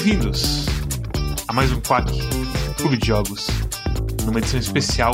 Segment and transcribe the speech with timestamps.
[0.00, 0.66] Bem-vindos
[1.48, 2.12] a mais um Quack
[2.76, 3.48] Clube de Jogos,
[4.24, 5.10] numa edição especial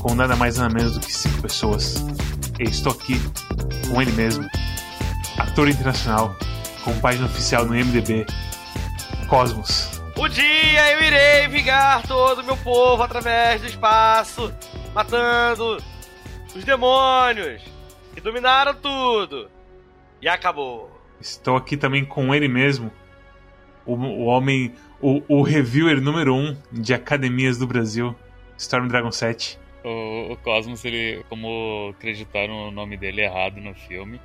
[0.00, 1.96] com nada mais nada menos do que cinco pessoas.
[2.58, 3.20] Eu estou aqui
[3.86, 4.48] com ele mesmo,
[5.36, 6.34] ator internacional,
[6.82, 8.24] com página oficial no MDB,
[9.28, 10.00] Cosmos.
[10.16, 14.50] O dia eu irei vingar todo o meu povo através do espaço,
[14.94, 15.76] matando
[16.56, 17.60] os demônios
[18.14, 19.50] que dominaram tudo.
[20.22, 20.90] E acabou.
[21.20, 22.90] Estou aqui também com ele mesmo,
[23.92, 28.14] o, o homem, o, o reviewer número um de academias do Brasil,
[28.56, 29.58] Storm Dragon 7.
[29.82, 34.20] O, o Cosmos, ele, como acreditaram o nome dele errado no filme,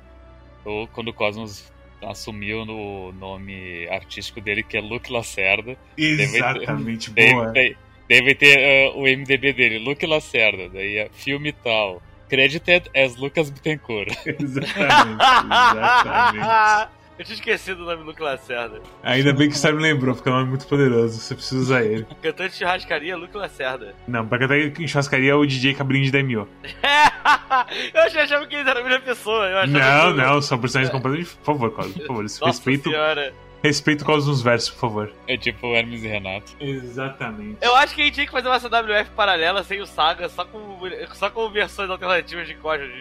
[0.64, 5.76] ou quando o Cosmos assumiu o nome artístico dele, que é Luke Lacerda.
[5.96, 7.52] Exatamente, deve, boa.
[7.52, 7.76] Deve,
[8.08, 12.02] deve ter uh, o MDB dele, Luke Lacerda, daí é filme tal.
[12.28, 14.12] Credited as Lucas Bittencourt.
[14.26, 16.90] exatamente, exatamente.
[17.18, 18.80] Eu tinha esquecido o nome do Lacerda.
[19.02, 21.82] Ainda bem que o Storm lembrou, porque é um nome muito poderoso, você precisa usar
[21.82, 22.06] ele.
[22.20, 23.94] Cantante de churrascaria, Luke Lacerda.
[24.06, 26.46] Não, pra cantar em churrascaria é o DJ Cabrinho de Daimyo.
[27.94, 29.46] eu achava que eles eram a mesma pessoa.
[29.46, 30.20] Eu não, que...
[30.20, 31.36] não, são personagens completamente.
[31.36, 32.22] Por favor, Cosmo, por favor.
[32.22, 33.32] Nossa respeito, senhora.
[33.66, 35.12] Respeito o Cosmos nos versos, por favor.
[35.26, 36.56] É tipo Hermes e Renato.
[36.60, 37.58] Exatamente.
[37.60, 40.44] Eu acho que a gente tinha que fazer uma CWF paralela sem o Saga, só
[40.44, 40.78] com,
[41.14, 42.92] só com versões alternativas de código.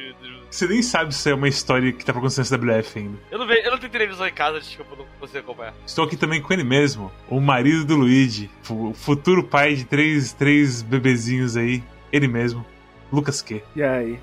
[0.49, 3.17] Você nem sabe se é uma história que tá pra acontecer na CWF ainda.
[3.31, 5.73] Eu não, vejo, eu não tenho televisão em casa, desculpa, não consigo acompanhar.
[5.85, 10.33] Estou aqui também com ele mesmo, o marido do Luigi, o futuro pai de três,
[10.33, 12.65] três bebezinhos aí, ele mesmo,
[13.11, 13.61] Lucas Q.
[13.75, 14.19] E aí?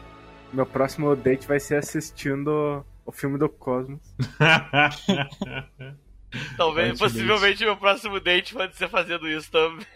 [0.53, 4.00] Meu próximo date vai ser assistindo o filme do Cosmos.
[6.56, 9.84] Talvez, possivelmente, meu próximo date pode ser fazendo isso também.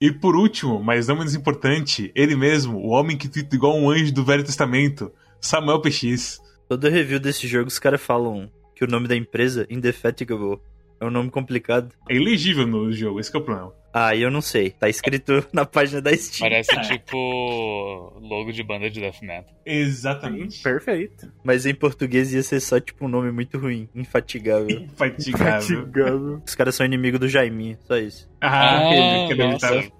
[0.00, 3.90] e por último, mas não menos importante, ele mesmo, o homem que twitta igual um
[3.90, 6.40] anjo do Velho Testamento, Samuel PX.
[6.68, 10.60] Todo review desse jogo os caras falam que o nome da empresa, Indefatigable,
[11.00, 11.94] é um nome complicado.
[12.08, 13.72] É ilegível no jogo, esse é o problema.
[13.92, 14.70] Ah, eu não sei.
[14.70, 16.48] Tá escrito na página da Steam.
[16.48, 19.54] Parece tipo logo de banda de death metal.
[19.64, 20.62] Exatamente.
[20.62, 21.32] Perfeito.
[21.42, 23.88] Mas em português ia ser só tipo um nome muito ruim.
[23.94, 24.68] Infatigável.
[24.68, 25.80] Infatigável.
[25.80, 26.42] Infatigável.
[26.46, 28.28] Os caras são inimigos do Jaiminho, só isso.
[28.40, 29.74] Ah, Ah, nossa.
[29.76, 29.92] estar.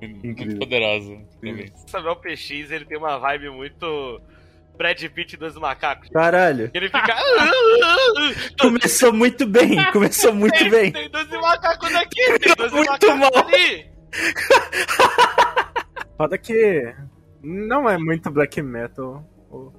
[0.00, 1.16] Muito poderosa.
[1.40, 1.72] também.
[1.86, 4.20] Samuel PX, ele tem uma vibe muito
[4.76, 6.08] Brad Pitt dos macacos.
[6.10, 6.70] Caralho.
[6.72, 7.16] Ele fica.
[8.60, 10.92] Começou muito bem, começou muito tem, bem.
[10.92, 13.46] Tem 12 macacos aqui, tem 12 Muito macacos mal.
[13.46, 13.86] ali.
[16.16, 16.94] Foda que
[17.42, 19.72] não é muito black metal o,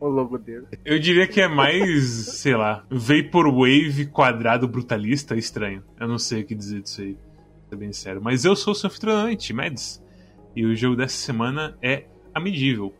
[0.00, 0.66] o logo dele.
[0.84, 2.04] Eu diria que é mais,
[2.40, 5.84] sei lá, Vaporwave quadrado brutalista estranho.
[6.00, 7.16] Eu não sei o que dizer disso aí,
[7.68, 8.20] ser bem sério.
[8.22, 10.02] Mas eu sou o seu anfitrião, Mads.
[10.54, 12.92] E o jogo dessa semana é a Medieval.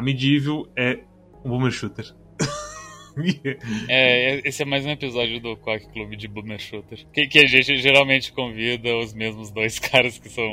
[0.00, 1.00] A Medieval é
[1.44, 2.06] um boomer shooter.
[3.88, 7.04] É, esse é mais um episódio do Quack Clube de Boomer Shooter.
[7.12, 10.48] Que, que a gente geralmente convida os mesmos dois caras que são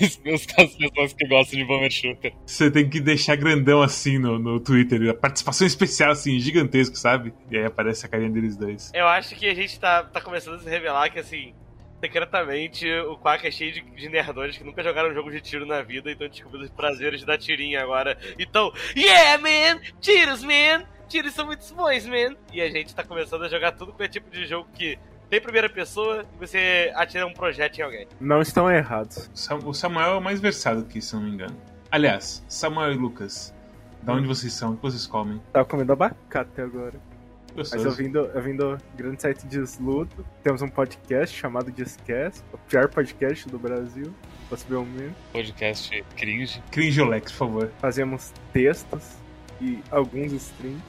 [0.00, 2.32] os, os, as pessoas que gostam de Boomer Shooter.
[2.44, 5.10] Você tem que deixar grandão assim no, no Twitter.
[5.10, 7.32] A participação especial, assim, gigantesco, sabe?
[7.48, 8.90] E aí aparece a carinha deles dois.
[8.92, 11.54] Eu acho que a gente tá, tá começando a se revelar que, assim,
[12.00, 15.66] secretamente o Quack é cheio de, de nerdões que nunca jogaram um jogo de tiro
[15.66, 18.16] na vida e estão descobrindo os prazeres da tirinha agora.
[18.38, 19.80] Então, yeah, man!
[20.00, 20.84] Tiros, man!
[21.08, 22.36] Tiros são muito bons, man!
[22.52, 25.40] E a gente tá começando a jogar tudo com esse tipo de jogo que tem
[25.40, 28.08] primeira pessoa e você atira um projétil em alguém.
[28.20, 29.30] Não estão errados.
[29.64, 31.56] O Samuel é o mais versado aqui, se eu não me engano.
[31.90, 33.54] Aliás, Samuel e Lucas,
[34.02, 34.72] da onde vocês são?
[34.72, 35.40] O que vocês comem?
[35.52, 37.09] Tava comendo abacate agora.
[37.56, 40.24] Mas eu vim do, eu vim do grande site Desludo.
[40.42, 44.14] Temos um podcast chamado Discast, o pior podcast do Brasil,
[44.48, 45.14] possivelmente.
[45.32, 46.62] Podcast cringe.
[46.70, 47.72] Cringeolex, por favor.
[47.80, 49.16] Fazemos textos
[49.60, 50.82] e alguns streams.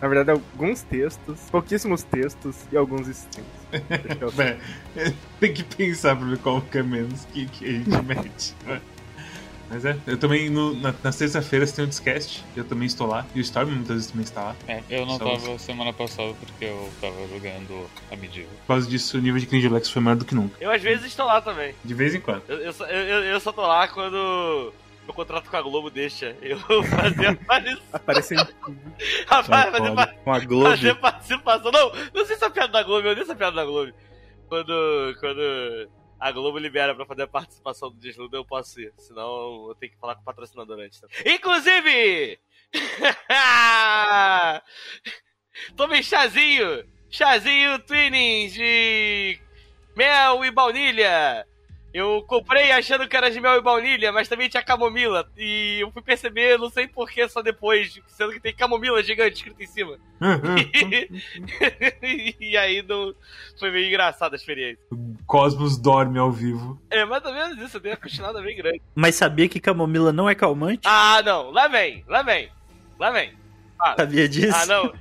[0.00, 3.50] Na verdade, alguns textos, pouquíssimos textos e alguns streams.
[4.34, 4.58] Vé,
[5.38, 8.54] Tem que pensar pra ver qual que é menos que, que a gente mete.
[9.72, 13.24] Mas é, eu também, no, na, nas terça-feiras tem o Discast, eu também estou lá,
[13.34, 14.56] e o Storm muitas vezes também está lá.
[14.68, 18.52] É, eu não Só tava semana passada porque eu tava jogando a Medieval.
[18.60, 20.56] Por causa disso, o nível de Cringeolex foi maior do que nunca.
[20.60, 21.74] Eu às vezes estou lá também.
[21.82, 22.42] De vez em quando.
[22.48, 24.74] Eu, eu, só, eu, eu só tô lá quando
[25.06, 27.82] meu contrato com a Globo deixa eu fazer aparição.
[27.94, 28.36] Aparecem
[29.26, 29.94] Rapaz, Vai, fazer, foda.
[30.06, 30.70] pa- Com a Globo.
[30.70, 31.72] fazer participação.
[31.72, 33.64] Não, não sei se é piada da Globo, eu nem sei se é piada da
[33.64, 33.90] Globo.
[34.48, 35.88] Quando, quando
[36.22, 38.92] a Globo libera pra fazer a participação do Desludo, eu posso ir.
[38.96, 41.00] Senão eu tenho que falar com o patrocinador antes.
[41.00, 41.08] tá?
[41.26, 42.38] Inclusive!
[45.76, 46.88] Tomei chazinho!
[47.10, 49.40] Chazinho Twinnings de
[49.96, 51.44] mel e baunilha!
[51.92, 55.28] Eu comprei achando que era de mel e baunilha, mas também tinha camomila.
[55.36, 59.62] E eu fui perceber, não sei porquê, só depois, sendo que tem camomila gigante escrito
[59.62, 59.98] em cima.
[62.40, 63.14] e aí não...
[63.58, 64.82] foi meio engraçada a experiência.
[65.26, 66.80] Cosmos dorme ao vivo.
[66.88, 68.80] É mais ou menos isso, eu dei uma cochilada bem grande.
[68.94, 70.82] Mas sabia que camomila não é calmante?
[70.84, 72.50] Ah, não, lá vem, lá vem,
[72.98, 73.34] lá vem.
[73.78, 74.56] Ah, Sabia disso?
[74.56, 74.94] ah não.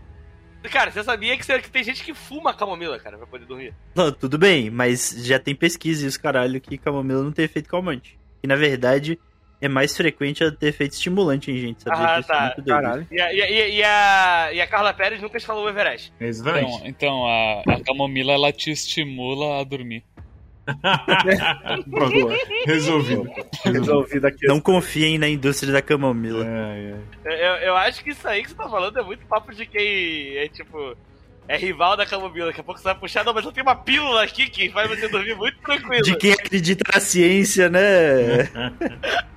[0.70, 3.74] Cara, você sabia que, você- que tem gente que fuma camomila, cara, pra poder dormir?
[3.96, 7.68] Não, tudo bem, mas já tem pesquisa e os caralho que camomila não tem efeito
[7.70, 8.18] calmante.
[8.44, 9.20] E na verdade,
[9.60, 12.28] é mais frequente ela ter efeito estimulante em gente, sabia Ah, disso?
[12.28, 12.42] tá.
[12.46, 12.82] Muito doido.
[12.82, 13.08] Caralho.
[13.12, 15.70] E a, e, a- e a- e a, e a Carla Pérez nunca escalou o
[15.70, 16.12] Everest.
[16.20, 16.74] Exatamente.
[16.88, 20.04] Então, então a, a camomila ela te estimula a dormir.
[21.90, 22.30] Pronto,
[22.66, 23.28] resolvido.
[23.64, 24.28] resolvido.
[24.28, 24.48] Aqui.
[24.48, 26.46] Não confiem na indústria da camomila.
[26.46, 27.48] É, é.
[27.48, 30.38] Eu, eu acho que isso aí que você tá falando é muito papo de quem
[30.38, 30.96] é tipo.
[31.48, 32.48] É rival da camomila.
[32.48, 34.88] Daqui a pouco você vai puxar, não, mas eu tenho uma pílula aqui que faz
[34.90, 36.04] você dormir muito tranquilo.
[36.04, 38.48] De quem acredita na ciência, né?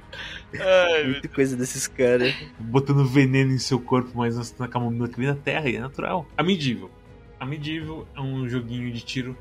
[0.57, 2.33] Ai, meu Muita coisa desses caras.
[2.59, 5.81] Botando veneno em seu corpo, mas na- na camomila que vem da terra e é
[5.81, 6.27] natural.
[6.37, 6.91] A Medieval.
[7.41, 9.37] A Medieval é um joguinho de tiro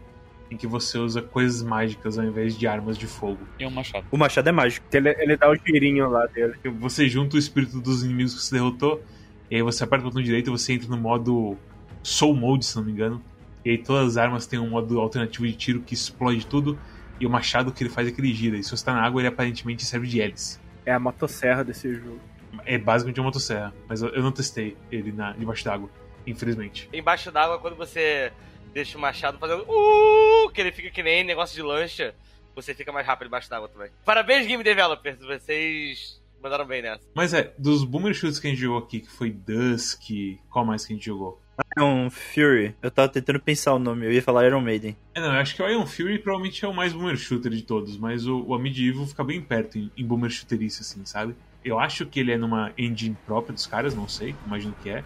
[0.49, 3.39] em que você usa coisas mágicas ao invés de armas de fogo.
[3.59, 4.05] E um machado.
[4.11, 4.85] O machado é mágico.
[4.91, 6.53] Ele, ele dá o girinho lá dele.
[6.79, 9.03] Você junta o espírito dos inimigos que você derrotou,
[9.49, 11.57] e aí você aperta o botão direito e você entra no modo
[12.01, 13.21] Soul Mode, se não me engano.
[13.65, 16.77] E aí todas as armas têm um modo alternativo de tiro que explode tudo,
[17.19, 18.57] e o machado que ele faz é que ele gira.
[18.57, 20.59] E se você tá na água, ele aparentemente serve de hélice.
[20.85, 22.19] É a motosserra desse jogo.
[22.65, 25.89] É basicamente uma motosserra, mas eu, eu não testei ele na, debaixo d'água,
[26.27, 26.89] infelizmente.
[26.93, 28.31] Embaixo d'água, quando você
[28.73, 32.13] deixa o machado fazendo uh, que ele fica que nem negócio de lancha,
[32.55, 33.89] você fica mais rápido embaixo d'água também.
[34.03, 37.03] Parabéns, Game Developers, vocês mandaram bem nessa.
[37.13, 40.09] Mas é, dos Boomer Shoots que a gente jogou aqui, que foi Dusk,
[40.49, 41.41] qual mais que a gente jogou?
[41.77, 42.75] Iron Fury.
[42.81, 44.97] Eu tava tentando pensar o nome, eu ia falar Iron Maiden.
[45.13, 47.61] É, não, eu acho que o Iron Fury provavelmente é o mais Boomer Shooter de
[47.61, 51.35] todos, mas o, o Medieval fica bem perto em, em Boomer Shooterice, assim, sabe?
[51.63, 55.03] Eu acho que ele é numa engine própria dos caras, não sei, imagino que é.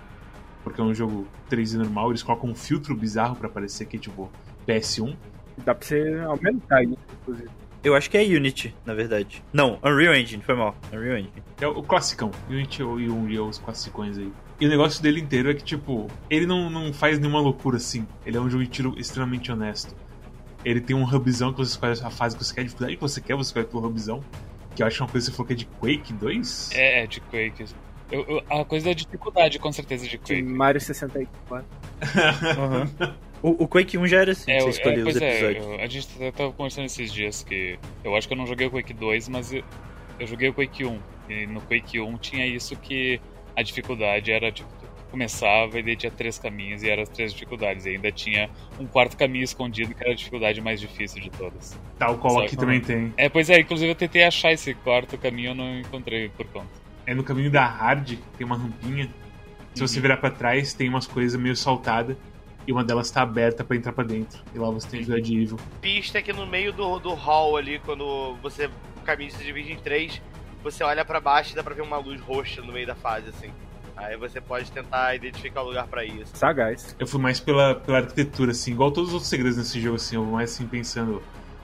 [0.63, 3.99] Porque é um jogo 3D normal, eles colocam um filtro bizarro pra parecer que é
[3.99, 4.29] tipo
[4.67, 5.15] PS1.
[5.65, 7.49] Dá pra você aumentar isso, inclusive.
[7.83, 9.43] Eu acho que é Unity, na verdade.
[9.53, 10.75] Não, Unreal Engine, foi mal.
[10.91, 11.43] Unreal Engine.
[11.61, 14.31] É o, classicão, Unity e Unreal, os classicões aí.
[14.59, 18.05] E o negócio dele inteiro é que, tipo, ele não, não faz nenhuma loucura assim.
[18.25, 19.95] Ele é um jogo de tiro extremamente honesto.
[20.65, 23.01] Ele tem um hubzão que você escolhe a fase que você quer, a dificuldade que
[23.01, 24.23] você quer, você escolhe pelo hubzão.
[24.75, 26.71] Que eu acho uma coisa que você falou que é de Quake 2?
[26.73, 27.65] É, é de Quake.
[28.11, 30.41] Eu- eu- a coisa da dificuldade, com certeza, de De Quake.
[30.43, 31.65] Mario 64.
[33.39, 35.65] O, o Quake 1 já era assim, É, você escolhia é, os é, episódios.
[35.65, 38.65] eu- a gente até tava conversando esses dias que eu acho que eu não joguei
[38.65, 39.63] o Quake 2, mas eu,
[40.19, 40.99] eu joguei o Quake 1.
[41.29, 43.21] E no Quake 1 tinha isso que
[43.55, 44.67] a dificuldade era tipo,
[45.11, 47.85] começava e daí tinha três caminhos e eram as três dificuldades.
[47.85, 48.49] E ainda tinha
[48.79, 51.77] um quarto caminho escondido que era a dificuldade mais difícil de todas.
[51.99, 53.13] Tal qual aqui também tem.
[53.17, 56.67] É, pois é, inclusive eu tentei achar esse quarto caminho, eu não encontrei por conta.
[57.07, 59.09] É no caminho da Hard, tem uma rampinha.
[59.73, 62.17] Se você virar pra trás, tem umas coisas meio saltadas.
[62.67, 64.39] E uma delas tá aberta pra entrar pra dentro.
[64.53, 65.57] E lá você tem ajuda de evil.
[65.81, 69.77] Pista que no meio do, do hall ali, quando você o caminho se divide em
[69.77, 70.21] três,
[70.61, 73.29] você olha pra baixo e dá pra ver uma luz roxa no meio da fase,
[73.29, 73.49] assim.
[73.95, 76.21] Aí você pode tentar identificar o lugar pra ir.
[76.23, 76.35] assim.
[76.35, 76.93] Sagaz.
[76.99, 80.17] Eu fui mais pela, pela arquitetura, assim, igual todos os outros segredos nesse jogo, assim,
[80.17, 81.23] eu vou mais assim pensando.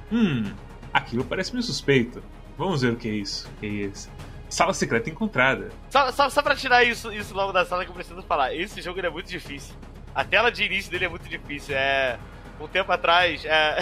[0.10, 0.54] Hum,
[0.94, 2.24] aquilo parece meio suspeito.
[2.58, 3.48] Vamos ver o que é isso.
[3.50, 4.10] O que é isso?
[4.54, 5.72] Sala secreta encontrada.
[5.90, 8.54] Só, só, só pra tirar isso, isso logo da sala que eu preciso falar.
[8.54, 9.74] Esse jogo é muito difícil.
[10.14, 11.76] A tela de início dele é muito difícil.
[11.76, 12.20] É.
[12.62, 13.80] Um tempo atrás, é,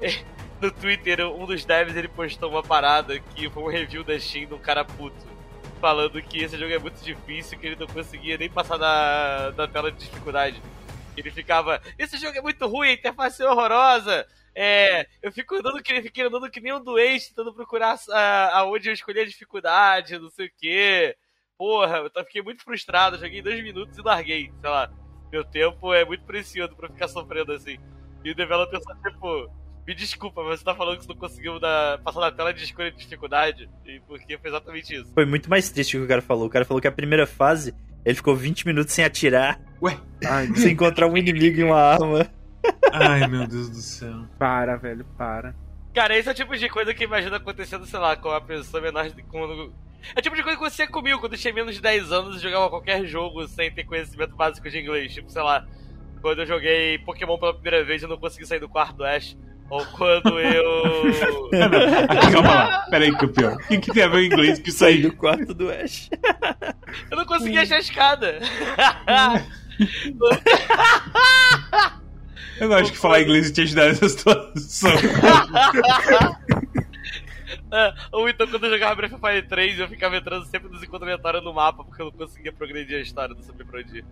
[0.62, 4.46] no Twitter, um dos devs ele postou uma parada que foi um review da Steam
[4.46, 5.26] de um cara puto.
[5.80, 9.66] Falando que esse jogo é muito difícil, que ele não conseguia nem passar da, da
[9.66, 10.62] tela de dificuldade.
[11.16, 14.24] Ele ficava, esse jogo é muito ruim, a interface é horrorosa.
[14.54, 18.88] É, eu fico andando que, fiquei andando que nem um doente, tentando procurar a, aonde
[18.88, 21.16] eu escolhi a dificuldade, não sei o quê.
[21.56, 24.90] Porra, eu fiquei muito frustrado, joguei dois minutos e larguei, sei lá.
[25.30, 27.78] Meu tempo é muito precioso pra ficar sofrendo assim.
[28.24, 29.50] E o developer só, tipo,
[29.86, 32.62] me desculpa, mas você tá falando que você não conseguiu dar, passar na tela de
[32.62, 33.70] escolha de dificuldade?
[33.86, 35.12] E porque foi exatamente isso.
[35.14, 36.46] Foi muito mais triste o que o cara falou.
[36.46, 39.98] O cara falou que a primeira fase, ele ficou 20 minutos sem atirar, Ué?
[40.24, 42.30] Ai, sem encontrar um inimigo e uma arma.
[42.92, 44.26] Ai, meu Deus do céu.
[44.38, 45.54] para, velho, para.
[45.94, 48.82] Cara, esse é o tipo de coisa que imagina acontecendo, sei lá, com uma pessoa
[48.82, 49.22] menor de.
[49.24, 49.72] Quando...
[50.14, 52.42] É o tipo de coisa que você comigo quando tinha menos de 10 anos e
[52.42, 55.12] jogava qualquer jogo sem ter conhecimento básico de inglês.
[55.12, 55.66] Tipo, sei lá,
[56.20, 59.04] quando eu joguei Pokémon pela primeira vez e eu não consegui sair do quarto do
[59.04, 59.36] Ash.
[59.70, 61.04] Ou quando eu.
[62.32, 63.54] Calma lá, pera aí, campeão.
[63.54, 65.00] O que, que tem a ver o inglês com isso aí?
[65.00, 66.10] do quarto do Ash.
[67.10, 68.38] Eu não consegui achar a escada.
[72.62, 74.90] Eu não acho que falar inglês te ajudar nessa situação.
[77.70, 80.82] É, ou então quando eu jogava Breath of Fire 3, eu ficava entrando sempre nos
[80.82, 83.98] encontros aleatórios no mapa, porque eu não conseguia progredir a história, não sabia pra onde
[83.98, 84.04] ir.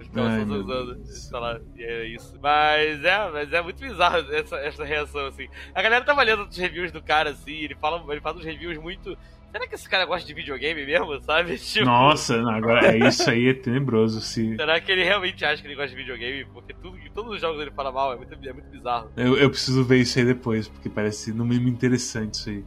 [0.00, 1.18] Eu ficava Ai, só meu usando, Deus.
[1.18, 2.36] sei lá, e é isso.
[2.42, 5.48] Mas é, mas é muito bizarro essa, essa reação, assim.
[5.72, 8.76] A galera tava lendo os reviews do cara, assim, ele fala, ele faz uns reviews
[8.78, 9.16] muito.
[9.50, 11.56] Será que esse cara gosta de videogame mesmo, sabe?
[11.58, 14.20] Tipo, Nossa, não, agora é isso aí é tenebroso.
[14.20, 14.56] Se...
[14.56, 16.44] Será que ele realmente acha que ele gosta de videogame?
[16.46, 19.10] Porque tudo, todos os jogos ele fala mal, é muito, é muito bizarro.
[19.16, 22.64] Eu, eu preciso ver isso aí depois, porque parece no mínimo interessante isso aí.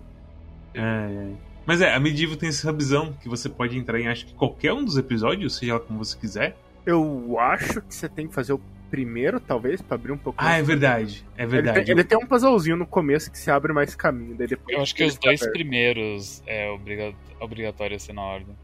[0.75, 1.37] Ai, ai.
[1.65, 4.73] Mas é, a Medieval tem essa visão que você pode entrar em acho que qualquer
[4.73, 6.57] um dos episódios, seja lá como você quiser.
[6.85, 10.57] Eu acho que você tem que fazer o primeiro, talvez, pra abrir um pouco Ah,
[10.57, 11.25] é verdade.
[11.37, 11.85] É Ele verdade.
[11.85, 14.75] tem, ele tem um puzzlezinho no começo que se abre mais caminho, daí depois.
[14.77, 15.53] Eu acho que ele os dois aberto.
[15.53, 18.55] primeiros é obriga- obrigatório ser na ordem.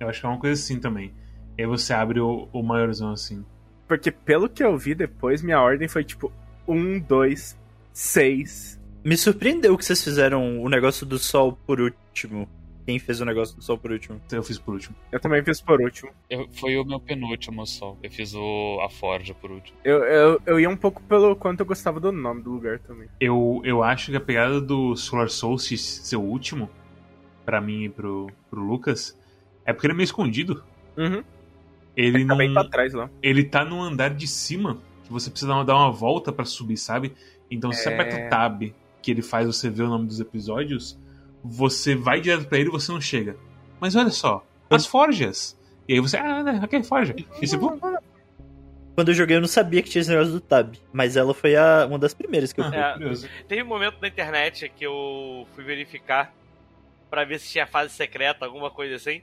[0.00, 1.12] Eu acho que é uma coisa assim também.
[1.58, 3.44] E aí você abre o, o maiorzão assim.
[3.88, 6.32] Porque pelo que eu vi depois, minha ordem foi tipo
[6.66, 7.58] 1, 2,
[7.92, 8.80] 6.
[9.04, 12.48] Me surpreendeu que vocês fizeram o negócio do sol por último.
[12.84, 14.20] Quem fez o negócio do sol por último?
[14.32, 14.96] Eu fiz por último.
[15.12, 16.10] Eu também fiz por último.
[16.28, 17.96] Eu- foi o meu penúltimo só.
[18.02, 19.78] Eu fiz o, a Forja por último.
[19.84, 23.06] Eu, eu, eu ia um pouco pelo quanto eu gostava do nome do lugar também.
[23.20, 26.68] Eu, eu acho que a pegada do Solar Solstice ser o último,
[27.44, 29.16] pra mim e pro, pro Lucas,
[29.64, 30.64] é porque ele é meio escondido.
[30.96, 31.22] Uhum.
[31.96, 32.36] Ele Tá não.
[32.36, 33.08] bem pra trás lá.
[33.22, 36.44] ele tá no andar de cima, que você precisa dar uma, dar uma volta pra
[36.44, 37.12] subir, sabe?
[37.50, 37.94] Então se você É.
[37.94, 38.62] aperta o tab,
[39.02, 40.98] que ele faz você ver o nome dos episódios,
[41.42, 43.36] você vai direto pra ele e você não chega.
[43.80, 45.58] Mas olha só, as forjas.
[45.88, 47.14] E aí você, ah, né, aqui é forja.
[47.40, 47.76] E você, pô,
[48.94, 50.74] Quando eu joguei, eu não sabia que tinha esse negócio do tab.
[50.92, 53.26] Mas ela foi a, uma das primeiras que eu ah, fui.
[53.26, 53.44] É.
[53.48, 56.32] Teve um momento na internet que eu fui verificar
[57.10, 59.22] pra ver se tinha fase secreta, alguma coisa assim.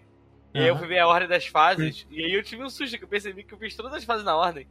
[0.54, 2.98] E aí eu fui ver a ordem das fases, e aí eu tive um susto,
[2.98, 4.68] que eu percebi que eu fiz todas as fases na ordem.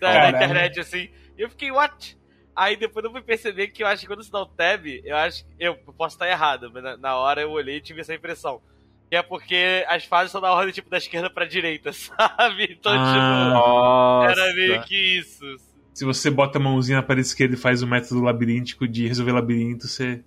[0.00, 0.36] Da, da Caralho.
[0.36, 1.10] internet, assim.
[1.36, 2.18] E eu fiquei, what?
[2.54, 5.16] Aí depois eu fui perceber que eu acho que quando você dá o tab, eu
[5.16, 5.50] acho que.
[5.58, 8.60] Eu posso estar errado, mas na, na hora eu olhei e tive essa impressão.
[9.08, 12.76] Que é porque as fases são na ordem, tipo, da esquerda pra direita, sabe?
[12.78, 14.24] Então, Ah.
[14.26, 14.54] tipo, era Nossa.
[14.54, 15.44] meio que isso.
[15.94, 19.32] Se você bota a mãozinha na parede esquerda e faz o método labiríntico de resolver
[19.32, 20.24] labirinto, você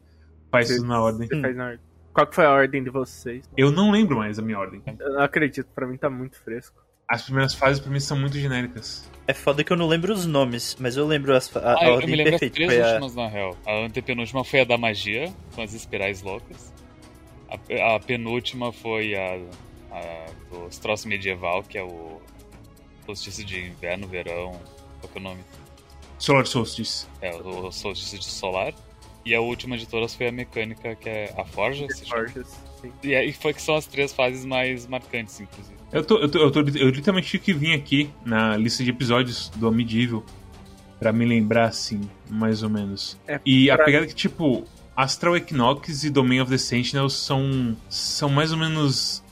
[0.52, 1.28] faz Você- tudo na ordem.
[1.28, 1.80] Você faz na ordem.
[2.14, 3.44] Qual que foi a ordem de vocês?
[3.58, 4.82] Eu não lembro mais a minha ordem.
[5.00, 6.85] Eu não acredito, pra mim tá muito fresco.
[7.08, 9.08] As primeiras fases pra mim são muito genéricas.
[9.28, 11.84] É foda que eu não lembro os nomes, mas eu lembro as, a, Ah, a
[11.84, 12.56] eu, eu ordem me lembro perfeita.
[12.56, 12.88] três Foi a...
[12.94, 13.58] últimas, na real.
[13.66, 16.74] A antepenúltima foi a da magia, com as espirais loucas.
[17.50, 19.40] A, a penúltima foi a,
[19.92, 22.22] a dos troços medieval, que é o
[23.06, 24.60] solstício de inverno, verão.
[25.00, 25.42] Qual que é o nome?
[26.18, 27.08] Solar Solstice.
[27.22, 28.74] É, o solstício de solar.
[29.26, 31.88] E a última de todas foi a mecânica, que é a Forja.
[31.96, 32.10] chama.
[32.28, 32.56] Forjas,
[33.04, 35.76] E aí foi que são as três fases mais marcantes, inclusive.
[35.92, 38.90] Eu, tô, eu, tô, eu, tô- eu literalmente tive que vir aqui na lista de
[38.90, 40.24] episódios do Medieval
[41.00, 43.18] pra me lembrar, assim, mais ou menos.
[43.28, 44.66] É, E a pegada é que, tipo,
[44.96, 49.24] Astral Equinox e Domain of the Sentinels são, são mais ou menos.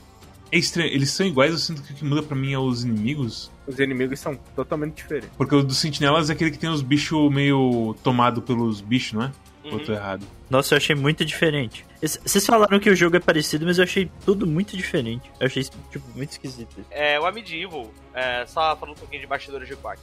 [0.52, 2.84] É estranho, eles são iguais, eu sinto que o que muda pra mim é os
[2.84, 3.50] inimigos.
[3.66, 5.30] Os inimigos são totalmente diferentes.
[5.36, 9.22] Porque o dos sentinelas é aquele que tem os bichos meio tomado pelos bichos, não
[9.24, 9.32] é?
[9.64, 9.98] Ou eu tô Uhum.
[9.98, 10.26] errado?
[10.50, 11.84] Nossa, eu achei muito diferente.
[12.00, 15.30] Vocês falaram que o jogo é parecido, mas eu achei tudo muito diferente.
[15.40, 16.84] Eu achei, tipo, muito esquisito.
[16.90, 20.00] É, o Amidivo, é, só falando um pouquinho de bastidores de Quack.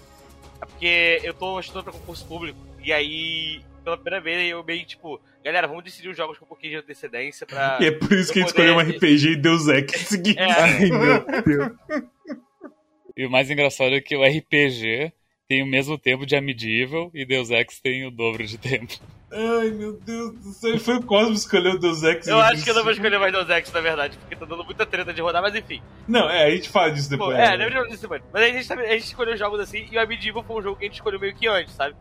[0.61, 4.83] É porque eu tô estudando pra concurso público, e aí, pela primeira vez, eu meio
[4.85, 7.77] tipo, galera, vamos decidir os jogos com um pouquinho de antecedência pra.
[7.81, 10.39] E é por isso que a gente escolheu um poder- RPG e Deus Ex seguinte.
[10.39, 11.71] É, Ai, meu Deus.
[13.15, 15.11] E o mais engraçado é que o RPG
[15.47, 18.93] tem o mesmo tempo de Medieval e Deus Ex tem o dobro de tempo.
[19.33, 20.77] Ai, meu Deus do céu.
[20.79, 22.27] Foi o Cosmo que escolheu o Deus Ex.
[22.27, 24.63] eu acho que eu não vou escolher mais Deus Ex, na verdade, porque tá dando
[24.65, 25.81] muita treta de rodar, mas enfim.
[26.07, 27.37] Não, é, a gente fala disso Pô, depois.
[27.39, 28.21] é, lembra disso depois.
[28.33, 30.61] Mas aí a gente, sabe- a gente escolheu jogos assim, e o Amidivo foi um
[30.61, 31.95] jogo que a gente escolheu meio que antes, sabe?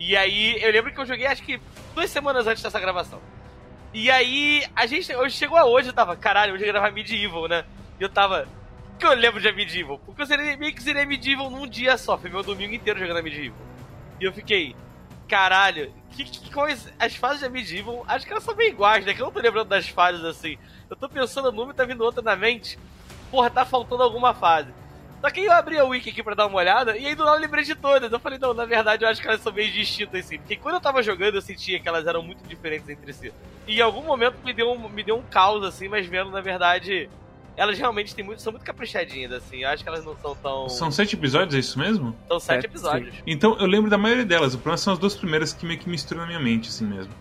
[0.00, 1.60] E aí, eu lembro que eu joguei acho que
[1.94, 3.20] duas semanas antes dessa gravação.
[3.92, 7.64] E aí, a gente, chegou a hoje, eu tava, caralho, hoje eu gravar Medieval, né?
[8.00, 8.48] E eu tava,
[8.92, 10.00] o que eu lembro de Medieval?
[10.04, 13.22] Porque eu seria, meio que seria Medieval num dia só, foi meu domingo inteiro jogando
[13.22, 13.56] Medieval.
[14.20, 14.74] E eu fiquei,
[15.34, 19.12] caralho, que, que coisa, as fases de Medieval, acho que elas são bem iguais, né?
[19.12, 20.56] Que eu não tô lembrando das fases assim.
[20.88, 22.78] Eu tô pensando nome e tá vindo outra na mente.
[23.32, 24.68] Porra, tá faltando alguma fase.
[25.20, 27.24] Só que aí eu abri a wiki aqui pra dar uma olhada, e aí do
[27.24, 28.12] nada eu lembrei de todas.
[28.12, 30.38] Eu falei, não, na verdade eu acho que elas são meio distintas, assim.
[30.38, 33.32] Porque quando eu tava jogando, eu sentia que elas eram muito diferentes entre si.
[33.66, 36.40] E em algum momento me deu um, me deu um caos, assim, mas vendo, na
[36.40, 37.10] verdade,
[37.56, 39.62] elas realmente têm muito, são muito caprichadinhas, assim.
[39.62, 40.68] Eu acho que elas não são tão.
[40.68, 42.16] São sete episódios, é isso mesmo?
[42.28, 43.14] São sete Sete, episódios.
[43.26, 44.54] Então eu lembro da maioria delas.
[44.54, 47.12] O problema são as duas primeiras que meio que misturam na minha mente, assim mesmo.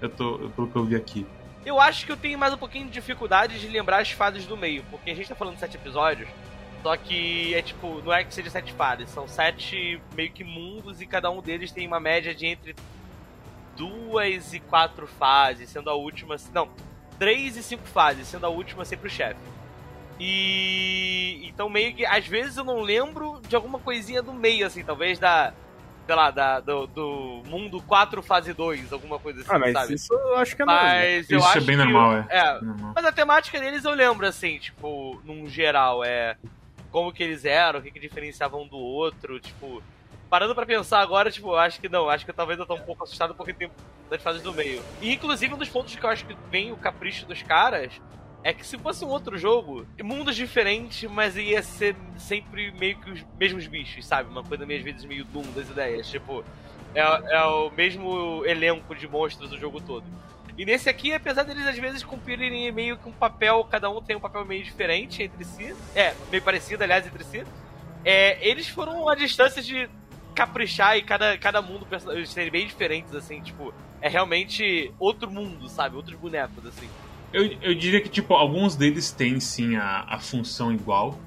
[0.00, 1.26] Eu tô, pelo que eu vi aqui.
[1.64, 4.56] Eu acho que eu tenho mais um pouquinho de dificuldade de lembrar as fases do
[4.56, 6.28] meio, porque a gente tá falando de sete episódios,
[6.82, 11.00] só que é tipo, não é que seja sete fases, são sete meio que mundos
[11.00, 12.74] e cada um deles tem uma média de entre
[13.76, 16.36] duas e quatro fases, sendo a última.
[16.54, 16.68] Não,
[17.18, 19.40] três e cinco fases, sendo a última sempre o chefe.
[20.20, 21.40] E.
[21.48, 22.04] Então meio que.
[22.06, 25.52] Às vezes eu não lembro de alguma coisinha do meio, assim, talvez da.
[26.06, 29.92] Sei lá, da, do, do mundo 4 fase 2, alguma coisa assim, Ah, mas sabe?
[29.92, 30.84] isso eu acho que é normal.
[30.86, 32.26] Mas eu Isso é acho bem que- normal, é.
[32.30, 32.92] É, Normal.
[32.96, 36.38] mas a temática deles eu lembro, assim, tipo, num geral, é
[36.90, 39.82] como que eles eram, o que, que diferenciavam um do outro, tipo.
[40.30, 42.80] Parando pra pensar agora, tipo, eu acho que não, acho que talvez eu tô um
[42.80, 43.70] pouco assustado porque tem
[44.08, 44.82] das fases do meio.
[45.02, 47.92] E inclusive um dos pontos que eu acho que vem o capricho dos caras
[48.48, 53.10] é que se fosse um outro jogo, mundos diferentes, mas ia ser sempre meio que
[53.10, 54.30] os mesmos bichos, sabe?
[54.30, 56.42] Uma coisa meio às vezes meio Doom das ideias, tipo,
[56.94, 60.06] é, é o mesmo elenco de monstros o jogo todo.
[60.56, 64.16] E nesse aqui, apesar deles às vezes cumprirem meio que um papel, cada um tem
[64.16, 67.44] um papel meio diferente entre si, é, meio parecido, aliás, entre si,
[68.02, 69.90] é, eles foram a distância de
[70.34, 75.68] caprichar e cada, cada mundo eles serem bem diferentes, assim, tipo, é realmente outro mundo,
[75.68, 75.96] sabe?
[75.96, 76.88] Outros bonecos, assim.
[77.32, 81.18] Eu, eu diria que, tipo, alguns deles têm sim a, a função igual.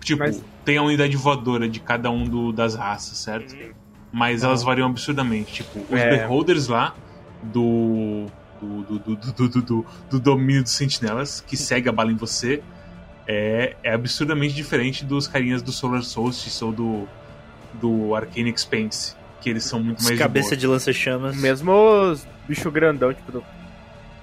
[0.00, 3.54] Tipo, Mas- tem a unidade voadora de cada um do- das raças, certo?
[3.54, 3.72] Uhum.
[4.12, 5.52] Mas elas variam absurdamente.
[5.52, 6.10] Tipo, os É.
[6.10, 6.94] beholders lá
[7.42, 8.26] do.
[8.60, 12.16] Do, do, do, do, do, do- do domínio dos sentinelas, que segue a bala em
[12.16, 12.62] você,
[13.26, 17.08] é, é absurdamente diferente dos carinhas do Solar Solstice ou do,
[17.74, 21.36] do Arcane Expanse, que eles são muito mais Cabeça de de lança-chamas.
[21.36, 23.44] Mesmo os bicho grandão, tipo, do-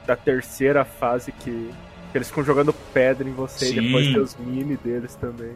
[0.06, 1.70] da terceira fase que,
[2.12, 3.78] que eles ficam jogando pedra em você Sim.
[3.78, 5.52] e depois tem os mini deles também.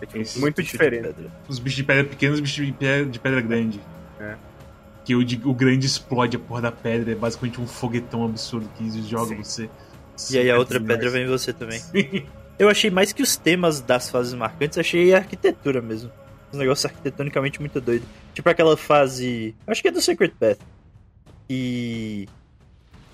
[0.00, 1.14] É tipo, Esse muito diferente.
[1.48, 3.80] Os bichos de pedra pequenos e os bichos de pedra, de pedra grande.
[4.18, 4.34] É.
[5.04, 8.68] Que o, de- o grande explode a porra da pedra, é basicamente um foguetão absurdo
[8.76, 9.42] que joga Sim.
[9.42, 9.70] você.
[10.30, 10.96] E aí a outra demais.
[10.98, 11.80] pedra vem em você também.
[12.58, 16.10] Eu achei mais que os temas das fases marcantes, achei a arquitetura mesmo.
[16.52, 18.04] Um negócio arquitetonicamente muito doido.
[18.34, 19.54] Tipo aquela fase.
[19.66, 20.58] Acho que é do Sacred Path.
[21.48, 22.28] E.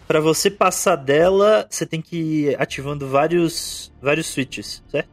[0.07, 5.09] Pra você passar dela, você tem que ir ativando vários, vários switches, certo?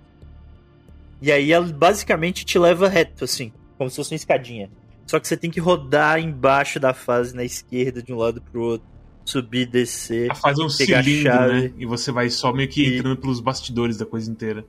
[1.21, 4.69] E aí ela basicamente te leva reto, assim, como se fosse uma escadinha.
[5.07, 8.61] Só que você tem que rodar embaixo da fase na esquerda, de um lado pro
[8.61, 8.87] outro,
[9.25, 10.31] subir, descer.
[10.31, 11.71] A fase é um cilindro, né?
[11.77, 14.65] E você vai só meio que E- entrando pelos bastidores da coisa inteira.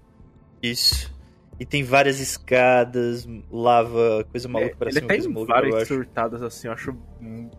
[0.62, 1.12] Isso.
[1.58, 6.42] E tem várias escadas, lava, coisa maluca pra Ele cima, coisa tem maluca várias surtadas
[6.42, 6.96] assim, eu acho.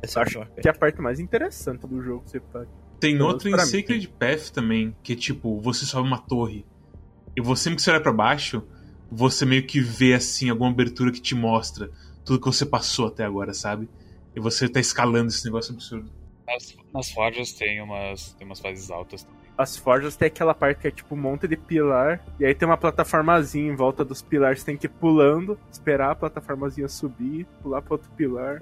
[0.02, 2.68] Essa é acho muito que é a parte mais interessante do jogo que você faz.
[3.00, 3.72] Tem outra em pra mim.
[3.72, 6.66] Sacred Path também, que é tipo, você sobe uma torre.
[7.36, 8.64] E você sempre que você olha pra baixo,
[9.12, 11.90] você meio que vê assim alguma abertura que te mostra
[12.26, 13.88] tudo que você passou até agora, sabe?
[14.36, 16.12] E você tá escalando esse negócio absurdo.
[16.48, 19.45] Nas, nas forjas tem umas, tem umas fases altas também.
[19.58, 22.68] As forjas tem aquela parte que é tipo um monte de pilar, e aí tem
[22.68, 27.46] uma plataformazinha em volta dos pilares, você tem que ir pulando, esperar a plataformazinha subir,
[27.62, 28.62] pular pro outro pilar,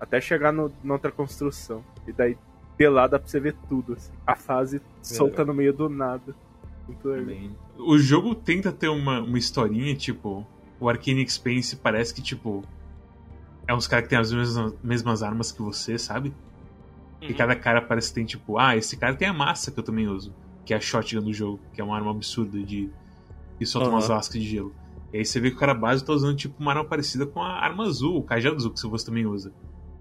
[0.00, 1.82] até chegar no, na outra construção.
[2.06, 2.38] E daí
[2.78, 4.12] de lá dá pra você ver tudo, assim.
[4.24, 6.34] A fase solta no meio do nada.
[6.86, 7.50] Muito legal.
[7.76, 10.46] O jogo tenta ter uma, uma historinha, tipo,
[10.78, 12.64] o Arcane Expanse parece que, tipo,
[13.66, 16.32] é uns caras que tem as mesmas, mesmas armas que você, sabe?
[17.20, 17.34] E Uhum.
[17.36, 20.06] cada cara parece que tem, tipo, ah, esse cara tem a massa que eu também
[20.08, 22.90] uso, que é a shotgun do jogo, que é uma arma absurda de.
[23.58, 24.14] que solta umas Aham.
[24.16, 24.74] lascas de gelo.
[25.12, 27.42] E aí você vê que o cara básico tá usando, tipo, uma arma parecida com
[27.42, 29.52] a arma azul, o cajado azul que você também usa.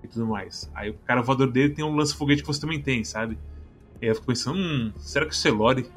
[0.04, 0.70] E tudo mais.
[0.76, 3.38] Aí o cara voador dele tem um lança-foguete que você também tem, sabe?
[4.00, 5.90] E aí eu fico pensando, hum, será que isso é lore?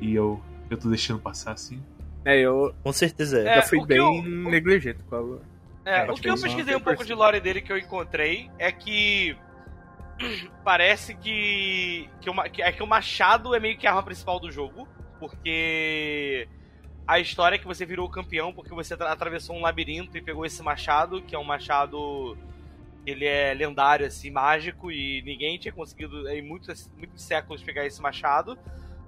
[0.00, 0.40] E eu,
[0.70, 1.82] eu tô deixando passar assim.
[2.24, 3.48] É, eu Com certeza é.
[3.48, 6.40] É, já fui o que bem eu- negligente com a É, É, o que eu
[6.40, 9.36] pesquisei um pouco de lore dele que eu encontrei é que
[10.64, 14.02] parece que, que, o, ma- que- é que o machado é meio que a arma
[14.02, 16.48] principal do jogo, porque
[17.06, 20.44] a história é que você virou campeão porque você atra- atravessou um labirinto e pegou
[20.46, 22.36] esse machado, que é um machado
[23.06, 28.00] ele é lendário assim, mágico e ninguém tinha conseguido em muitos muitos séculos pegar esse
[28.00, 28.58] machado,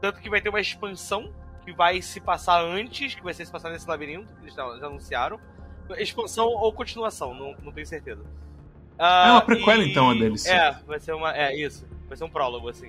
[0.01, 1.33] tanto que vai ter uma expansão
[1.65, 4.63] que vai se passar antes, que vai ser se passar nesse labirinto, que eles já
[4.65, 5.41] anunciaram.
[5.99, 8.25] Expansão ou continuação, não, não tenho certeza.
[8.99, 10.51] É uma prequela, então, a DLC.
[10.51, 11.37] É, vai ser uma.
[11.37, 11.87] É, isso.
[12.09, 12.89] Vai ser um prólogo, assim.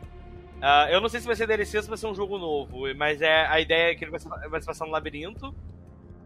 [0.62, 2.84] Ah, eu não sei se vai ser DLC ou se vai ser um jogo novo,
[2.96, 5.54] mas é a ideia é que ele vai se, vai se passar no labirinto.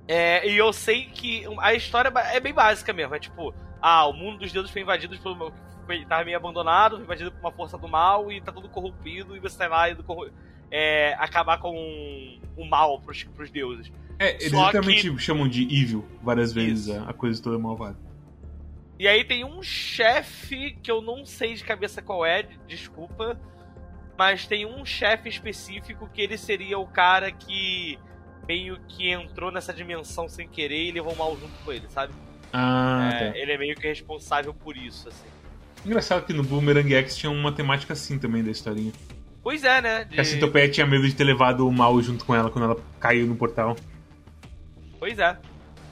[0.08, 3.16] É, e eu sei que a história é bem básica mesmo.
[3.16, 5.52] É tipo, ah, o mundo dos deuses foi invadido por uma.
[5.86, 9.36] Foi, tava meio abandonado, foi invadido por uma força do mal e tá tudo corrompido,
[9.36, 10.30] e você tá lá indo corro-
[10.70, 13.92] é, acabar com o mal pros, pros deuses.
[14.20, 17.98] É, eles Só literalmente chamam de evil várias vezes a, a coisa toda malvada.
[19.02, 23.36] E aí tem um chefe que eu não sei de cabeça qual é, de- desculpa.
[24.16, 27.98] Mas tem um chefe específico que ele seria o cara que
[28.48, 32.14] meio que entrou nessa dimensão sem querer e levou mal junto com ele, sabe?
[32.54, 33.38] Ah, É, tá.
[33.40, 35.26] Ele é meio que responsável por isso, assim.
[35.84, 38.94] Engraçado que no Boomerang X tinha uma temática assim também da historinha.
[39.42, 40.06] Pois é, né?
[40.06, 42.78] Que a Centopeia tinha medo de ter levado o mal junto com ela quando ela
[43.00, 43.76] caiu no portal.
[45.00, 45.36] Pois é.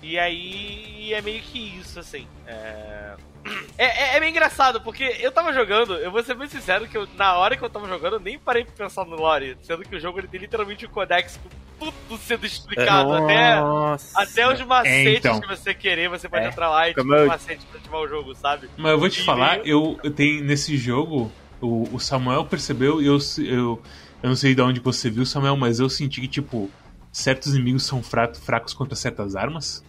[0.02, 2.26] E aí é meio que isso, assim.
[2.48, 3.14] É...
[3.78, 6.98] É, é, é meio engraçado, porque eu tava jogando, eu vou ser muito sincero que
[6.98, 9.84] eu, na hora que eu tava jogando, eu nem parei pra pensar no lore, sendo
[9.84, 11.40] que o jogo ele tem literalmente o codex
[11.80, 14.22] com tudo sendo explicado, até, Nossa.
[14.22, 15.40] até os macetes É, então.
[15.40, 16.50] que você querer, você pode É.
[16.50, 18.70] entrar lá e tipo, eu- um macete pra ativar o jogo, sabe?
[18.78, 21.32] Mas eu vou te E falar, meio- eu, eu tenho nesse jogo,
[21.62, 23.82] o, o Samuel percebeu e eu, eu,
[24.22, 26.70] eu não sei de onde você viu, Samuel, mas eu senti que, tipo,
[27.10, 29.82] certos inimigos são fra- fracos contra certas armas.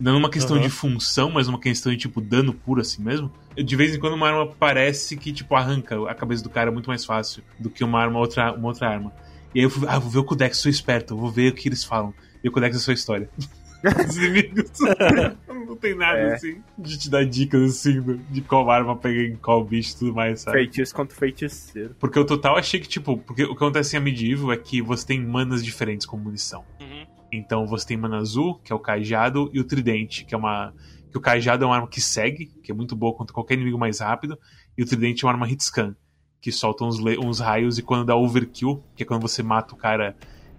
[0.00, 0.62] Não numa questão Uhum.
[0.62, 3.30] de função, mas uma questão de, tipo, dano puro assim mesmo.
[3.56, 6.88] De vez em quando uma arma parece que, tipo, arranca a cabeça do cara muito
[6.88, 9.12] mais fácil do que uma arma, outra, uma outra arma.
[9.54, 11.68] E aí eu fui, ah, vou ver o Codex, sou esperto, vou ver o que
[11.68, 12.12] eles falam.
[12.42, 13.28] E o Codex é sua história.
[14.08, 14.70] Os inimigos.
[15.66, 16.34] não tem nada É.
[16.34, 18.00] assim de te dar dicas assim
[18.30, 20.56] de qual arma pegar em qual bicho e tudo mais, sabe?
[20.58, 21.94] Feitiço contra feiticeiro.
[21.98, 25.04] Porque o total achei que, tipo, porque o que acontece em Medieval é que você
[25.06, 26.64] tem manas diferentes como munição.
[26.80, 27.04] Uhum.
[27.32, 30.72] Então você tem mana azul, que é o cajado, e o tridente, que é uma.
[31.10, 33.78] Que o cajado é uma arma que segue, que é muito boa contra qualquer inimigo
[33.78, 34.38] mais rápido,
[34.76, 35.94] e o tridente é uma arma hitscan,
[36.40, 39.74] que solta uns, le- uns raios e quando dá overkill, que é quando você mata
[39.74, 40.16] o cara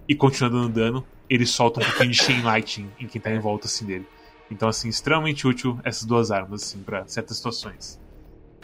[0.08, 3.40] e continua dando dano, ele solta um pouquinho de chain lightning em quem tá em
[3.40, 4.06] volta assim dele.
[4.52, 8.00] Então, assim, extremamente útil essas duas armas, assim, pra certas situações.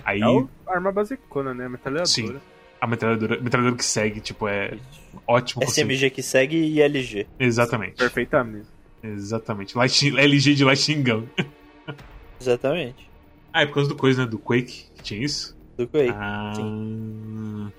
[0.06, 1.68] Aí, É o arma basicona, né?
[1.68, 2.06] Metralhadora.
[2.06, 2.40] Sim.
[2.80, 4.78] a metralhadora, metralhadora que segue, tipo, é
[5.28, 5.66] ótimo.
[5.66, 5.88] conceito.
[5.88, 7.28] SMG que segue e LG.
[7.40, 7.96] Exatamente.
[7.96, 8.68] Perfeitamente.
[9.04, 9.78] Exatamente.
[9.78, 11.28] Lightning, LG de Lightning Gun.
[12.40, 13.10] Exatamente.
[13.54, 14.30] Ah, é por causa do coisa, né?
[14.30, 15.58] Do Quake, que tinha isso.
[15.78, 16.14] Do Quake.
[16.14, 17.72] Ah.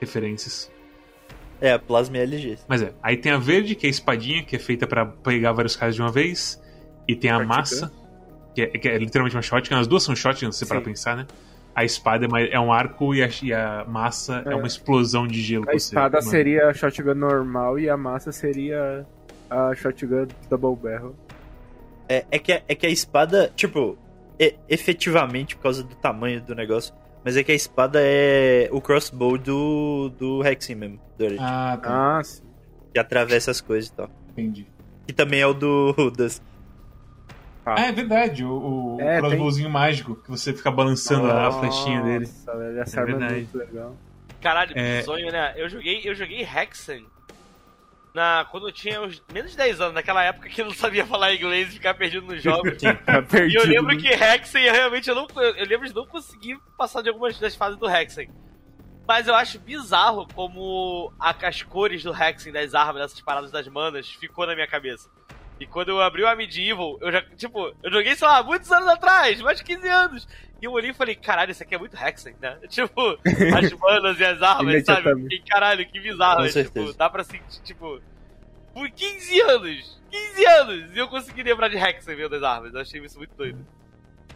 [0.00, 0.70] Referências.
[1.60, 2.58] É, a Plasma e LG.
[2.66, 2.94] Mas é.
[3.02, 5.94] Aí tem a verde, que é a espadinha, que é feita pra pegar vários caras
[5.94, 6.60] de uma vez.
[7.06, 7.92] E tem a massa,
[8.54, 9.76] que é, que é literalmente uma shotgun.
[9.76, 10.84] As duas são shotguns, se você para Sim.
[10.84, 11.26] pensar, né?
[11.74, 14.52] A espada é, é um arco e a, e a massa é.
[14.52, 14.56] É.
[14.56, 15.64] uma explosão de gelo.
[15.64, 16.30] A que você- espada mano.
[16.30, 19.06] seria a shotgun normal e a massa seria
[19.48, 21.14] a shotgun double barrel.
[22.08, 23.96] É, é, que, a- é que a espada, tipo,
[24.38, 26.92] é- efetivamente por causa do tamanho do negócio,
[27.24, 32.18] mas é que a espada é o crossbow do, do Hexen mesmo, do Ah, tá.
[32.18, 32.42] Ah, sim.
[32.92, 34.10] que atravessa as coisas e tal.
[34.30, 34.66] Entendi.
[35.06, 36.42] Que também é o do Dusk.
[37.76, 38.44] Ah, é verdade.
[38.44, 42.26] O, o É, crossbowzinho mágico, que você fica balançando a flechinha dele.
[42.26, 43.34] Nossa, velho, essa É arma é verdade.
[43.40, 43.96] muito legal.
[44.40, 44.98] Caralho, É.
[44.98, 45.52] que sonho, né?
[45.56, 47.06] Eu joguei, eu joguei Hexen
[48.14, 51.06] na, quando eu tinha uns menos de 10 anos, naquela época que eu não sabia
[51.06, 52.72] falar inglês e ficar perdido nos jogos.
[53.06, 54.00] Tá E eu lembro né?
[54.00, 57.54] que Hexen, eu realmente eu não, eu lembro de não conseguir passar de algumas das
[57.54, 58.28] fases do Hexen.
[59.06, 63.66] Mas eu acho bizarro como a- as cores do Hexen, das armas, dessas paradas das
[63.68, 65.08] manas, ficou na minha cabeça.
[65.60, 68.88] E quando eu abri o Medieval, eu já, tipo, eu joguei, sei lá, muitos anos
[68.88, 70.28] atrás, mais de 15 anos.
[70.60, 72.58] E eu olhei e falei, caralho, isso aqui é muito Hexen, né?
[72.68, 73.18] Tipo,
[73.54, 75.00] as manas e as armas, sabe?
[75.00, 75.34] Imediatamente.
[75.34, 76.38] E caralho, que bizarro.
[76.38, 76.64] Com né?
[76.64, 78.00] Tipo, dá pra sentir, tipo,
[78.72, 82.72] por 15 anos, 15 anos, e eu consegui lembrar de Hexen vendo as armas.
[82.72, 83.58] Eu achei isso muito doido.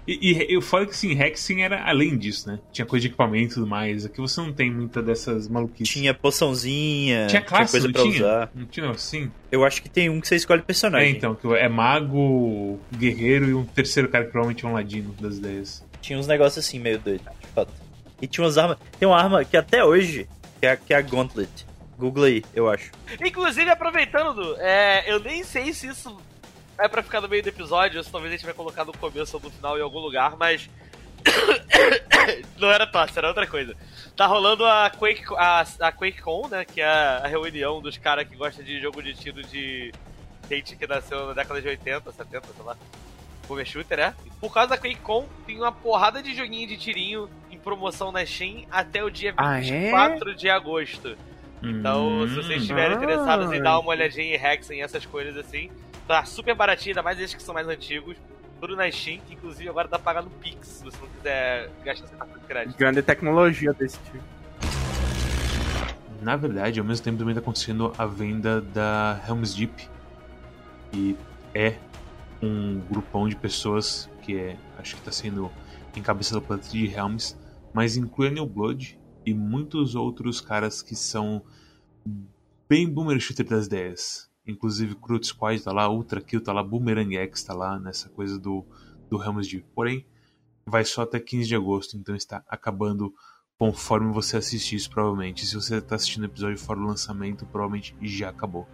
[0.06, 2.58] E, e eu falo que sim, Hexen era além disso, né?
[2.72, 4.04] Tinha coisa de equipamento e tudo mais.
[4.04, 5.88] Aqui você não tem muita dessas maluquices.
[5.92, 8.14] Tinha poçãozinha, Tinha classe, coisa não pra tinha?
[8.14, 8.50] usar.
[8.54, 9.30] Não tinha assim?
[9.50, 11.10] Eu acho que tem um que você escolhe É, personagem.
[11.16, 15.38] então, que é mago, guerreiro e um terceiro cara que provavelmente é um ladino das
[15.38, 15.84] ideias.
[16.00, 17.72] Tinha uns negócios assim meio doido, de fato.
[18.20, 18.76] E tinha umas armas.
[18.98, 20.28] Tem uma arma que até hoje,
[20.60, 21.66] que é, que é a Gauntlet.
[21.98, 22.90] Google aí, eu acho.
[23.24, 26.16] Inclusive, aproveitando, Du, é, eu nem sei se isso
[26.78, 29.36] é pra ficar no meio do episódio, se talvez a gente vai colocar no começo
[29.36, 30.68] ou no final em algum lugar, mas.
[32.58, 33.74] Não era tosse, era outra coisa.
[34.16, 36.64] Tá rolando a Quake, a, a QuakeCon, né?
[36.64, 39.92] Que é a reunião dos caras que gostam de jogo de tiro de
[40.48, 42.76] gente que nasceu na década de 80, 70, sei lá.
[43.48, 44.14] Cover shooter, né?
[44.40, 48.64] Por causa da QuakeCon, tem uma porrada de joguinho de tirinho em promoção na Steam
[48.70, 49.60] até o dia Ah, é?
[49.62, 51.16] 24 de agosto.
[51.62, 52.96] Então, se vocês estiverem Ah.
[52.96, 55.70] interessados em dar uma olhadinha em Hexen e essas coisas assim,
[56.06, 58.16] tá super baratinho, ainda mais esses que são mais antigos.
[58.60, 61.70] Tudo na Steam, que inclusive agora dá pra pagar no Pix, se você não quiser
[61.84, 62.78] gastar sem cartão de crédito.
[62.78, 64.24] Grande tecnologia desse tipo.
[66.22, 69.88] Na verdade, ao mesmo tempo também tá acontecendo a venda da Helm's Deep.
[70.90, 71.16] Que
[71.54, 71.76] é
[72.40, 75.50] um grupão de pessoas que é, acho que tá sendo
[75.94, 77.36] encabeçado pela Three Helms,
[77.72, 81.42] mas inclui a New Blood e muitos outros caras que são
[82.68, 84.30] bem boomer shooter das ideias.
[84.46, 88.38] Inclusive Crude Squad tá lá, Ultra Kill tá lá, Boomerang X tá lá nessa coisa
[88.38, 88.64] do,
[89.08, 89.66] do Helm's Deep.
[89.74, 90.06] Porém,
[90.66, 93.12] vai só até 15 de agosto, então está acabando
[93.58, 95.46] conforme você assistir isso, provavelmente.
[95.46, 98.68] Se você tá assistindo o episódio fora do lançamento, provavelmente já acabou.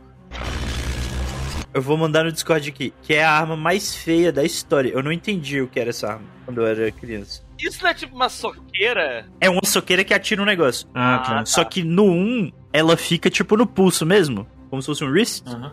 [1.73, 4.91] Eu vou mandar no Discord aqui, que é a arma mais feia da história.
[4.91, 7.45] Eu não entendi o que era essa arma quando eu era criança.
[7.57, 9.29] Isso não é tipo uma soqueira?
[9.41, 10.89] É uma soqueira que atira um negócio.
[10.93, 11.35] Ah, tá.
[11.37, 11.45] tá.
[11.45, 14.49] Só que no 1, ela fica tipo no pulso mesmo.
[14.71, 15.43] Como se fosse um wrist.
[15.47, 15.73] Aham.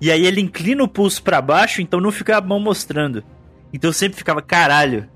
[0.00, 3.22] E aí ele inclina o pulso pra baixo, então não fica a mão mostrando.
[3.72, 5.08] Então eu sempre ficava, caralho.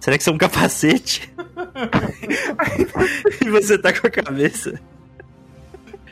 [0.00, 1.32] Será que isso é um capacete?
[3.40, 4.78] e você tá com a cabeça.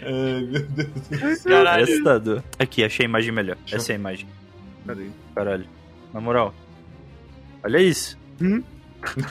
[0.00, 1.46] Ai, meu Deus.
[1.46, 1.84] É Caralho.
[1.84, 2.42] assustador.
[2.58, 3.56] Aqui, achei a imagem melhor.
[3.70, 4.26] Essa é a imagem.
[4.86, 5.10] Peraí.
[5.34, 5.66] Caralho.
[6.12, 6.54] Na moral.
[7.62, 8.18] Olha isso.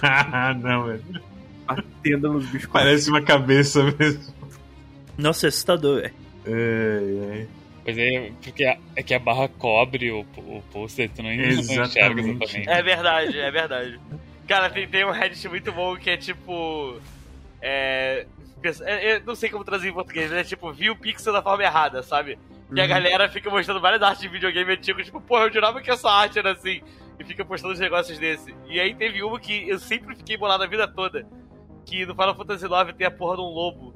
[0.02, 1.04] Ah, não, velho.
[1.66, 2.70] Batendo nos bichos.
[2.72, 4.34] Parece uma cabeça mesmo.
[5.18, 6.14] Nossa, é assustador, velho.
[6.46, 7.48] Ai, ai.
[7.84, 11.36] Pois é, porque a- é que a barra cobre o, o pôster, tu não, não
[11.36, 11.82] enxerga
[12.22, 12.30] Exatamente.
[12.46, 12.70] exatamente.
[12.70, 14.00] É verdade, é verdade.
[14.48, 17.00] Cara, tem, tem um Reddit muito bom que é tipo.
[17.62, 18.26] É.
[18.62, 21.34] pesso- é- Eu não sei como traduzir em português, mas é tipo, viu o pixel
[21.34, 22.38] da forma errada, sabe?
[22.74, 22.90] E a Uhum.
[22.90, 26.38] galera fica mostrando várias artes de videogame antigo, tipo, porra, eu jurava que essa arte
[26.40, 26.82] era assim.
[27.20, 28.54] E fica postando os negócios desse.
[28.68, 31.26] E aí teve uma que eu sempre fiquei bolado a vida toda.
[31.86, 33.94] Que no Final Fantasy IX tem a porra de um lobo.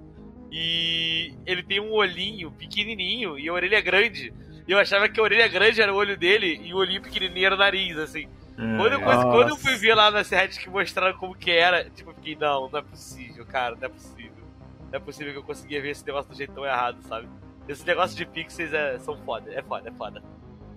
[0.52, 4.34] E ele tem um olhinho pequenininho e a orelha grande.
[4.68, 7.46] E eu achava que a orelha grande era o olho dele e o olhinho pequenininho
[7.46, 8.28] era o nariz, assim.
[8.56, 12.12] Quando eu, quando, eu fui ver lá na Reddit que mostraram como que era, tipo,
[12.12, 14.46] eu fiquei, não, não é possível, cara, não é possível.
[14.92, 17.28] Não é possível que eu conseguia ver esse negócio do jeito tão errado, sabe?
[17.68, 20.24] Esse negócio de pixels é, são foda, é foda, é foda.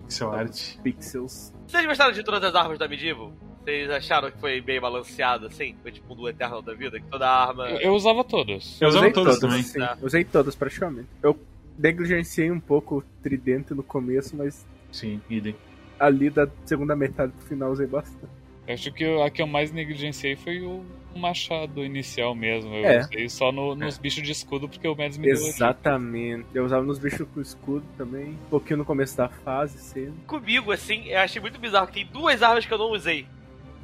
[0.01, 0.77] Pixel art.
[0.83, 1.53] Pixels.
[1.67, 3.31] Vocês gostaram de todas as armas da Medieval?
[3.63, 5.75] Vocês acharam que foi bem balanceado, assim?
[5.81, 7.69] Foi tipo um do Eternal da vida, que toda arma...
[7.69, 8.79] Eu, eu usava todos.
[8.81, 9.63] Eu usava usei todos todas, também.
[9.63, 9.79] sim.
[9.79, 9.97] Tá.
[10.01, 11.07] Usei todas praticamente.
[11.21, 11.37] Eu
[11.77, 15.55] negligenciei um pouco o tridente no começo, mas Sim, idem.
[15.99, 18.27] ali da segunda metade pro final usei bastante.
[18.67, 20.83] Eu acho que eu- a que eu mais negligenciei foi o
[21.15, 22.73] machado inicial mesmo.
[22.75, 22.99] Eu É.
[23.01, 25.35] usei só no- nos bichos de escudo porque o Mads me deu.
[25.35, 26.45] Exatamente.
[26.53, 28.29] Eu usava nos bichos com escudo também.
[28.29, 30.13] Um pouquinho no começo da fase, cedo.
[30.27, 33.25] Comigo, assim, eu achei muito bizarro que tem duas armas que eu não usei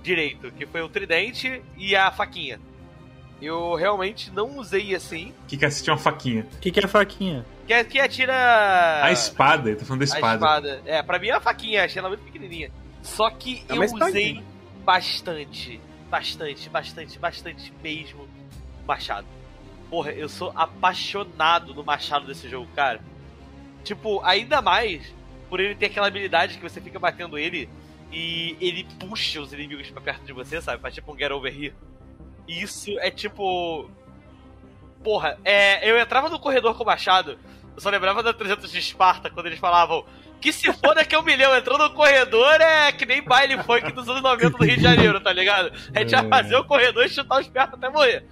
[0.06, 2.60] direito, que foi o tridente e a faquinha.
[3.42, 5.34] Eu realmente não usei assim.
[5.48, 6.48] Que cacete é uma faquinha?
[6.56, 7.46] O que, que é a faquinha?
[7.68, 9.04] Que, é- que atira.
[9.04, 10.36] A espada, eu tô falando da A espada.
[10.36, 10.82] espada.
[10.86, 12.72] É, pra mim é a faquinha, achei ela muito pequenininha.
[13.02, 14.42] Só que É eu uma usei
[14.86, 18.28] bastante, bastante, bastante, bastante mesmo
[18.88, 19.28] machado.
[19.90, 23.02] Porra, eu sou apaixonado no machado desse jogo, cara.
[23.84, 25.14] Tipo, ainda mais
[25.50, 27.70] por ele ter aquela habilidade que você fica batendo ele
[28.16, 30.82] e ele puxa os inimigos pra perto de você, sabe?
[30.82, 31.74] Faz tipo um get over here.
[32.48, 33.90] E isso é tipo.
[35.04, 37.38] Porra, é, eu entrava no corredor com o machado,
[37.76, 40.06] eu só lembrava da 300 de Esparta quando eles falavam
[40.42, 43.92] que se foda que é um milhão, entrou no corredor é que nem baile funk
[43.92, 45.72] dos anos 90 do Rio de Janeiro, tá ligado?
[45.94, 46.30] A gente vai É.
[46.30, 48.26] fazer o corredor e chutar os perto até morrer.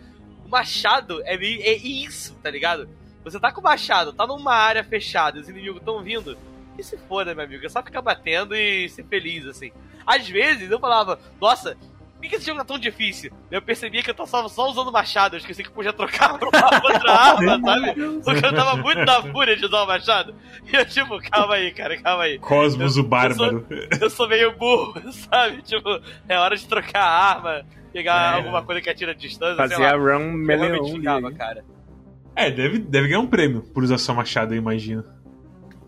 [0.46, 2.88] O machado é, meio, é isso, tá ligado?
[3.24, 6.38] Você tá com o machado, tá numa área fechada, os inimigos estão vindo.
[6.78, 9.72] E se foda, meu amigo, é só ficar batendo e ser feliz, assim.
[10.06, 11.78] Às vezes eu falava, nossa,
[12.20, 13.32] por que esse jogo tá tão difícil?
[13.52, 16.50] Eu percebia que eu tava só usando machado, eu esqueci que eu podia trocar pra
[16.50, 17.94] uma outra arma, sabe?
[18.24, 20.34] Porque eu tava muito na fúria de usar o machado.
[20.72, 22.40] E eu, tipo, calma aí, cara, calma aí.
[22.40, 23.66] Cosmos, o bárbaro.
[24.02, 25.62] Eu sou meio burro, sabe?
[25.62, 28.38] Tipo, é hora de trocar a arma, pegar É.
[28.38, 29.92] alguma coisa que atira a distância, lá.
[29.92, 31.64] a run Eu meleão cara.
[32.36, 35.04] É, deve, deve ganhar um prêmio por usar só machado, eu imagino.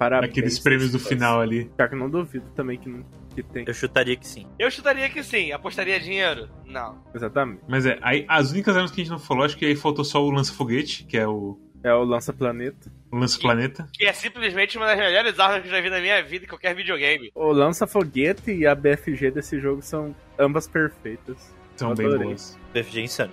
[0.09, 0.31] Parabéns.
[0.31, 1.65] Aqueles prêmios do final ali.
[1.77, 3.03] Pior que eu não duvido também que, não,
[3.35, 3.65] que tem.
[3.67, 4.45] Eu chutaria que sim.
[4.59, 6.47] Eu chutaria que sim, apostaria dinheiro?
[6.65, 6.97] Não.
[7.13, 7.61] Exatamente.
[7.67, 10.03] Mas é, aí, as únicas armas que a gente não falou, acho que aí faltou
[10.05, 12.91] só o lança-foguete, que é o, É o lança-planeta.
[13.11, 13.87] o lança-planeta.
[13.93, 16.47] Que é simplesmente uma das melhores armas que eu já vi na minha vida em
[16.47, 17.31] qualquer videogame.
[17.35, 21.53] O lança-foguete e a BFG desse jogo são ambas perfeitas.
[21.75, 22.27] São Eu bem adorei.
[22.27, 22.57] boas.
[22.73, 23.31] BFG insano.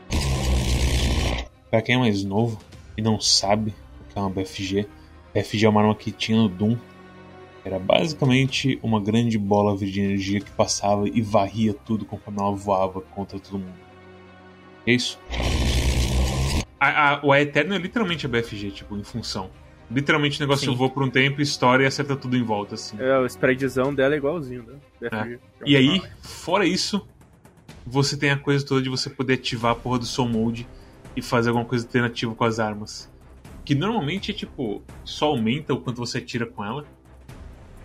[1.71, 2.61] Pra quem é mais novo
[2.99, 4.87] e não sabe o que é uma BFG,
[5.35, 6.77] BFG é uma arma que tinha no Doom.
[7.65, 12.53] Era basicamente uma grande bola verde de energia que passava e varria tudo conforme ela
[12.53, 13.75] voava contra todo mundo.
[14.85, 15.19] É isso.
[16.79, 19.49] A, a, o Eterno é literalmente a BFG, tipo, em função.
[19.89, 20.77] Literalmente o negócio Sim.
[20.77, 22.97] voa por um tempo, estoura e acerta tudo em volta, assim.
[22.99, 24.75] É, o spreadzão dela é igualzinho, né?
[25.01, 25.39] BFG.
[25.65, 27.07] E aí, fora isso,
[27.87, 30.67] você tem a coisa toda de você poder ativar a porra do Soul Mode
[31.15, 33.12] e fazer alguma coisa alternativa com as armas.
[33.65, 36.85] Que normalmente é tipo, só aumenta o quanto você atira com ela.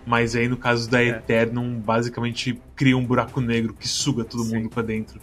[0.05, 1.09] Mas aí no caso da É.
[1.09, 4.55] Eternum, basicamente cria um buraco negro que suga todo Sim.
[4.55, 5.19] mundo pra dentro.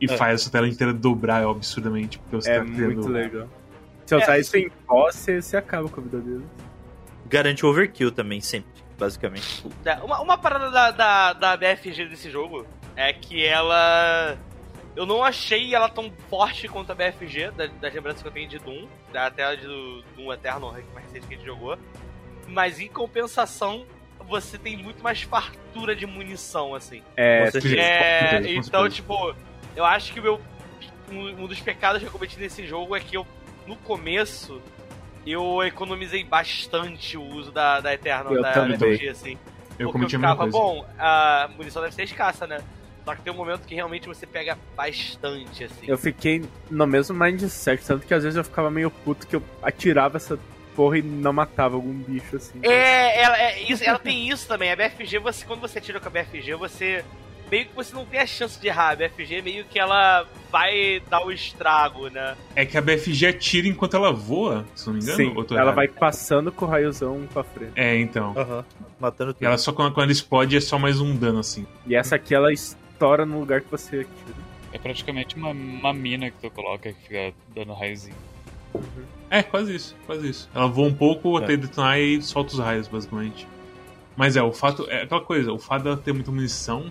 [0.00, 0.16] E É.
[0.16, 2.18] faz a sua tela inteira dobrar absurdamente.
[2.18, 2.94] Porque você É tá criando.
[2.94, 3.48] muito legal.
[4.04, 6.44] Se eu usar É, isso em boss, você, você acaba com a vida dele.
[7.28, 9.64] Garante overkill também, sempre, basicamente.
[9.84, 14.36] É, Uma, uma parada da, da, da BFG desse jogo é que ela.
[14.96, 18.48] Eu não achei ela tão forte quanto a BFG, da- das lembranças que eu tenho
[18.48, 19.66] de Doom, da tela de
[20.16, 21.78] Doom Eternal, mais recente que a gente jogou.
[22.48, 23.84] Mas em compensação,
[24.26, 27.02] você tem muito mais fartura de munição, assim.
[27.16, 27.76] É, certeza.
[27.76, 29.34] É, então, tipo,
[29.76, 30.40] eu acho que meu.
[31.10, 33.24] Um um dos pecados que eu cometi nesse jogo é que eu,
[33.66, 34.60] no começo,
[35.24, 38.76] eu economizei bastante o uso da, da Eternal, Eu da também.
[38.76, 39.38] RPG, assim.
[39.78, 42.58] Eu Porque cometi eu ficava, bom, a munição deve ser escassa, né?
[43.06, 45.86] Só que tem um momento que realmente você pega bastante, assim.
[45.86, 49.42] Eu fiquei no mesmo mindset, tanto que às vezes eu ficava meio puto que eu
[49.62, 50.36] atirava essa
[50.74, 52.58] porra e não matava algum bicho assim.
[52.64, 54.72] É, ela, é isso, ela tem isso também.
[54.72, 57.04] A BFG, você, quando você tira com a BFG, você.
[57.48, 58.90] Meio que você não tem a chance de errar.
[58.90, 62.36] A BFG meio que ela vai dar o estrago, né?
[62.56, 65.16] É que a BFG atira enquanto ela voa, se não me engano.
[65.16, 65.74] Sim, ela errado?
[65.76, 67.70] vai passando com o raiozão pra frente.
[67.76, 68.34] É, então.
[68.36, 68.64] Aham.
[68.98, 69.44] Matando tudo.
[69.44, 71.64] E ela só quando, quando ela explode é só mais um dano, assim.
[71.86, 72.52] E essa aqui ela
[72.96, 74.46] estoura no lugar que você atira.
[74.72, 78.16] É praticamente uma, uma mina que tu coloca que fica dando raiozinho.
[79.30, 80.50] É, quase isso, quase isso.
[80.54, 81.44] Ela voa um pouco É.
[81.44, 83.46] até detonar e solta os raios, basicamente.
[84.16, 84.88] Mas é, o fato.
[84.90, 86.90] É aquela coisa, o fato dela ter muita munição.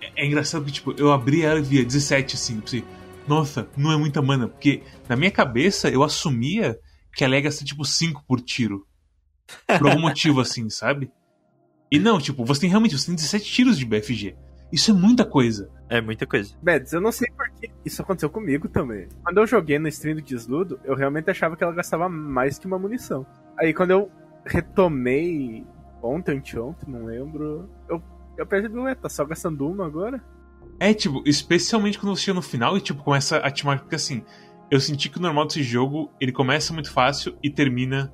[0.00, 2.84] É, é engraçado que, tipo, eu abri ela e via 17, assim, pensei,
[3.26, 4.48] nossa, não é muita mana.
[4.48, 6.78] Porque na minha cabeça eu assumia
[7.14, 8.86] que ela ia gastar, tipo, 5 por tiro.
[9.66, 11.10] Por algum motivo, assim, sabe?
[11.90, 14.36] E não, tipo, você tem realmente você tem 17 tiros de BFG.
[14.72, 15.70] Isso é muita coisa.
[15.88, 16.54] É muita coisa.
[16.62, 19.08] Beds, eu não sei porque isso aconteceu comigo também.
[19.24, 22.66] Quando eu joguei no stream do Desludo, eu realmente achava que ela gastava mais que
[22.66, 23.26] uma munição.
[23.58, 24.10] Aí quando eu
[24.44, 25.66] retomei
[26.02, 28.02] ontem, anteontem, não lembro, eu,
[28.36, 30.22] eu percebi, ué, tá só gastando uma agora?
[30.78, 33.82] É, tipo, especialmente quando você chega no final e, tipo, começa a te marcar.
[33.82, 34.22] Porque, assim,
[34.70, 38.12] eu senti que o normal desse jogo, ele começa muito fácil e termina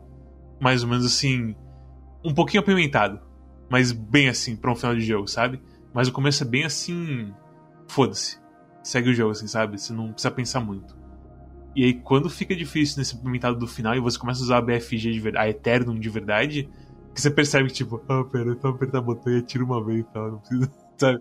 [0.61, 1.55] mais ou menos, assim,
[2.25, 3.21] um pouquinho apimentado.
[3.69, 5.61] Mas bem assim, pra um final de jogo, sabe?
[5.95, 7.33] Mas o começo é bem assim.
[7.87, 8.39] Foda-se.
[8.83, 9.81] Segue o jogo, assim, sabe?
[9.81, 10.97] Você não precisa pensar muito.
[11.75, 14.63] E aí, quando fica difícil nesse apimentado do final e você começa a usar a
[14.63, 16.69] BFG de verdade, a Eternum de verdade,
[17.15, 19.83] que você percebe que, tipo, ah, pera, é só apertar o botão e atira uma
[19.85, 20.71] vez e tal, não precisa.
[20.97, 21.21] Sabe?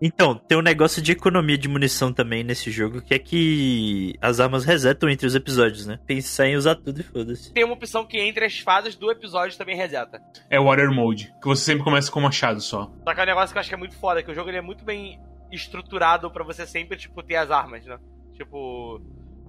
[0.00, 4.40] Então, tem um negócio de economia de munição também nesse jogo, que é que as
[4.40, 5.98] armas resetam entre os episódios, né?
[6.06, 7.52] Pensar em usar tudo e foda-se.
[7.52, 10.20] Tem uma opção que entre as fases do episódio também reseta.
[10.48, 12.90] É o Water Mode, que você sempre começa com machado só.
[13.04, 14.50] Só que é um negócio que eu acho que é muito foda, que o jogo
[14.50, 17.98] ele é muito bem estruturado pra você sempre, tipo, ter as armas, né?
[18.34, 19.00] Tipo,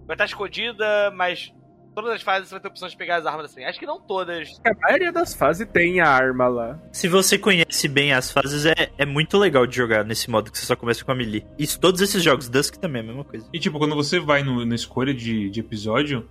[0.08, 1.54] vai estar escondida, mas
[2.02, 3.64] todas as fases você vai ter opção de pegar as armas assim.
[3.64, 4.60] Acho que não todas.
[4.66, 6.80] A maioria das fases tem a arma lá.
[6.92, 10.58] Se você conhece bem as fases, é, é muito legal de jogar nesse modo que
[10.58, 11.46] você só começa com a melee.
[11.58, 13.46] Isso, todos esses jogos, Dusk também é a mesma coisa.
[13.54, 16.28] E tipo, quando você vai no- na escolha de, de episódio,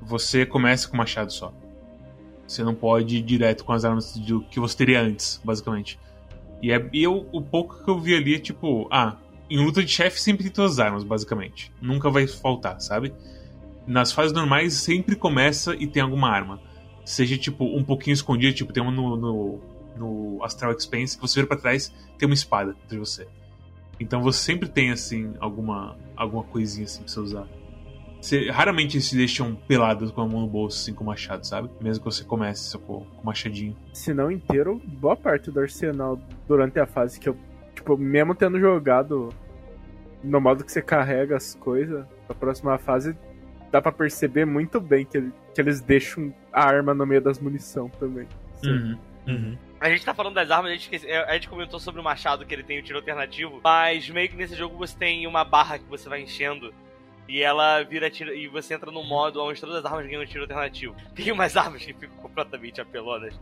[0.00, 1.52] você começa com machado só.
[2.46, 5.98] Você não pode ir direto com as armas do que você teria antes, basicamente.
[6.62, 9.16] E, é, e eu, o pouco que eu vi ali é tipo, ah,
[9.50, 11.72] em luta de chefe sempre tem todas as armas, basicamente.
[11.82, 13.12] Nunca vai faltar, sabe?
[13.86, 16.60] Nas fases normais sempre começa e tem alguma arma.
[17.04, 19.60] Seja tipo um pouquinho escondida, tipo, tem uma no, no,
[19.96, 23.28] no Astral Expense que você vira pra trás tem uma espada entre você.
[24.00, 27.48] Então você sempre tem assim alguma alguma coisinha assim pra você usar.
[28.20, 31.46] Você, raramente eles se deixam pelados com a mão no bolso, assim, com o machado,
[31.46, 31.70] sabe?
[31.80, 33.76] Mesmo que você comece com, com o machadinho.
[33.92, 36.18] Se não inteiro, boa parte do arsenal
[36.48, 37.36] durante a fase que eu,
[37.74, 39.28] tipo, mesmo tendo jogado
[40.24, 43.16] no modo que você carrega as coisas, a próxima fase
[43.70, 47.38] dá pra perceber muito bem que, ele- que eles deixam a arma no meio das
[47.38, 48.26] munição também.
[48.64, 48.98] Uhum.
[49.26, 49.58] Uhum.
[49.80, 52.46] A gente tá falando das armas, a gente, esquece- a gente comentou sobre o machado
[52.46, 55.78] que ele tem o tiro alternativo, mas meio que nesse jogo você tem uma barra
[55.78, 56.72] que você vai enchendo.
[57.28, 58.32] E ela vira tiro.
[58.32, 60.94] E você entra num modo onde todas as armas ganham tiro alternativo.
[61.12, 63.34] Tem umas armas que ficam completamente apelonas.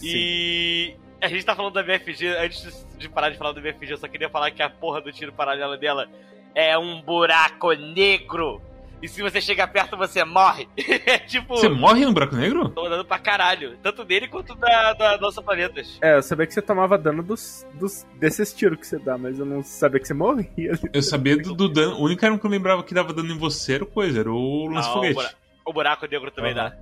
[0.00, 3.98] E a gente tá falando da BFG, antes de parar de falar da BFG, eu
[3.98, 6.08] só queria falar que a porra do tiro paralelo dela
[6.54, 8.62] é um buraco negro.
[9.04, 10.66] E se você chegar perto, você morre.
[11.04, 11.56] é tipo.
[11.56, 12.70] Você morre no buraco negro?
[12.70, 13.76] Tô dando pra caralho.
[13.82, 15.98] Tanto dele quanto da, da nossa planetas.
[16.00, 19.38] É, eu sabia que você tomava dano dos, dos, desses tiros que você dá, mas
[19.38, 20.72] eu não sabia que você morria.
[20.90, 21.98] Eu sabia do, do dano.
[21.98, 24.70] O único que eu lembrava que dava dano em você era o coisa, era o
[24.70, 25.36] Não, lance-foguete.
[25.66, 26.74] o, o buraco negro também dá.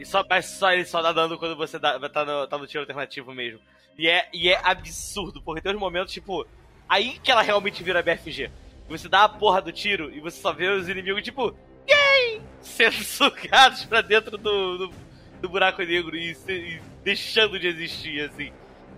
[0.00, 2.66] E só, mas só ele só dá dano quando você dá, tá, no, tá no
[2.66, 3.60] tiro alternativo mesmo.
[3.98, 6.46] E é, e é absurdo, porque tem uns momentos, tipo,
[6.88, 8.50] aí que ela realmente vira BFG.
[8.88, 11.56] Você dá a porra do tiro e você só vê os inimigos, tipo,
[11.88, 12.40] yay!
[12.60, 14.94] Sendo sugados pra dentro do, do,
[15.40, 18.52] do buraco negro e, e deixando de existir, assim.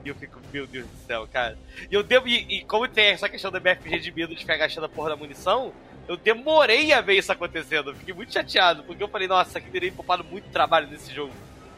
[0.05, 1.59] E eu fico, meu Deus do céu, cara.
[1.91, 2.29] E eu devo.
[2.29, 5.11] E, e como tem essa questão da BFG de medo de ficar gastando a porra
[5.11, 5.73] da munição,
[6.07, 7.91] eu demorei a ver isso acontecendo.
[7.91, 11.33] Eu fiquei muito chateado, porque eu falei, nossa, aqui teria poupado muito trabalho nesse jogo.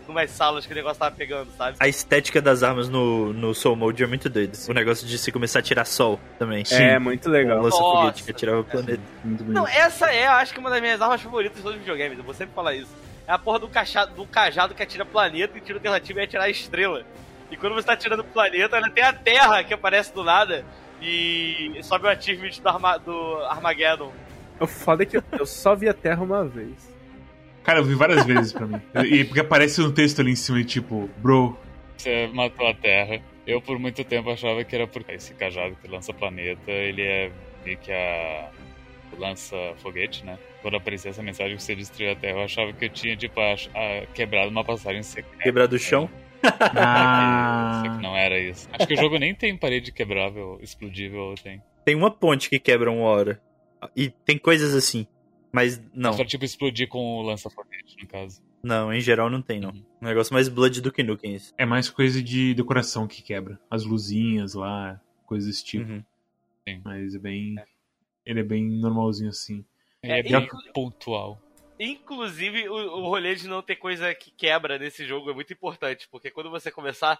[0.08, 1.76] Numas salas que o negócio tava pegando, sabe?
[1.78, 4.56] A estética das armas no, no Soul Mode é muito doida.
[4.66, 6.64] O negócio de se começar a tirar sol também.
[6.64, 6.82] Sim.
[6.82, 7.62] É, muito legal.
[7.62, 8.24] Nossa.
[8.24, 9.02] que atirava o planeta.
[9.22, 9.54] Muito bonito.
[9.54, 12.16] Não, essa é, eu acho que uma das minhas armas favoritas de todos os videogames.
[12.16, 12.90] Eu vou sempre falar isso.
[13.26, 16.48] É a porra do, cachado, do cajado que atira planeta e tiro alternativo é atirar
[16.48, 17.04] estrela.
[17.50, 20.64] E quando você tá atirando o planeta, ainda tem a Terra que aparece do nada.
[21.02, 24.10] e sobe o achievement do, Arma do Armageddon.
[24.58, 26.97] O foda é que eu só vi a Terra uma vez.
[27.68, 28.80] Cara, eu vi várias vezes pra mim.
[29.12, 31.54] E porque aparece um texto ali em cima, tipo, bro.
[31.98, 33.20] Você matou a Terra.
[33.46, 37.30] Eu por muito tempo achava que era porque esse cajado que lança planeta, ele é
[37.62, 38.48] meio que a
[39.18, 40.38] lança foguete, né?
[40.62, 43.38] Quando aparecia essa mensagem que você destruiu a Terra, eu achava que eu tinha, tipo,
[43.38, 45.42] a, a, quebrado uma passagem secreta.
[45.42, 46.08] Quebrado o chão?
[46.74, 47.82] Ah.
[47.84, 48.66] Só que não era isso.
[48.72, 51.60] Acho que o jogo nem tem parede quebrável, explodível, ou tem.
[51.84, 53.38] Tem uma ponte que quebra uma hora.
[53.94, 55.06] E tem coisas assim.
[55.52, 56.12] Mas não.
[56.12, 58.42] Só tipo explodir com o lança-foguete, no caso.
[58.62, 59.70] Não, em geral não tem, não.
[59.70, 59.84] Uhum.
[60.02, 61.54] Um negócio mais Blood do que Nukem isso.
[61.56, 63.58] É mais coisa de decoração que quebra.
[63.70, 65.90] As luzinhas lá, coisas desse tipo.
[65.90, 66.02] Uhum.
[66.84, 67.54] Mas é bem.
[68.26, 69.64] Ele é bem normalzinho assim.
[70.02, 71.40] Ele é, É, bem inclu- pontual.
[71.80, 76.08] Inclusive, o, o rolê de não ter coisa que quebra nesse jogo é muito importante,
[76.10, 77.18] porque quando você começar,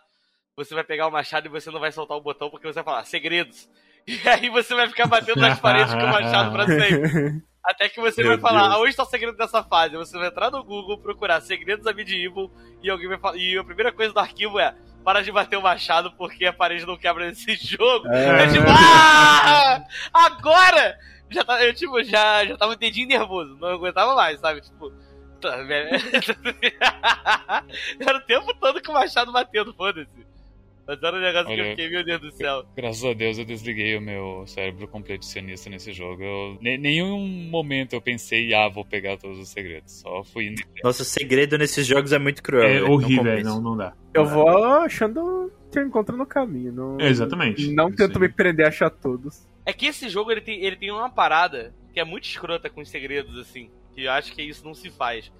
[0.56, 2.84] você vai pegar o machado e você não vai soltar o botão porque você vai
[2.84, 3.68] falar segredos.
[4.08, 7.42] E aí você vai ficar batendo nas paredes com o machado pra sempre.
[7.64, 8.74] Até que você Meu vai falar, Deus.
[8.74, 9.96] aonde está o segredo dessa fase?
[9.96, 12.50] Você vai entrar no Google, procurar segredos da Medieval
[12.82, 13.36] e alguém vai falar.
[13.36, 16.86] E a primeira coisa do arquivo é para de bater o machado porque a parede
[16.86, 18.08] não quebra nesse jogo.
[18.08, 18.44] É.
[18.44, 19.84] É tipo, ah!
[20.12, 20.98] Agora!
[21.30, 24.62] Já tá, eu, tipo, já, já tava um dedinho nervoso, não aguentava mais, sabe?
[24.62, 24.90] Tipo.
[25.42, 25.58] tá,
[28.00, 30.26] era o tempo todo com o machado batendo, foda-se.
[30.88, 32.64] Mas era um negócio que eu Olha, fiquei, meu Deus do céu.
[32.74, 36.22] Graças a Deus eu desliguei o meu cérebro competicionista nesse jogo.
[36.22, 37.18] Eu, ne- nenhum
[37.50, 39.92] momento eu pensei, ah, vou pegar todos os segredos.
[40.00, 40.62] Só fui indo.
[40.82, 42.66] Nossa, segredo nesses jogos é muito cruel.
[42.68, 43.50] É não horrível, é, compensa.
[43.50, 43.92] não, não dá.
[44.14, 46.72] Eu vou achando que eu encontro no caminho.
[46.72, 47.70] Não, É, exatamente.
[47.72, 48.22] Não tento aí.
[48.22, 49.46] me prender a achar todos.
[49.66, 52.80] É que esse jogo ele tem, ele tem uma parada que é muito escrota com
[52.80, 53.70] os segredos, assim.
[53.94, 55.30] Que eu acho que isso não se faz.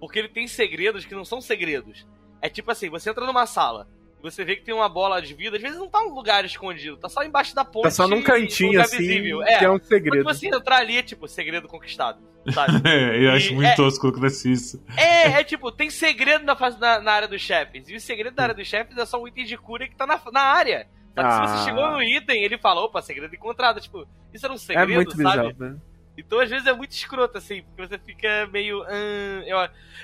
[0.00, 2.06] Porque ele tem segredos que não são segredos.
[2.40, 3.86] É tipo assim, você entra numa sala,
[4.30, 6.96] você vê que tem uma bola de vida, às vezes não tá num lugar escondido,
[6.96, 7.84] tá só embaixo da ponte.
[7.84, 9.38] Tá só num cantinho lugar assim, visível.
[9.40, 10.24] que É, é um Quando segredo.
[10.24, 12.18] você entrar ali, é tipo, segredo conquistado,
[12.52, 12.72] sabe?
[12.88, 14.84] É, eu acho E muito é- tosco quando acontece isso.
[14.96, 17.88] é, é tipo, tem segredo na, fase, na, na área dos chefes.
[17.88, 20.06] E o segredo da área dos chefes é só um item de cura que tá
[20.06, 20.86] na, na área.
[21.14, 21.32] Sabe?
[21.32, 21.46] Se Ah.
[21.46, 23.80] você chegou no item, ele fala, opa, segredo encontrado.
[23.80, 25.24] Tipo, isso era um É segredo, muito sabe?
[25.48, 25.76] bizarro, né?
[26.18, 28.82] Então, às vezes, é muito escroto, assim, porque você fica meio.
[28.84, 29.58] "Hum", eu,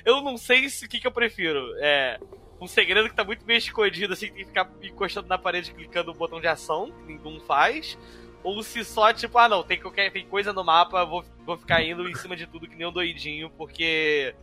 [0.04, 1.58] eu não sei se o que, que eu prefiro.
[1.80, 2.18] É.
[2.62, 5.72] Um segredo que tá muito bem escondido, assim, que tem que ficar encostando na parede
[5.72, 7.98] clicando no botão de ação, que nenhum faz.
[8.44, 11.82] Ou se só, tipo, ah não, tem, qualquer, tem coisa no mapa, vou, vou ficar
[11.82, 14.34] indo em cima de tudo que nem um doidinho, porque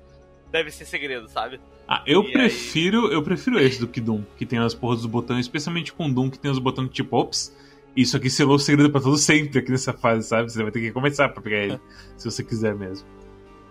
[0.52, 1.60] deve ser segredo, sabe?
[1.88, 2.32] Ah, eu E aí?
[2.34, 6.12] prefiro, eu prefiro esse do que Doom, que tem as porras dos botões, especialmente com
[6.12, 7.56] Doom, que tem os botões tipo, ops,
[7.96, 10.52] isso aqui selou o segredo pra todo sempre aqui nessa fase, sabe?
[10.52, 11.80] Você vai ter que começar pra pegar ele,
[12.18, 13.08] se você quiser mesmo.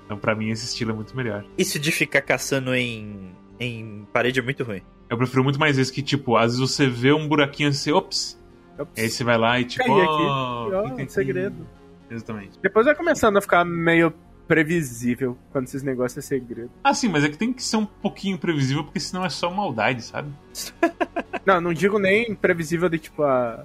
[0.05, 1.45] Então, pra mim, esse estilo é muito melhor.
[1.57, 4.83] Isso de ficar caçando em, em parede é muito ruim.
[5.09, 8.39] Eu prefiro muito mais esse que, tipo, às vezes você vê um buraquinho assim, ops,
[8.79, 9.03] Ops.
[9.03, 11.03] aí você vai lá e tipo, Caí aqui.
[11.03, 11.13] aqui.
[11.13, 11.67] segredo.
[12.11, 12.59] Exatamente.
[12.63, 14.13] Depois vai começando a ficar meio
[14.47, 16.71] previsível quando esses negócios é segredo.
[16.83, 19.51] Ah, sim, mas é que tem que ser um pouquinho previsível, porque senão é só
[19.51, 20.33] maldade, sabe?
[21.45, 23.65] Não, não digo nem previsível de tipo, ah,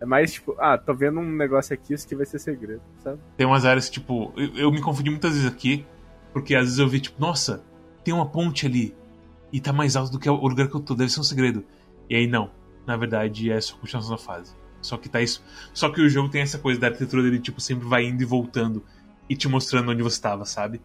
[0.00, 3.18] é mais tipo, ah, tô vendo um negócio aqui, isso aqui vai ser segredo, sabe?
[3.36, 5.84] Tem umas áreas que, tipo, eu, eu me confundi muitas vezes aqui,
[6.32, 7.62] porque às vezes eu vi, tipo, nossa,
[8.02, 8.94] tem uma ponte ali,
[9.52, 11.64] e tá mais alto do que o lugar que eu tô, deve ser um segredo.
[12.08, 12.50] E aí não,
[12.86, 14.54] na verdade é só continuação da fase.
[14.82, 15.42] Só que tá isso.
[15.74, 18.24] Só que o jogo tem essa coisa da arquitetura dele, tipo, sempre vai indo e
[18.24, 18.82] voltando
[19.28, 20.80] e te mostrando onde você tava, sabe?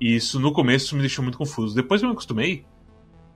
[0.00, 1.74] E isso no começo me deixou muito confuso.
[1.74, 2.64] Depois eu me acostumei,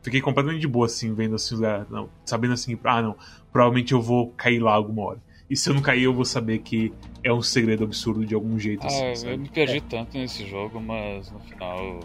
[0.03, 3.17] fiquei completamente de boa, assim, vendo assim, os lugares, não, sabendo assim, ah, não,
[3.53, 5.23] provavelmente eu vou cair lá alguma hora.
[5.49, 6.93] E se eu não cair, eu vou saber que
[7.25, 9.37] é um segredo absurdo de algum jeito, assim, Ah, eu sabe?
[9.37, 12.01] me perdi tanto nesse jogo, mas no final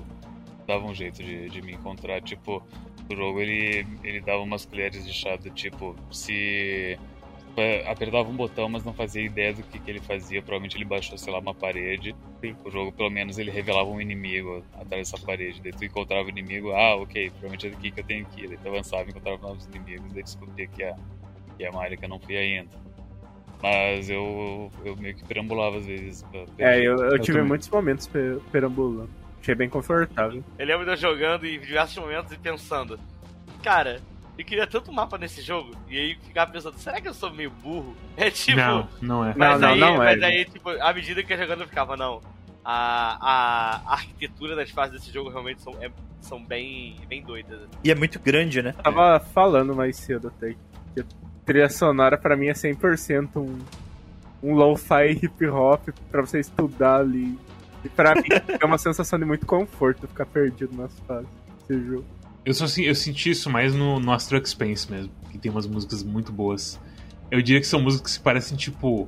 [0.68, 2.22] dava um jeito de, de me encontrar.
[2.22, 2.62] Tipo,
[3.10, 6.98] o jogo ele, ele dava umas colheres de chá do tipo, se
[7.58, 10.86] é, apertava um botão, mas não fazia ideia do que, que ele fazia, provavelmente ele
[10.86, 12.16] baixou, sei lá, uma parede.
[12.64, 15.62] O jogo, pelo menos, ele revelava um inimigo atrás dessa parede.
[15.62, 18.48] Daí tu encontrava o inimigo, ah, ok, provavelmente é daqui que eu tenho que ir.
[18.50, 20.94] Daí tu avançava, encontrava novos inimigos, daí descobria que é,
[21.58, 22.70] que é uma área que eu não fui ainda.
[23.64, 26.24] Mas eu, eu meio que perambulava às vezes.
[26.24, 27.48] pra- É, eu, eu Eu tive também.
[27.48, 29.10] muitos momentos pe- perambulando.
[29.46, 30.44] Achei bem confortável.
[30.58, 33.00] Eu lembro de eu jogando em diversos momentos e pensando,
[33.62, 34.02] cara,
[34.36, 37.52] eu queria tanto mapa nesse jogo, e aí ficava pensando, será que eu sou meio
[37.52, 37.96] burro?
[38.18, 38.58] É tipo.
[38.58, 39.36] Não, não é.
[39.38, 41.62] Mas, Não, aí, não, não é, mas aí, tipo, à medida que eu ia jogando,
[41.62, 42.22] eu ficava, não.
[42.64, 43.20] A,
[43.86, 45.92] a arquitetura das fases desse jogo realmente são, é-
[46.22, 47.60] são bem, bem doidas.
[47.84, 48.74] E é muito grande, né?
[48.76, 50.56] Eu tava falando mais cedo até
[50.96, 51.06] que a
[51.46, 53.60] trilha sonora pra mim é 100% um,
[54.42, 57.38] um lo-fi hip hop pra você estudar ali.
[57.86, 58.28] E pra mim
[58.60, 61.28] é uma sensação de muito conforto ficar perdido nas fases
[61.68, 62.06] desse jogo.
[62.44, 66.04] Eu, só, eu senti isso mais no, no Astro Expense mesmo, que tem umas músicas
[66.04, 66.80] muito boas.
[67.32, 69.08] Eu diria que são músicas que parecem, tipo,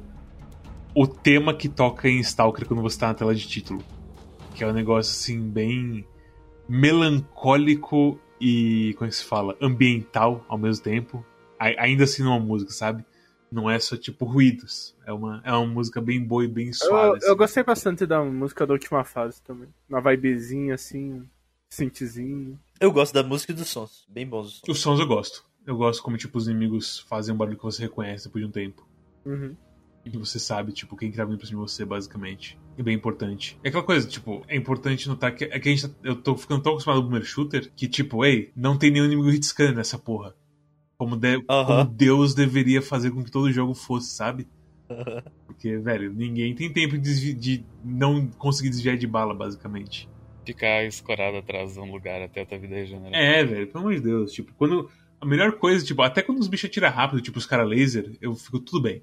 [0.95, 3.83] o tema que toca em Stalker quando você tá na tela de título.
[4.55, 6.05] Que é um negócio, assim, bem
[6.67, 11.25] melancólico e, como é que se fala, ambiental ao mesmo tempo.
[11.59, 13.03] A- ainda assim numa música, sabe?
[13.51, 14.95] Não é só, tipo, ruídos.
[15.05, 17.07] É uma, é uma música bem boa e bem suave.
[17.09, 17.27] Eu, assim.
[17.27, 19.69] eu gostei bastante da música da última fase também.
[19.89, 21.23] Uma vibezinha assim,
[21.69, 22.59] synthzinho.
[22.79, 24.05] Eu gosto da música e dos sons.
[24.09, 24.69] Bem bons os sons.
[24.69, 25.45] Os sons eu gosto.
[25.65, 28.51] Eu gosto como, tipo, os inimigos fazem um barulho que você reconhece depois de um
[28.51, 28.87] tempo.
[29.25, 29.55] Uhum.
[30.05, 32.57] E que você sabe, tipo, quem que tá vindo pra cima de você, basicamente.
[32.77, 33.59] É bem importante.
[33.63, 36.37] É aquela coisa, tipo, é importante notar que, é que a gente tá- eu tô
[36.37, 39.45] ficando tão acostumado com o Boomer Shooter que, tipo, ei, não tem nenhum inimigo hit
[39.45, 40.33] scan nessa porra.
[40.97, 41.85] Como, de- Aham.
[41.85, 44.47] como Deus deveria fazer com que todo jogo fosse, sabe?
[45.45, 50.07] Porque, velho, ninguém tem tempo de, de não conseguir desviar de bala, basicamente.
[50.45, 53.19] Ficar escorado atrás de um lugar até a tua vida regenerar.
[53.19, 54.31] É, velho, pelo amor de Deus.
[54.31, 54.89] Tipo, quando.
[55.19, 58.35] A melhor coisa, tipo, até quando os bichos atiram rápido, tipo os caras laser, eu
[58.35, 59.01] fico tudo bem.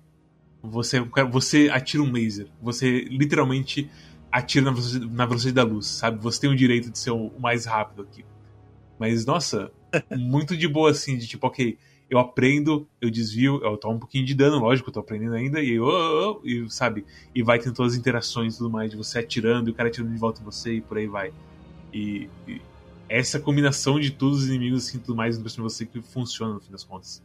[0.62, 2.46] Você, você atira um laser.
[2.62, 3.90] Você literalmente
[4.30, 6.22] atira na velocidade, na velocidade da luz, sabe?
[6.22, 8.24] Você tem o direito de ser o mais rápido aqui.
[8.98, 9.70] Mas, nossa,
[10.16, 11.78] muito de boa assim, de tipo, ok,
[12.10, 15.60] eu aprendo, eu desvio, eu tomo um pouquinho de dano, lógico, eu tô aprendendo ainda,
[15.60, 17.04] e eu, oh, oh, e sabe?
[17.34, 19.88] E vai tendo todas as interações e tudo mais, de você atirando e o cara
[19.88, 21.32] atirando de volta em você e por aí vai.
[21.92, 22.60] E, e
[23.08, 26.72] essa combinação de todos os inimigos assim, tudo mais, de você que funciona no fim
[26.72, 27.22] das contas.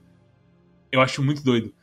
[0.92, 1.74] Eu acho muito doido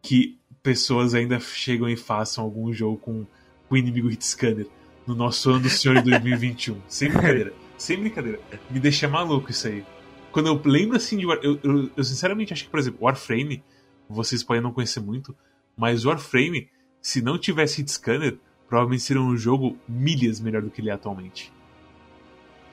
[0.00, 3.26] que pessoas ainda chegam e façam algum jogo com
[3.68, 4.66] o inimigo hit scanner
[5.06, 6.80] no nosso ano do Senhor de 2021.
[6.86, 7.52] Sem brincadeira.
[7.78, 8.40] Sem brincadeira.
[8.70, 9.84] Me deixa maluco isso aí.
[10.32, 11.26] Quando eu lembro assim de.
[11.26, 13.62] War- Eu, eu, eu sinceramente acho que, por exemplo, Warframe,
[14.08, 15.36] vocês podem não conhecer muito,
[15.76, 16.68] mas Warframe,
[17.00, 20.92] se não tivesse hit scanner, provavelmente seria um jogo milhas melhor do que ele é
[20.92, 21.52] atualmente.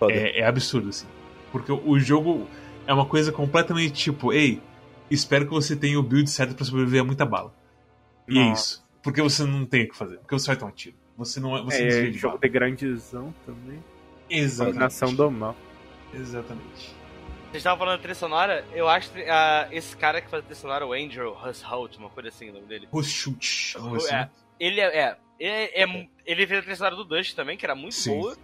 [0.09, 1.07] É, é absurdo, assim.
[1.51, 2.47] Porque o jogo
[2.87, 4.61] é uma coisa completamente tipo, ei,
[5.11, 7.53] espero que você tenha o build certo pra sobreviver a muita bala.
[8.27, 8.61] E é Nossa.
[8.61, 8.89] isso.
[9.03, 10.17] Porque você não tem o que fazer.
[10.19, 10.95] Porque você vai tomar tiro.
[11.17, 11.61] Você não é.
[11.63, 12.41] Você não É, desvia de jogo bala.
[12.41, 13.83] de grandezão também.
[14.29, 14.79] Exatamente.
[14.79, 15.55] Nação do mal.
[16.13, 16.95] Exatamente.
[17.49, 20.45] Vocês estavam falando da trilha sonora, eu acho que ah, esse cara que faz a
[20.45, 22.87] trilha sonora, o Andrew Hushout, uma coisa assim o nome dele.
[23.75, 24.13] Algo assim.
[24.13, 24.29] É,
[24.59, 27.65] ele é, é, ele é, é- ele fez a trilha sonora do Dust também, que
[27.65, 28.19] era muito Sim.
[28.19, 28.37] boa.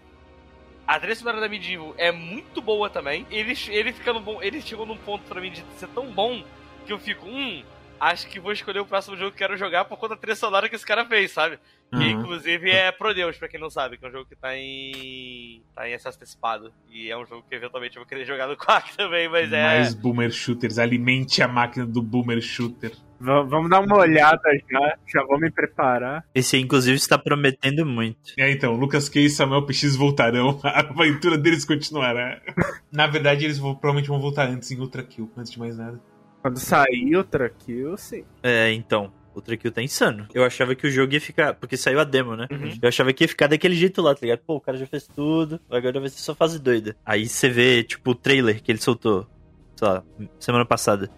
[0.88, 3.28] A trilha sonora da Medieval é muito boa também.
[3.30, 6.44] Ele, ele ficando bom, ele chegou num ponto pra mim de ser tão bom
[6.88, 7.64] que eu fico, hum,
[8.00, 10.68] acho que vou escolher o próximo jogo que quero jogar por conta da trilha sonora
[10.68, 11.60] que esse cara fez, sabe?
[11.92, 12.10] Que Aham.
[12.22, 15.62] inclusive é Prodeus, pra quem não sabe, que é um jogo que tá em.
[15.76, 16.74] tá em acesso antecipado.
[16.92, 19.64] E é um jogo que eventualmente eu vou querer jogar no Quack também, mas é.
[19.64, 20.78] Mais boomer shooters.
[20.80, 22.92] Alimente a máquina do boomer shooter.
[23.20, 24.98] Va- vamos dar uma olhada já.
[25.08, 26.26] Já vou me preparar.
[26.34, 28.34] Esse aí, inclusive, está prometendo muito.
[28.38, 30.60] É, então, Lucas Key e Samuel PX voltarão.
[30.66, 32.42] A aventura deles continuará.
[32.92, 36.02] Na verdade, eles vão- provavelmente vão voltar antes em Ultra Kill, antes de mais nada.
[36.42, 38.24] Quando sair outra kill, sim.
[38.44, 39.12] É, então.
[39.36, 40.28] Outra kill tá insano.
[40.34, 41.54] Eu achava que o jogo ia ficar.
[41.54, 42.48] Porque saiu a demo, né?
[42.50, 42.78] Uhum.
[42.82, 44.40] Eu achava que ia ficar daquele jeito lá, tá ligado?
[44.40, 46.96] Pô, o cara já fez tudo, agora vai ser só fase doida.
[47.06, 49.28] Aí você vê, tipo, o trailer que ele soltou,
[49.76, 50.04] sei lá,
[50.40, 51.10] semana passada.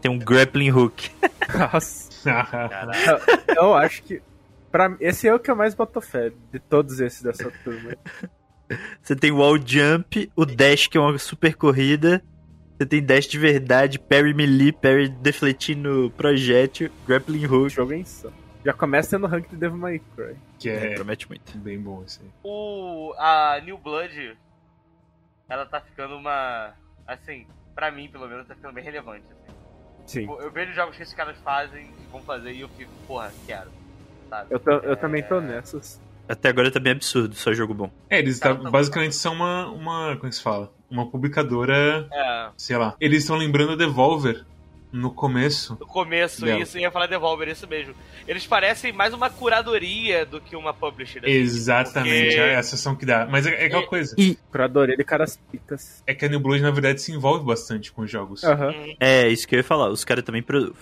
[0.00, 1.10] Tem um grappling hook.
[1.72, 2.10] Nossa.
[2.44, 3.20] Caralho.
[3.56, 4.22] Eu acho que.
[4.70, 7.96] Pra, mim, esse é o que eu mais boto fé de todos esses dessa turma.
[9.02, 12.22] Você tem o wall jump, o dash, que é uma super corrida.
[12.76, 17.70] Você tem dash de verdade, parry melee, parry defletindo projétil, grappling hook.
[17.70, 18.34] jogo é insano.
[18.64, 20.36] Já começa sendo rank de Devil May Cry.
[20.58, 21.56] que É, é promete muito.
[21.58, 22.28] bem bom isso aí.
[22.42, 24.36] o a New Blood
[25.48, 26.72] ela tá ficando uma
[27.06, 29.54] assim pra mim pelo menos tá ficando bem relevante assim.
[30.06, 30.20] Sim.
[30.20, 33.30] Tipo, eu vejo jogos que esses caras fazem e vão fazer e eu fico porra
[33.46, 33.70] quero
[34.28, 36.00] sabe Eu, tô- eu É, também tô nessas.
[36.28, 37.90] Até agora tá bem absurdo, só jogo bom.
[38.08, 40.16] É, eles Tá, tá- tá basicamente são uma, uma.
[40.16, 40.72] Como é que se fala?
[40.90, 42.08] Uma publicadora.
[42.12, 42.96] é Sei lá.
[43.00, 44.44] Eles estão lembrando a Devolver
[44.92, 45.76] no começo.
[45.78, 46.60] no começo Dela.
[46.60, 47.92] isso eu ia falar Devolver isso mesmo
[48.28, 52.94] eles parecem mais uma curadoria do que uma publisher assim, Exatamente, porque- é a sensação
[52.94, 53.26] que dá.
[53.28, 53.86] Mas é, é aquela É.
[53.86, 54.14] coisa.
[54.52, 56.02] Curador de caras picas.
[56.06, 58.44] É que a New Blood, na verdade, se envolve bastante com os jogos.
[58.44, 58.70] Aham.
[58.70, 59.88] Hum, É, isso que eu ia falar.
[59.90, 60.72] Os caras também pro-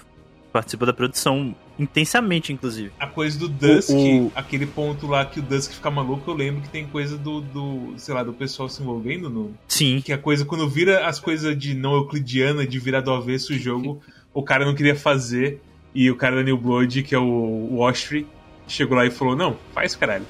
[0.53, 2.93] participam da produção intensamente, inclusive.
[3.01, 6.35] A coisa do Dusk, O- o- aquele ponto lá que o Dusk fica maluco, eu
[6.35, 9.55] lembro que tem coisa do, do sei lá, do pessoal se envolvendo no.
[9.67, 10.01] Sim.
[10.05, 13.57] Que a coisa, quando vira as coisas de não euclidiana, de virar do avesso o
[13.59, 14.01] jogo,
[14.35, 15.61] o cara não queria fazer.
[15.95, 18.27] E o cara da New Blood, que é o, o Oshry,
[18.67, 20.25] chegou lá e falou: Não, faz caralho.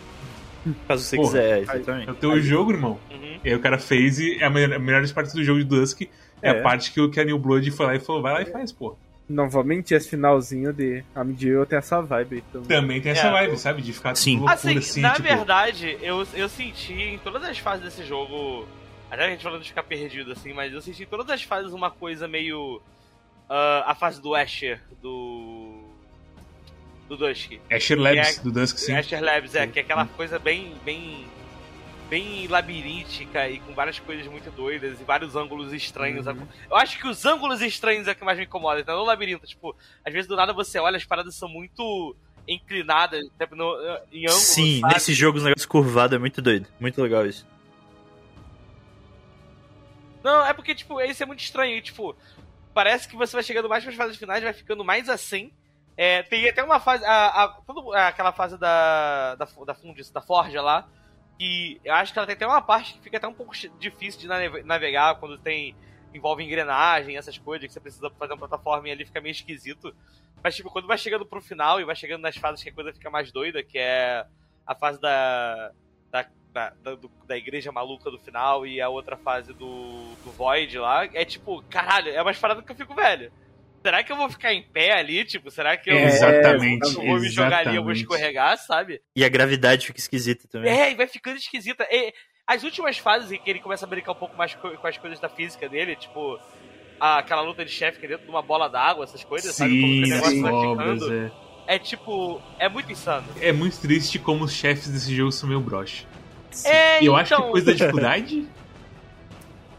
[0.87, 1.29] Caso você Porra.
[1.29, 2.11] quiser, É exatamente.
[2.11, 2.99] o teu jogo, irmão.
[3.11, 3.39] uhum.
[3.45, 6.03] E aí o cara fez e a melhor, a melhor parte do jogo de Dusk
[6.41, 6.61] é, a É.
[6.63, 8.71] parte que, o- que a New Blood foi lá e falou: Vai lá e faz,
[8.73, 8.97] pô.
[9.29, 12.69] Não vou mentir, esse finalzinho de Amidiel tem essa vibe também.
[12.69, 13.31] Também tem essa É.
[13.31, 13.81] vibe, sabe?
[13.83, 14.33] De ficar Sim.
[14.39, 15.23] tudo loucura Assim, assim, na tipo.
[15.23, 18.67] verdade, eu, eu senti em todas as fases desse jogo.
[19.11, 21.73] Até a gente falando de ficar perdido, assim, mas eu senti em todas as fases
[21.73, 22.81] uma coisa meio.
[23.49, 25.83] ah, a fase do Asher, do.
[27.09, 27.53] do Dusk.
[27.71, 28.95] Asher Labs, É, do Dusk, sim.
[28.95, 29.71] Asher Labs, é, Sim.
[29.73, 31.27] que é aquela coisa bem, bem,
[32.13, 36.27] bem labiríntica e com várias coisas muito doidas e vários ângulos estranhos.
[36.27, 36.47] Uhum.
[36.71, 39.07] Eu acho que os ângulos estranhos é o que mais me incomoda, então não o
[39.07, 39.47] labirinto.
[39.47, 42.15] Tipo, às vezes do nada você olha, as paradas são muito
[42.47, 43.65] inclinadas, tipo, no,
[44.13, 44.93] em ângulo, Sim, sabe?
[44.93, 46.69] nesse jogo os negócios curvados é muito doido.
[46.79, 47.47] Muito legal isso.
[50.23, 51.79] Não, é porque, tipo, isso é muito estranho.
[51.79, 52.15] e, tipo,
[52.75, 55.51] parece que você vai chegando mais para as fases finais, vai ficando mais assim.
[55.97, 57.05] É, tem até uma fase.
[57.07, 59.35] A, a- todo- aquela fase da.
[59.37, 60.87] Da, da Fundis, da Forja lá.
[61.39, 64.21] Que eu acho que ela tem até uma parte que fica até um pouco difícil
[64.21, 65.75] de nave- navegar quando tem.
[66.15, 69.95] Envolve engrenagem, essas coisas, que você precisa fazer uma plataforma e ali fica meio esquisito.
[70.45, 72.93] Mas, tipo, quando vai chegando pro final e vai chegando nas fases que a coisa
[72.93, 74.27] fica mais doida, que é
[74.67, 75.73] a fase da.
[76.11, 80.79] da, da, da, da igreja maluca do final e a outra fase do, do Void
[80.79, 83.33] lá, é tipo, caralho, é umas paradas que eu fico velho.
[83.83, 85.25] Será que eu vou ficar em pé ali?
[85.25, 88.01] Tipo, será que eu, É, Exatamente, eu vou me jogar ali, eu vou exatamente.
[88.03, 89.01] escorregar, sabe?
[89.17, 90.71] E a gravidade fica esquisita também.
[90.73, 91.87] É, e vai ficando esquisita.
[91.91, 92.13] E
[92.47, 94.97] as últimas fases em que ele começa a brincar um pouco mais co- com as
[94.99, 96.39] coisas da física dele, tipo,
[97.01, 99.71] a- aquela luta de chefe que é dentro de uma bola d'água, essas coisas, sabe?
[99.81, 101.15] Como que Sim, o negócio vai cobras, ficando.
[101.15, 101.31] é.
[101.75, 103.27] É tipo, é muito insano.
[103.41, 106.05] É muito triste como os chefes desse jogo são meio broxa.
[106.67, 107.49] É, E eu acho que então...
[107.49, 108.47] é coisa da dificuldade.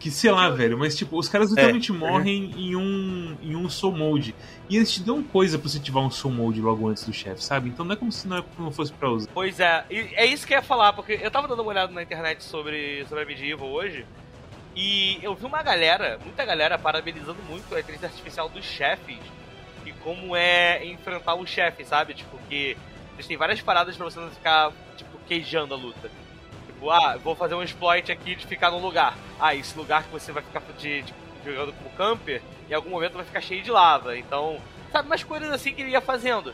[0.04, 3.96] Que sei lá, velho, mas tipo, os caras literalmente morrem em um, em um soul
[3.96, 4.36] mode.
[4.70, 7.42] E eles te dão coisa pra você ativar um soul mode logo antes do chefe,
[7.42, 7.70] sabe?
[7.70, 9.30] Então não é como se não, não fosse pra usar.
[9.34, 11.94] Pois é, e é isso que eu ia falar, porque eu tava dando uma olhada
[11.94, 14.06] na internet sobre, sobre a Medieval hoje,
[14.76, 19.20] e eu vi uma galera, muita galera, parabenizando muito a inteligência artificial dos chefes
[19.86, 22.14] e como é enfrentar o chefe, sabe?
[22.14, 22.76] Tipo, que
[23.14, 26.12] eles têm várias paradas pra você não ficar, tipo, queijando a luta.
[26.84, 29.18] Tipo, ah, vou fazer um exploit aqui de ficar num lugar.
[29.40, 33.14] Ah, esse lugar que você vai ficar de, tipo, jogando como camper, em algum momento
[33.14, 34.18] vai ficar cheio de lava.
[34.18, 34.60] Então,
[34.92, 36.54] sabe, umas coisas assim que ele ia fazendo.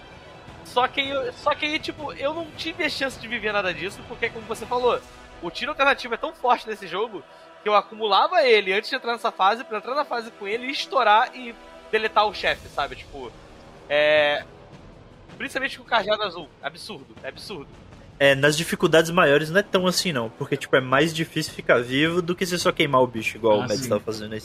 [0.66, 4.04] Só que, só que aí, tipo, eu não tive a chance de viver nada disso,
[4.08, 5.02] porque, como você falou,
[5.42, 7.24] o tiro alternativo é tão forte nesse jogo
[7.64, 10.68] que eu acumulava ele antes de entrar nessa fase, pra entrar na fase com ele,
[10.68, 11.56] estourar e
[11.92, 12.96] deletar o chefe, sabe?
[12.98, 13.32] Tipo,
[13.90, 14.46] é.
[15.40, 16.48] Principalmente com o cajado azul.
[16.62, 17.89] Absurdo, é absurdo.
[18.20, 21.82] É, nas dificuldades maiores não é tão assim não, porque tipo é mais difícil ficar
[21.82, 24.42] vivo do que você só queimar o bicho igual Ah, o Mads tava fazendo aí.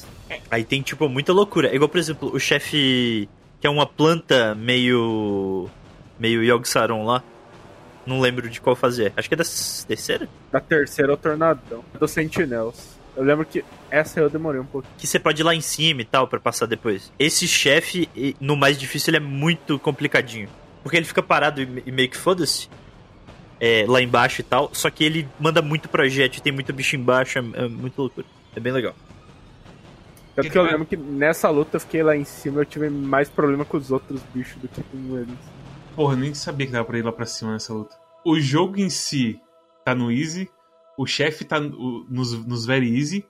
[0.48, 1.68] Aí tem tipo muita loucura.
[1.68, 3.28] É igual, por exemplo, o chefe
[3.60, 5.68] que é uma planta meio
[6.18, 7.22] meio Yogg-Saron lá.
[8.06, 9.12] Não lembro de qual fazer.
[9.16, 9.44] Acho que é da
[9.88, 10.28] terceira?
[10.52, 11.84] Da terceira é o Tornadão.
[11.98, 12.94] Do Sentinels.
[13.16, 14.86] Eu lembro que essa eu demorei um pouco.
[14.98, 17.10] Que você pode ir lá em cima e tal pra passar depois.
[17.18, 18.08] Esse chefe,
[18.40, 20.48] no mais difícil, ele é muito complicadinho.
[20.82, 22.68] Porque ele fica parado e, e meio que foda-se.
[23.64, 24.68] É, lá embaixo e tal.
[24.74, 28.26] Só que ele manda muito projétil, tem muito bicho embaixo, é, é muito loucura.
[28.54, 28.94] É bem legal.
[30.36, 33.28] Tanto que eu lembro que nessa luta eu fiquei lá em cima eu tive mais
[33.28, 35.38] problema com os outros bichos do que com eles.
[35.96, 37.96] Porra, eu nem sabia que dava pra ir lá pra cima nessa luta.
[38.26, 39.40] O jogo em si
[39.84, 40.50] tá no easy,
[40.98, 43.24] o chefe tá no- nos, nos very easy,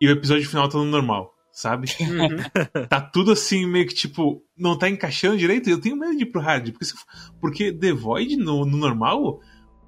[0.00, 1.86] e o episódio final tá no normal, sabe?
[2.90, 5.70] tá tudo assim, meio que tipo, não tá encaixando direito.
[5.70, 6.94] Eu tenho medo de ir pro hard, porque, se,
[7.40, 9.40] porque The Void no, no normal,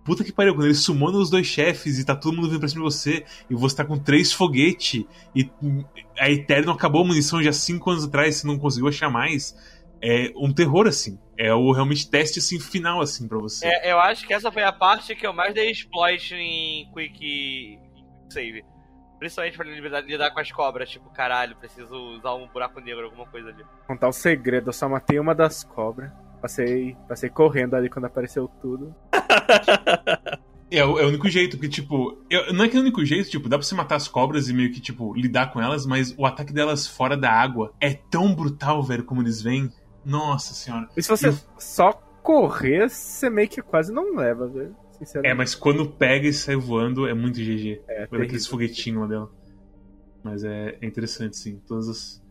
[0.04, 2.68] puta que pariu, quando ele sumona os dois chefes e tá todo mundo vindo pra
[2.68, 5.50] cima de você, e você tá com três foguete, e
[6.18, 9.56] a Eterno acabou a munição já cinco anos atrás, você não conseguiu achar mais.
[10.02, 11.18] É um terror, assim.
[11.36, 13.66] É o realmente teste assim, final, assim, pra você.
[13.66, 17.24] É, eu acho que essa foi a parte que eu mais dei exploit em Quick,
[17.24, 18.64] em quick Save.
[19.18, 20.90] Principalmente pra lidar, lidar com as cobras.
[20.90, 23.64] Tipo, caralho, preciso usar um buraco negro, alguma coisa ali.
[23.86, 26.12] Contar o segredo, eu só matei uma das cobras.
[26.44, 28.94] Passei, passei correndo ali quando apareceu tudo.
[30.70, 33.02] É, o é o único jeito, porque, tipo, eu- não é que é o único
[33.02, 35.86] jeito, tipo, dá pra você matar as cobras e meio que, tipo, lidar com elas,
[35.86, 39.70] mas o ataque delas fora da água é tão brutal, velho, como eles vêm.
[40.04, 40.86] Nossa senhora.
[40.94, 41.92] E se você Eu- só
[42.22, 44.76] correr, você meio que quase não leva, velho.
[45.22, 47.80] É, mas quando pega e sai voando, é muito GG.
[47.88, 49.30] É, Por aqueles foguetinhos lá dela.
[50.22, 51.58] Mas é, é interessante, sim.
[51.66, 52.22] Todas as,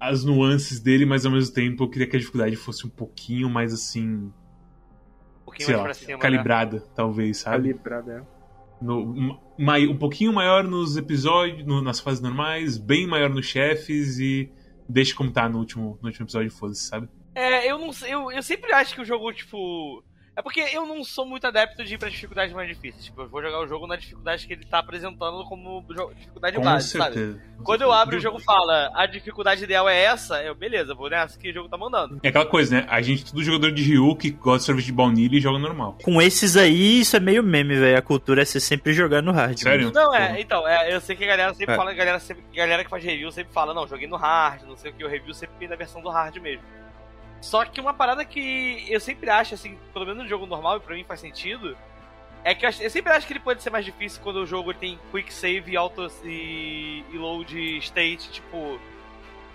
[0.00, 3.50] as nuances dele, mas ao mesmo tempo eu queria que a dificuldade fosse um pouquinho
[3.50, 4.08] mais assim.
[4.08, 4.32] Um
[5.44, 6.12] pouquinho sei mais lá, pra cima.
[6.12, 6.18] né?
[6.18, 7.68] calibrada, talvez, sabe?
[7.68, 8.40] Calibrada, é.
[8.82, 14.18] No, mai- um pouquinho maior nos episódios, no- nas fases normais, bem maior nos chefes
[14.18, 14.50] e
[14.88, 17.06] deixa como tá no último, no último episódio, foda-se, sabe?
[17.34, 20.02] É, eu não sei, eu, eu sempre acho que o jogo, tipo.
[20.36, 23.04] É porque eu não sou muito adepto de ir pra dificuldades mais difíceis.
[23.04, 25.84] Tipo, eu vou jogar o jogo na dificuldade que ele tá apresentando como
[26.16, 27.14] dificuldade Com base, sabe?
[27.14, 27.42] certeza.
[27.58, 31.10] com Quando eu abro o jogo fala, a dificuldade ideal é essa, eu, beleza, vou
[31.10, 32.20] nessa que o jogo tá mandando.
[32.22, 32.86] É aquela coisa, né?
[32.88, 35.98] A gente, tudo jogador de Ryu que gosta de sorvete de baunilha e joga normal.
[36.02, 37.98] Com esses aí, isso é meio meme, velho.
[37.98, 39.58] A cultura é você sempre jogar no hard.
[39.58, 39.92] Sério?
[39.92, 40.36] Não, Porra.
[40.36, 41.76] é, então, é, eu sei que a galera sempre É.
[41.76, 44.62] fala, a galera, sempre, a galera que faz review sempre fala, não, joguei no hard,
[44.62, 46.62] não sei o que, o review sempre vem da versão do hard mesmo.
[47.40, 50.80] Só que uma parada que eu sempre acho, assim, pelo menos no jogo normal, e
[50.80, 51.76] pra mim faz sentido,
[52.44, 54.46] é que eu, acho- eu sempre acho que ele pode ser mais difícil quando o
[54.46, 58.78] jogo tem quick save e auto e, e load state, tipo,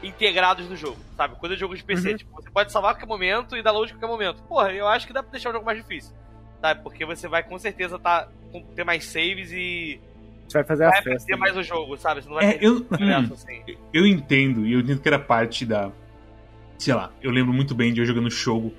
[0.04, 1.36] integrados no jogo, sabe?
[1.36, 2.18] Quando é jogo de PC, Uhum.
[2.18, 4.42] tipo, você pode salvar a qualquer momento e dar load a qualquer momento.
[4.44, 6.14] Porra, eu acho que dá pra deixar o jogo mais difícil,
[6.62, 6.82] sabe?
[6.84, 10.00] Porque você vai com certeza tá, com- ter mais saves e
[10.48, 11.24] Você vai fazer a vai festa.
[11.24, 12.22] aprender mais o jogo, sabe?
[12.22, 13.64] Você não vai É, eu, hum, assim.
[13.94, 15.92] eu entendo, e eu entendo que era parte da.
[16.78, 18.74] Sei lá, eu lembro muito bem de eu jogando jogo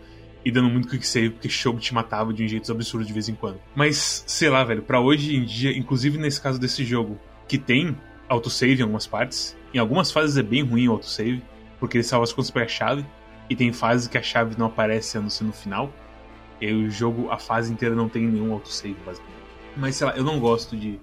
[0.45, 3.29] e dando muito quick save, porque jogo te matava de um jeito absurdo de vez
[3.29, 3.59] em quando.
[3.75, 7.19] Mas, sei lá, velho, pra hoje em dia, inclusive nesse caso desse jogo,
[7.49, 7.97] que tem
[8.29, 11.43] autosave em algumas partes, em algumas fases é bem ruim o autosave,
[11.81, 13.05] porque ele salva as coisas pela chave,
[13.51, 15.93] e tem fases que a chave não aparece a não ser no final.
[16.61, 19.37] E o jogo, a fase inteira não tem nenhum autosave, basicamente.
[19.77, 21.01] Mas, sei lá, eu não gosto de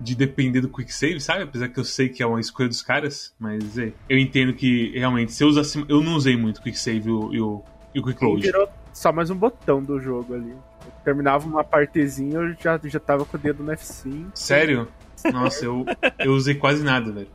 [0.00, 1.42] de depender do quick save, sabe?
[1.42, 4.90] Apesar que eu sei que é uma escolha dos caras, mas é, eu entendo que
[4.98, 7.62] realmente se eu usasse, eu não usei muito o quick save e o,
[7.94, 8.40] e o, quick load.
[8.40, 10.50] virou só mais um botão do jogo ali.
[10.50, 14.30] Eu terminava uma partezinha, eu já, já tava com o dedo no F5.
[14.34, 14.88] Sério?
[15.32, 15.84] Nossa, eu,
[16.18, 17.28] eu usei quase nada, velho.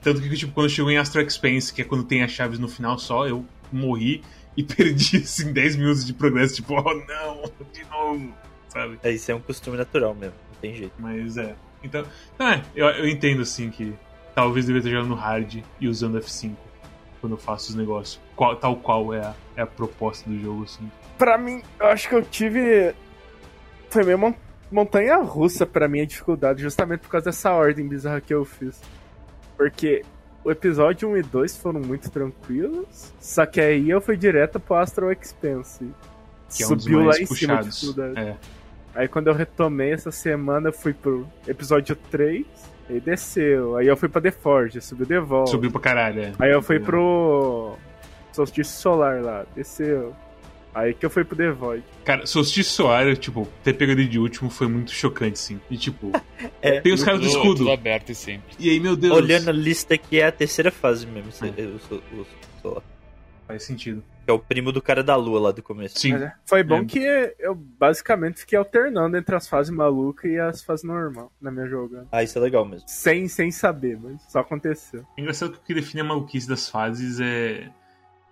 [0.00, 2.68] Tanto que, tipo, quando chegou em Astro Expense, que é quando tem as chaves no
[2.68, 4.22] final só, eu morri
[4.56, 6.56] e perdi, assim, 10 minutos de progresso.
[6.56, 7.42] Tipo, oh não,
[7.72, 8.34] de novo,
[8.68, 8.98] sabe?
[9.02, 10.94] É, isso é um costume natural mesmo, não tem jeito.
[10.98, 11.54] Mas é.
[11.82, 12.04] Então,
[12.38, 13.94] não, é, eu, eu entendo, assim, que
[14.34, 16.52] talvez devia estar jogando no hard e usando F5
[17.20, 18.20] quando eu faço os negócios.
[18.36, 20.90] Qual- tal qual é a, é a proposta do jogo, assim.
[21.18, 22.94] Pra mim, eu acho que eu tive.
[23.90, 24.34] Foi meio mon-
[24.70, 28.80] montanha russa pra mim a dificuldade, justamente por causa dessa ordem bizarra que eu fiz.
[29.56, 30.02] Porque
[30.44, 34.76] o episódio 1 e 2 foram muito tranquilos, só que aí eu fui direto pro
[34.76, 35.86] Astral Expense.
[36.54, 37.80] Que é um dos Subiu lá em cima a puxados.
[37.80, 38.18] dificuldade.
[38.28, 38.36] É.
[38.94, 42.44] Aí quando eu retomei essa semana, eu fui pro episódio 3,
[42.90, 43.76] aí desceu.
[43.76, 45.50] Aí eu fui pra The Forge, subiu de volta.
[45.50, 46.32] Subiu pra caralho, é.
[46.38, 47.76] Aí eu fui pro
[48.32, 50.14] Solstício Solar lá, desceu.
[50.74, 51.84] Aí que eu fui pro The Void.
[52.02, 55.60] Cara, Solstício Solar, tipo, ter pegado ele de último foi muito chocante, sim.
[55.70, 56.10] E tipo,
[56.62, 57.56] É, tem os caras do escudo.
[57.58, 58.54] Tudo aberto e sempre.
[58.58, 59.14] E aí, meu Deus.
[59.14, 61.30] olhando a lista aqui, é a terceira fase mesmo.
[61.42, 61.62] É.
[61.62, 62.26] o, o
[62.62, 62.82] solar.
[63.46, 64.02] Faz sentido.
[64.24, 65.98] Que é o primo do cara da lua lá do começo.
[65.98, 66.12] Sim.
[66.12, 66.84] Mas, é, Foi bom É.
[66.84, 71.66] que eu basicamente fiquei alternando entre as fases malucas e as fases normal na minha
[71.66, 72.06] jogando.
[72.12, 72.88] Ah, isso é legal mesmo.
[72.88, 75.04] Sem, sem saber, mas só aconteceu.
[75.16, 77.68] É engraçado que o que define a maluquice das fases é.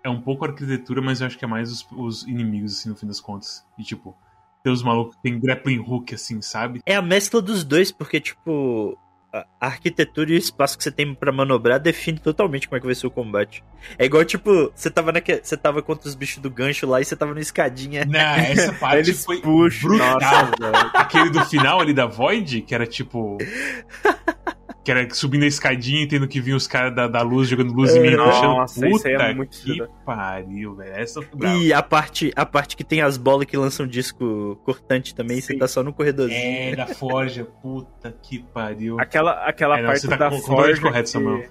[0.03, 2.89] É um pouco a arquitetura, mas eu acho que é mais os, os inimigos, assim,
[2.89, 3.63] no fim das contas.
[3.79, 4.17] E tipo,
[4.63, 6.81] tem os malucos que tem grappling hook, assim, sabe?
[6.87, 8.97] É a mescla dos dois, porque, tipo,
[9.33, 12.87] a arquitetura e o espaço que você tem pra manobrar define totalmente como é que
[12.87, 13.63] vai ser o combate.
[13.99, 15.41] É igual, tipo, você tava, naque...
[15.43, 18.05] você tava contra os bichos do gancho lá e você tava na escadinha.
[18.05, 20.19] Não, essa parte Eles foi brutal.
[20.59, 20.91] Nossa.
[20.95, 23.39] Aquele do final ali da Void, que era tipo.
[24.83, 27.73] Que era subindo a escadinha e tendo que vir os caras da, da luz jogando
[27.75, 28.17] luz em mim, É.
[28.17, 28.43] puxando.
[28.57, 29.91] Nossa, isso aí é Puta muito que foda.
[30.07, 30.93] pariu, velho.
[30.95, 31.57] Essa brava.
[31.59, 35.53] E a parte, a parte que tem as bolas que lançam disco cortante também, você
[35.53, 35.59] Sim.
[35.59, 36.41] tá só no corredorzinho.
[36.73, 38.99] É, da Forja, puta que pariu.
[38.99, 41.45] Aquela, aquela É, não, parte você tá da com- forja correto, que Samuel.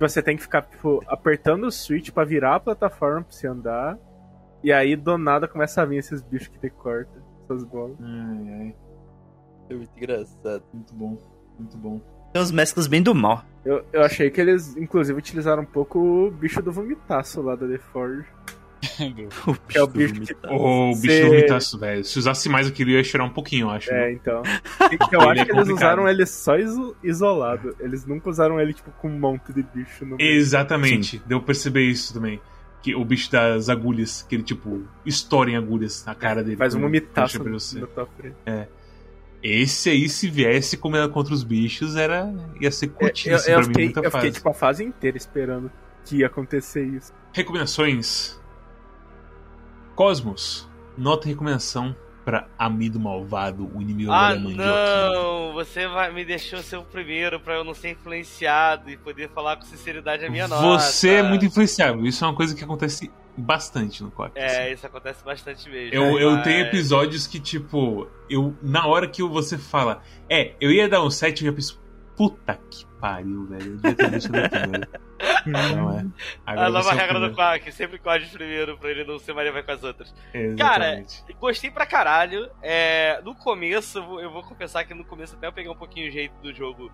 [0.00, 3.96] você tem que ficar tipo, apertando o switch pra virar a plataforma pra você andar.
[4.64, 7.96] E aí do nada começa a vir esses bichos que te cortam essas bolas.
[8.02, 8.74] Ai, ai,
[9.70, 10.64] É muito engraçado.
[10.74, 11.16] muito bom,
[11.56, 12.00] muito bom.
[12.32, 13.44] Tem uns mesclas bem do mal.
[13.64, 17.66] Eu, eu achei que eles, inclusive, utilizaram um pouco o bicho do vomitaço lá da
[17.66, 18.24] The Forge.
[19.46, 20.52] O Que é o do bicho que- vomitar.
[20.52, 22.04] O bicho Cê- do vomitaço, velho.
[22.04, 23.90] Se usasse mais aquilo, eu ia chorar um pouquinho, eu acho.
[23.90, 24.12] É, né?
[24.12, 24.42] então.
[25.12, 25.72] Eu acho é que eles complicado.
[25.76, 27.74] usaram ele só iso- isolado.
[27.80, 30.30] Eles nunca usaram ele, tipo, com um monte de bicho no meio.
[30.30, 31.20] Exatamente.
[31.26, 32.40] Deu pra perceber isso também.
[32.82, 36.56] Que o bicho das agulhas, que ele, tipo, estoura em agulhas na cara dele.
[36.56, 38.06] Faz um vomitaço quando chega pra
[39.42, 43.58] Esse aí, se viesse como contra os bichos, era ia ser É, Eu, curtíssimo eu
[43.58, 44.32] pra mim, fiquei, muita eu fiquei, fase.
[44.32, 45.70] tipo, a fase inteira esperando
[46.04, 47.12] que ia acontecer isso.
[47.32, 48.40] Recomendações.
[49.94, 50.68] Cosmos.
[50.96, 54.64] Nota e recomendação pra Amido Malvado, o inimigo Ah, da mandioca.
[54.64, 55.52] não!
[55.54, 59.56] Você vai, me deixou ser o primeiro pra eu não ser influenciado e poder falar
[59.56, 60.62] com sinceridade a minha nota.
[60.62, 62.04] Você é muito influenciável.
[62.04, 64.38] Isso é uma coisa que acontece bastante no Quack.
[64.38, 64.56] assim.
[64.56, 65.94] É, isso acontece bastante mesmo.
[65.94, 70.70] Eu, eu mas- tenho episódios que, tipo, eu na hora que você fala, é, eu
[70.70, 71.82] ia dar um 7, eu já penso,
[72.16, 73.72] puta que pariu, velho.
[73.72, 74.88] Eu devia ter deixado aqui, velho.
[75.46, 76.06] Não é.
[76.46, 77.34] Agora A nova regra do.
[77.34, 80.14] Quack, sempre corre primeiro pra ele não ser Maria vai com as outras.
[80.32, 81.22] Exatamente.
[81.38, 82.50] Gostei pra caralho.
[82.62, 85.76] É, no começo, eu vou- eu vou confessar que no começo até eu peguei um
[85.76, 86.90] pouquinho o jeito do jogo.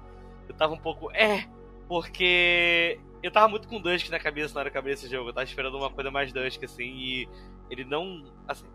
[0.49, 1.11] Eu tava um pouco.
[1.13, 1.45] É,
[1.89, 5.31] porque eu tava muito com Dusk na cabeça na hora que eu abri esse jogo.
[5.31, 7.29] Eu tava esperando uma coisa mais Dusk, assim, e
[7.71, 8.25] ele não.
[8.47, 8.67] Assim,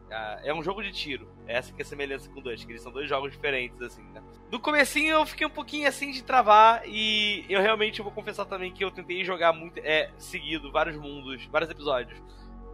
[0.43, 1.27] é um jogo de tiro.
[1.45, 2.69] Essa que é a semelhança com Dusk.
[2.69, 4.23] Eles são dois jogos diferentes, assim, né?
[4.51, 8.71] No comecinho eu fiquei um pouquinho assim de travar e eu realmente vou confessar também
[8.71, 12.21] que eu tentei jogar muito, é, seguido, vários mundos, vários episódios.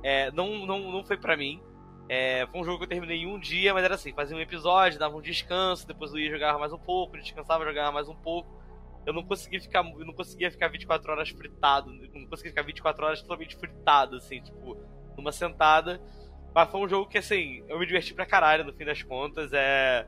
[0.04, 1.60] É, não, não, não foi pra mim.
[2.08, 4.40] É, foi um jogo que eu terminei em um dia, mas era assim, fazia um
[4.40, 8.16] episódio, dava um descanso, depois eu ia jogar mais um pouco, descansava, jogava mais um
[8.16, 8.63] pouco.
[9.06, 13.06] Eu não conseguia ficar, eu não conseguia ficar 24 horas fritado, não conseguia ficar 24
[13.06, 14.78] horas totalmente fritado, assim, tipo,
[15.18, 16.02] numa sentada.
[16.54, 19.52] Mas foi um jogo que, assim, eu me diverti pra caralho no fim das contas.
[19.54, 20.08] É.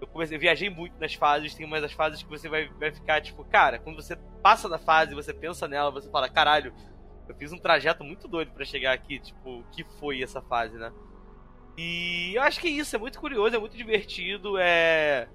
[0.00, 2.92] Eu comecei, eu viajei muito nas fases, tem umas das fases que você vai, vai
[2.92, 6.74] ficar, tipo, cara, quando você passa da fase, você pensa nela, você fala, caralho,
[7.26, 10.76] eu fiz um trajeto muito doido para chegar aqui, tipo, o que foi essa fase,
[10.76, 10.92] né?
[11.78, 15.28] E eu acho que é isso, é muito curioso, é muito divertido, é.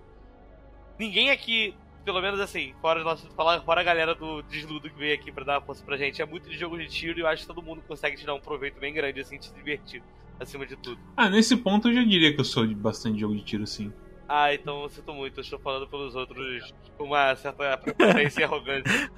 [1.00, 5.16] Ninguém aqui, pelo menos assim, fora nosso falar, fora a galera do Desludo que veio
[5.16, 7.28] aqui para dar uma força pra gente, é muito de jogo de tiro e eu
[7.28, 10.04] acho que todo mundo consegue tirar um proveito bem grande, assim, de se divertir,
[10.40, 11.00] acima de tudo.
[11.16, 13.92] Ah, nesse ponto eu já diria que eu sou de bastante jogo de tiro, sim.
[14.34, 18.44] Ah, então eu sinto muito, eu estou falando pelos outros com uma certa prepotência e
[18.46, 19.12] arrogância.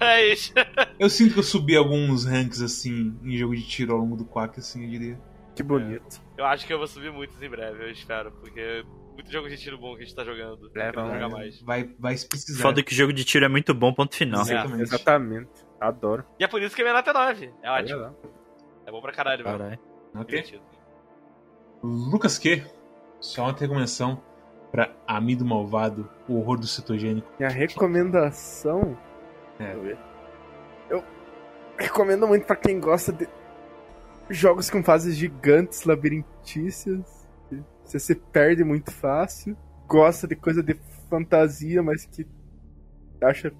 [0.00, 0.52] Mas.
[0.98, 4.24] Eu sinto que eu subi alguns ranks assim em jogo de tiro ao longo do
[4.24, 5.20] Quack, assim, eu diria.
[5.54, 6.20] Que bonito.
[6.36, 8.84] Eu acho que eu vou subir muitos em breve, eu espero, porque
[9.14, 10.70] muito jogo de tiro bom que a gente tá jogando.
[10.74, 11.60] É, vai- jogar mais.
[11.62, 12.62] Vai, vai se precisar.
[12.62, 14.42] Foda que jogo de tiro é muito bom, ponto final.
[14.42, 14.82] Exatamente.
[14.82, 15.50] Exatamente.
[15.80, 16.24] Adoro.
[16.38, 17.54] E é por isso que a minha nota é 9.
[17.62, 18.16] É Olha ótimo.
[18.86, 19.58] É bom pra caralho, mano.
[19.58, 19.78] Caralho.
[20.14, 20.24] Ok.
[20.42, 20.62] Divertido.
[21.82, 22.62] Lucas Q,
[23.20, 24.22] só uma recomendação
[24.70, 27.28] pra Amido Malvado, o horror do cetogênico.
[27.38, 28.96] Minha recomendação.
[29.58, 29.64] É.
[29.64, 29.98] Deixa eu ver.
[30.88, 31.04] Eu
[31.78, 33.28] recomendo muito pra quem gosta de
[34.30, 37.21] jogos com fases gigantes, labirintícias.
[37.92, 39.54] Você se perde muito fácil.
[39.86, 40.74] Gosta de coisa de
[41.10, 42.26] fantasia, mas que
[43.20, 43.52] acha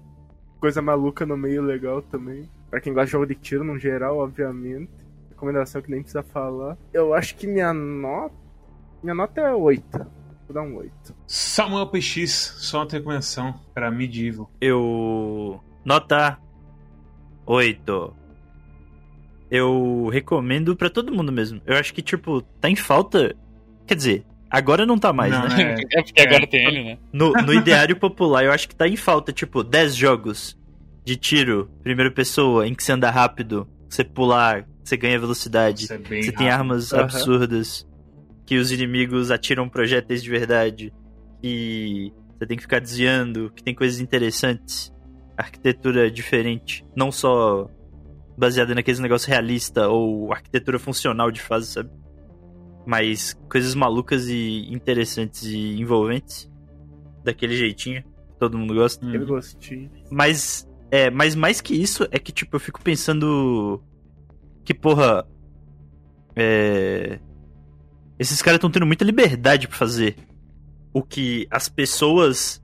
[0.59, 2.49] coisa maluca no meio legal também.
[2.67, 4.89] Pra quem gosta de jogo de tiro no geral, obviamente.
[5.29, 6.75] Recomendação que nem precisa falar.
[6.91, 8.33] Eu acho que minha nota.
[9.03, 9.85] Minha nota é 8.
[9.99, 10.07] Vou
[10.51, 11.15] dar um 8.
[11.27, 14.49] Samuel PX, só uma recomendação pra Medieval.
[14.59, 15.61] Eu.
[15.85, 16.39] Nota
[17.45, 18.15] 8.
[19.51, 21.61] Eu recomendo pra todo mundo mesmo.
[21.67, 23.35] Eu acho que, tipo, tá em falta.
[23.87, 25.75] Quer dizer, agora não tá mais, Não, né?
[25.75, 25.75] né?
[25.91, 26.23] É porque É.
[26.23, 26.97] agora tem ele, né?
[27.11, 30.57] No, no ideário popular, eu acho que tá em falta, tipo, 10 jogos
[31.05, 35.97] de tiro, primeira pessoa, em que você anda rápido, você pular, você ganha velocidade, é
[35.97, 37.03] você tem armas Aham.
[37.03, 37.85] absurdas,
[38.45, 40.93] que os inimigos atiram projéteis de verdade,
[41.41, 44.91] que você tem que ficar desviando, que tem coisas interessantes,
[45.37, 47.69] arquitetura diferente, não só
[48.37, 51.89] baseada naqueles negócios realista ou arquitetura funcional de fase, sabe?
[52.85, 56.51] Mas coisas malucas e interessantes e envolventes,
[57.23, 58.03] daquele jeitinho,
[58.39, 59.05] todo mundo gosta.
[59.05, 59.09] Hum.
[59.09, 59.91] Aquele gostinho.
[60.11, 63.81] Mas, é, mas mais que isso, é que, tipo, eu fico pensando
[64.63, 65.25] que, porra,
[66.35, 67.19] é...
[68.19, 70.15] Esses caras estão tendo muita liberdade pra fazer
[70.93, 72.63] o que as pessoas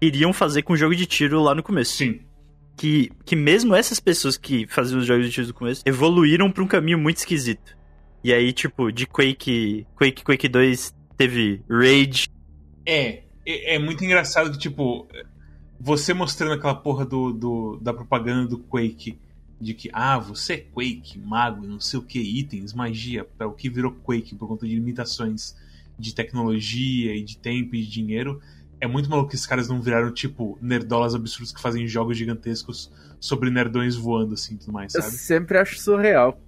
[0.00, 1.96] iriam fazer com o jogo de tiro lá no começo.
[1.96, 2.20] Sim.
[2.76, 6.62] Que, que mesmo essas pessoas que faziam os jogos de tiro no começo evoluíram pra
[6.62, 7.76] um caminho muito esquisito.
[8.24, 12.26] E aí, tipo, de Quake, Quake, Quake 2 teve Rage.
[12.86, 15.06] É, é, é muito engraçado que, tipo,
[15.78, 19.18] você mostrando aquela porra do, do- da propaganda do Quake,
[19.60, 23.52] de que, ah, você é Quake, mago, não sei o que, itens, magia, para o
[23.52, 25.54] que virou Quake por conta de limitações
[25.98, 28.40] de tecnologia e de tempo e de dinheiro.
[28.80, 32.90] É muito maluco que esses caras não viraram, tipo, nerdolas absurdos que fazem jogos gigantescos
[33.20, 35.12] sobre nerdões voando, assim, e tudo mais, Eu sabe?
[35.16, 36.38] sempre acho surreal.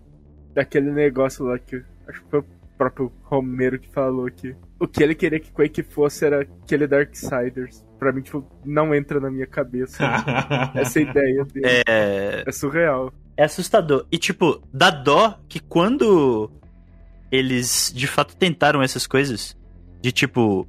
[0.57, 1.83] Daquele negócio lá que.
[2.09, 2.45] Acho que foi o
[2.79, 4.57] próprio Romero que falou que.
[4.81, 7.85] O que ele queria que Quake fosse era aquele Darksiders.
[7.99, 10.03] Pra mim, tipo, não entra na minha cabeça
[10.75, 11.67] essa ideia dele.
[11.87, 13.13] É, É surreal.
[13.37, 14.07] É assustador.
[14.11, 16.51] E, tipo, dá dó que quando
[17.31, 19.55] eles de fato tentaram essas coisas,
[20.01, 20.67] de tipo,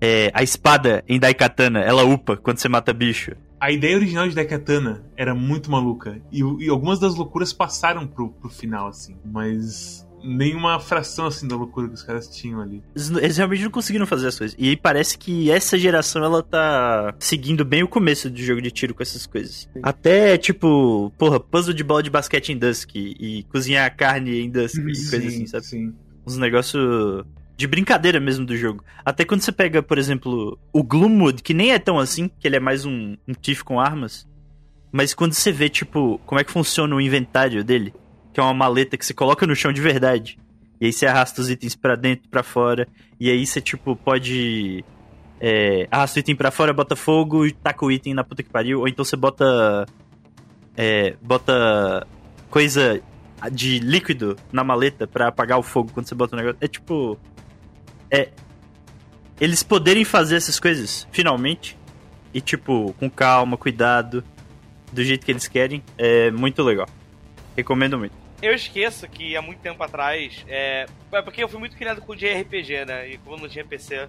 [0.00, 3.32] é, a espada em Daikatana, ela upa quando você mata bicho.
[3.60, 6.20] A ideia original de Daikatana era muito maluca.
[6.32, 9.16] E, e algumas das loucuras passaram pro, pro final, assim.
[9.24, 12.82] Mas nenhuma fração, assim, da loucura que os caras tinham ali.
[12.94, 14.56] Eles, eles realmente não conseguiram fazer as coisas.
[14.58, 18.70] E aí parece que essa geração, ela tá seguindo bem o começo do jogo de
[18.70, 19.68] tiro com essas coisas.
[19.82, 24.76] Até, tipo, porra, puzzle de bola de basquete em Dusk e cozinhar carne em Dusk
[24.78, 25.66] e coisas assim, sabe?
[25.66, 25.94] sim.
[26.26, 27.24] uns negócios
[27.60, 28.82] de brincadeira mesmo do jogo.
[29.04, 32.56] Até quando você pega, por exemplo, o Gloomwood, que nem é tão assim, que ele
[32.56, 34.26] é mais um, um Thief com armas.
[34.90, 37.92] Mas quando você vê, tipo, como é que funciona o inventário dele,
[38.32, 40.38] que é uma maleta que você coloca no chão de verdade.
[40.80, 42.88] E aí você arrasta os itens pra dentro pra fora.
[43.20, 44.82] E aí você, tipo, pode.
[45.38, 48.48] É, arrasta o item pra fora, bota fogo e taca o item na puta que
[48.48, 48.80] pariu.
[48.80, 49.84] Ou então você bota.
[50.74, 52.06] É, bota
[52.48, 53.02] coisa
[53.52, 56.56] de líquido na maleta pra apagar o fogo quando você bota o negócio.
[56.58, 57.18] É tipo.
[58.10, 58.28] É.
[59.40, 61.76] Eles poderem fazer essas coisas, finalmente.
[62.32, 64.22] E, tipo, com calma, cuidado,
[64.92, 66.88] do jeito que eles querem, é muito legal.
[67.56, 68.14] Recomendo muito.
[68.42, 70.44] Eu esqueço que há muito tempo atrás.
[70.48, 73.08] É, é porque eu fui muito criado com JRPG, né?
[73.10, 74.08] E como não tinha PC,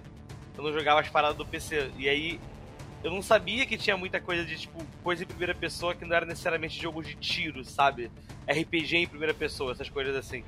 [0.56, 1.90] eu não jogava as paradas do PC.
[1.98, 2.40] E aí
[3.04, 6.14] eu não sabia que tinha muita coisa de, tipo, coisa em primeira pessoa que não
[6.14, 8.10] era necessariamente jogo de tiro, sabe?
[8.48, 10.44] RPG em primeira pessoa, essas coisas assim.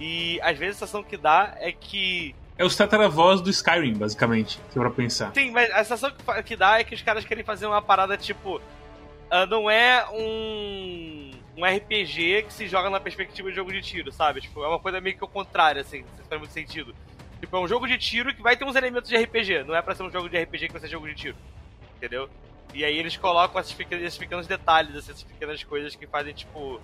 [0.00, 2.34] E às vezes a sensação que dá é que.
[2.56, 5.32] É os tataravós do Skyrim, basicamente, que é pra pensar.
[5.34, 6.12] Sim, mas a sensação
[6.44, 8.56] que, dá é que os caras querem fazer uma parada tipo.
[8.56, 11.32] Uh, não é um.
[11.54, 14.40] Um RPG que se joga na perspectiva de jogo de tiro, sabe?
[14.40, 16.94] Tipo, é uma coisa meio que o contrário, assim, se faz muito sentido.
[17.40, 19.82] Tipo, é um jogo de tiro que vai ter uns elementos de RPG, não é
[19.82, 21.36] pra ser um jogo de RPG que vai ser jogo de tiro.
[21.96, 22.30] Entendeu?
[22.72, 26.32] E aí eles colocam esses pequenos, esses pequenos detalhes, assim, essas pequenas coisas que fazem,
[26.32, 26.80] tipo,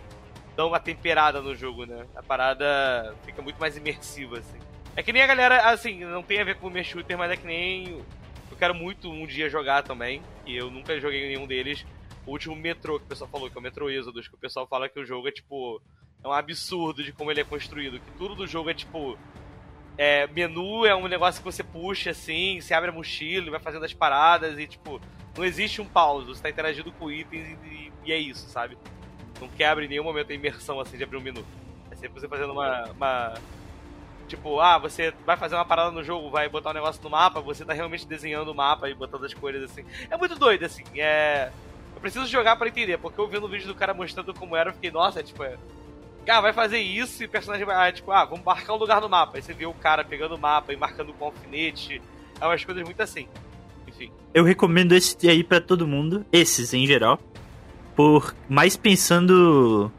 [0.54, 2.04] dão uma temperada no jogo, né?
[2.14, 4.58] A parada fica muito mais imersiva, assim.
[4.98, 7.30] É que nem a galera, assim, não tem a ver com o meu shooter, mas
[7.30, 8.02] é que nem.
[8.50, 11.86] Eu quero muito um dia jogar também, e eu nunca joguei nenhum deles.
[12.26, 14.66] O último Metro que o pessoal falou, que é o Metro Exodus, que o pessoal
[14.66, 15.80] fala que o jogo é tipo.
[16.24, 19.16] É um absurdo de como ele é construído, que tudo do jogo é tipo.
[19.96, 23.84] É, menu é um negócio que você puxa assim, você abre a mochila vai fazendo
[23.84, 25.00] as paradas e tipo,
[25.36, 28.76] não existe um pause, você tá interagindo com itens e, e é isso, sabe?
[29.40, 31.44] não quebra em nenhum momento a imersão assim de abrir um menu.
[31.90, 33.34] É sempre você fazendo uma, uma.
[34.28, 37.40] Tipo, ah, você vai fazer uma parada no jogo, vai botar um negócio no mapa,
[37.40, 39.84] você tá realmente desenhando o mapa e botando as cores assim.
[40.10, 40.84] É muito doido, assim.
[40.94, 41.50] É.
[41.94, 44.70] Eu preciso jogar para entender, porque eu vi no vídeo do cara mostrando como era,
[44.70, 45.56] eu fiquei, nossa, é tipo, é.
[46.24, 47.88] Cara, vai fazer isso e o personagem vai.
[47.88, 49.38] Ah, tipo, ah, vamos marcar um lugar no mapa.
[49.38, 52.02] Aí você vê o cara pegando o mapa e marcando com alfinete.
[52.40, 53.26] É umas coisas muito assim.
[53.86, 54.12] Enfim.
[54.34, 57.18] Eu recomendo esse aí para todo mundo, esses em geral
[57.98, 59.90] por mais pensando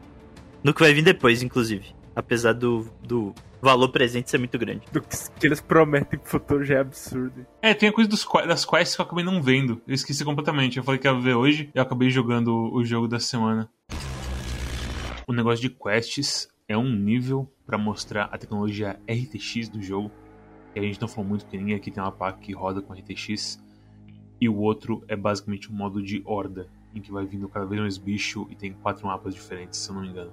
[0.64, 1.88] no que vai vir depois, inclusive.
[2.16, 4.82] Apesar do, do valor presente ser muito grande.
[4.92, 7.46] Do que eles prometem pro futuro já é absurdo.
[7.62, 9.82] É, tem a coisa dos, das quests que eu acabei não vendo.
[9.88, 10.78] Eu esqueci completamente.
[10.78, 13.70] Eu falei que ia ver hoje e eu acabei jogando o jogo da semana.
[15.28, 20.12] O negócio de quests é um nível para mostrar a tecnologia RTX do jogo.
[20.76, 22.94] E a gente não falou muito porque ninguém aqui tem uma PAC que roda com
[22.94, 23.62] RTX.
[24.42, 27.82] E o outro é basicamente um modo de horda em que vai vindo cada vez
[27.82, 30.32] mais bicho e tem quatro mapas diferentes, se eu não me engano.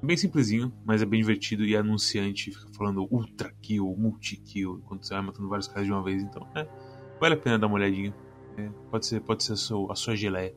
[0.00, 5.04] Bem simplesinho, mas é bem divertido e anunciante fica falando ultra kill, multi kill, quando
[5.04, 6.68] você vai matando vários caras de uma vez, então é,
[7.20, 8.14] vale a pena dar uma olhadinha.
[8.56, 10.54] É, pode ser, pode ser a sua, a sua geleia.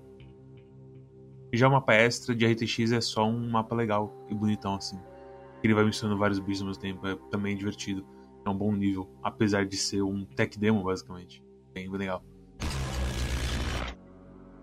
[1.51, 4.99] Já o mapa extra de RTX é só um mapa legal e bonitão assim.
[5.63, 8.05] Ele vai misturando vários bichos ao mesmo tempo, é também divertido.
[8.45, 11.43] É um bom nível, apesar de ser um tech demo basicamente.
[11.73, 12.23] Bem legal.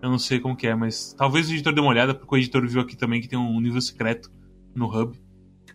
[0.01, 2.37] Eu não sei como que é, mas talvez o editor dê uma olhada, porque o
[2.37, 4.31] editor viu aqui também que tem um nível secreto
[4.75, 5.17] no hub.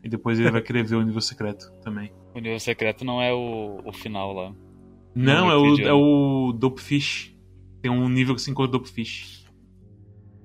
[0.02, 2.12] E depois ele vai querer ver o nível secreto também.
[2.34, 4.54] O nível secreto não é o, o final lá.
[5.14, 7.34] Não, é o, é o Dopefish.
[7.80, 9.44] Tem um nível que se encontra Dopefish.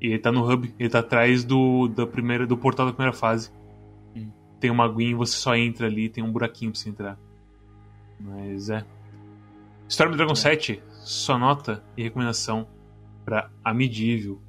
[0.01, 3.15] E ele tá no hub, ele tá atrás do, da primeira, do portal da primeira
[3.15, 3.51] fase.
[4.15, 4.31] Hum.
[4.59, 7.19] Tem uma aguinha e você só entra ali, tem um buraquinho pra você entrar.
[8.19, 8.85] Mas é.
[9.89, 10.35] Storm Dragon é.
[10.35, 12.67] 7, só nota e recomendação
[13.25, 14.39] para A Medieval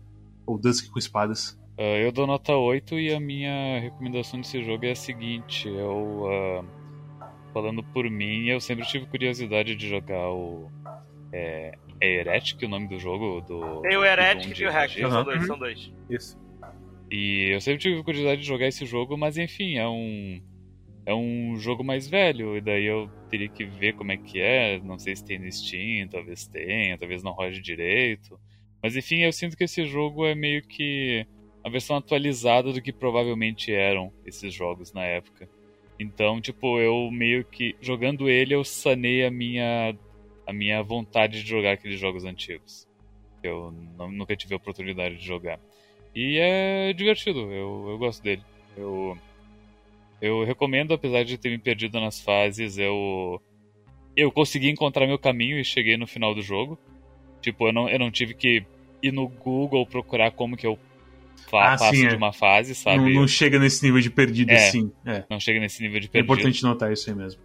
[0.46, 1.58] ou Dusk com Espadas.
[1.80, 6.26] Uh, eu dou nota 8 e a minha recomendação desse jogo é a seguinte: eu,
[6.26, 6.66] uh,
[7.54, 10.70] falando por mim, eu sempre tive curiosidade de jogar o.
[11.32, 13.40] É, é Heretic o nome do jogo?
[13.40, 15.10] Do, Tem o Heretic e o Hack, uhum.
[15.10, 15.92] são dois, são dois.
[16.10, 16.38] Isso.
[17.10, 20.42] E eu sempre tive curiosidade de jogar esse jogo, mas enfim, é um.
[21.06, 24.78] É um jogo mais velho, e daí eu teria que ver como é que é.
[24.80, 28.38] Não sei se tem no Steam, talvez tenha, talvez não rode direito.
[28.82, 31.26] Mas enfim, eu sinto que esse jogo é meio que
[31.62, 35.48] a versão atualizada do que provavelmente eram esses jogos na época.
[35.98, 39.94] Então, tipo, eu meio que jogando ele eu sanei a minha
[40.46, 42.88] a minha vontade de jogar aqueles jogos antigos.
[43.42, 45.60] Eu não, nunca tive a oportunidade de jogar.
[46.14, 48.42] E é divertido, eu, eu gosto dele.
[48.76, 49.16] Eu
[50.20, 53.40] eu recomendo, apesar de ter me perdido nas fases, eu
[54.16, 56.78] eu consegui encontrar meu caminho e cheguei no final do jogo.
[57.40, 58.64] Tipo, eu não, eu não tive que
[59.02, 60.78] ir no Google procurar como que eu
[61.52, 62.08] ah, sim, é.
[62.08, 62.98] de uma fase, sabe?
[62.98, 64.92] Não, não, chega nesse nível de perdido, é, assim.
[65.04, 65.24] É.
[65.28, 66.30] Não chega nesse nível de perdido.
[66.30, 67.40] É importante notar isso aí mesmo.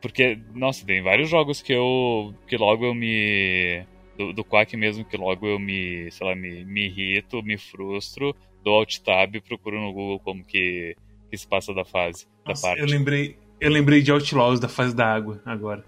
[0.00, 2.34] Porque, nossa, tem vários jogos que eu.
[2.46, 3.84] que logo eu me.
[4.16, 6.10] Do, do Quack mesmo, que logo eu me.
[6.10, 10.44] sei lá, me, me irrito, me frustro, dou alt tab e procuro no Google como
[10.44, 10.96] que,
[11.30, 12.26] que se passa da fase.
[12.46, 12.80] Nossa, da parte.
[12.80, 13.36] Eu lembrei.
[13.60, 15.84] Eu lembrei de Outlaws da fase da água agora.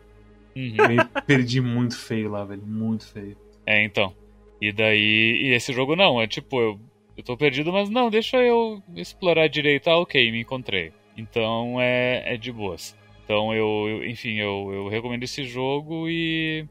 [0.57, 0.75] Uhum.
[0.77, 2.63] Eu perdi muito feio lá, velho.
[2.63, 3.37] Muito feio.
[3.65, 4.13] É, então.
[4.61, 5.41] E daí.
[5.43, 6.81] E esse jogo não, é tipo, eu,
[7.21, 9.89] eu tô perdido, mas não, deixa eu explorar direito.
[9.89, 10.91] Ah, ok, me encontrei.
[11.17, 12.97] Então é, é de boas.
[13.25, 16.67] Então eu, eu enfim, eu, eu recomendo esse jogo e.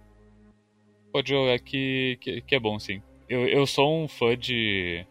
[1.12, 3.02] Pode jogar que, que, que, é bom, sim.
[3.28, 5.06] Eu, eu sou um fã de,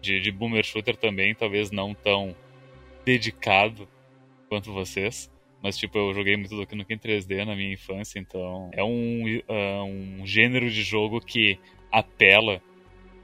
[0.00, 2.34] de, de boomer shooter também, talvez não tão
[3.04, 3.88] dedicado
[4.48, 5.30] quanto vocês.
[5.62, 9.24] Mas, tipo, eu joguei muito Donkey Kong em 3D na minha infância, então é um,
[9.48, 11.58] uh, um gênero de jogo que
[11.90, 12.60] apela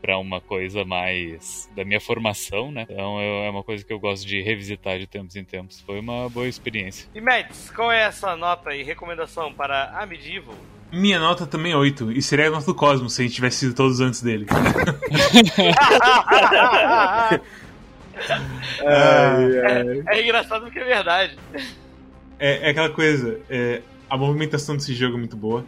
[0.00, 2.86] para uma coisa mais da minha formação, né?
[2.88, 5.80] Então é uma coisa que eu gosto de revisitar de tempos em tempos.
[5.80, 7.08] Foi uma boa experiência.
[7.14, 10.56] E Mads, qual é essa nota e recomendação para a Medieval?
[10.92, 13.58] Minha nota também é 8, e seria a nota do Cosmos se a gente tivesse
[13.58, 14.46] sido todos antes dele.
[18.80, 21.38] é, é, engraçado porque é verdade.
[22.40, 25.64] É, é aquela coisa, é, a movimentação desse jogo é muito boa.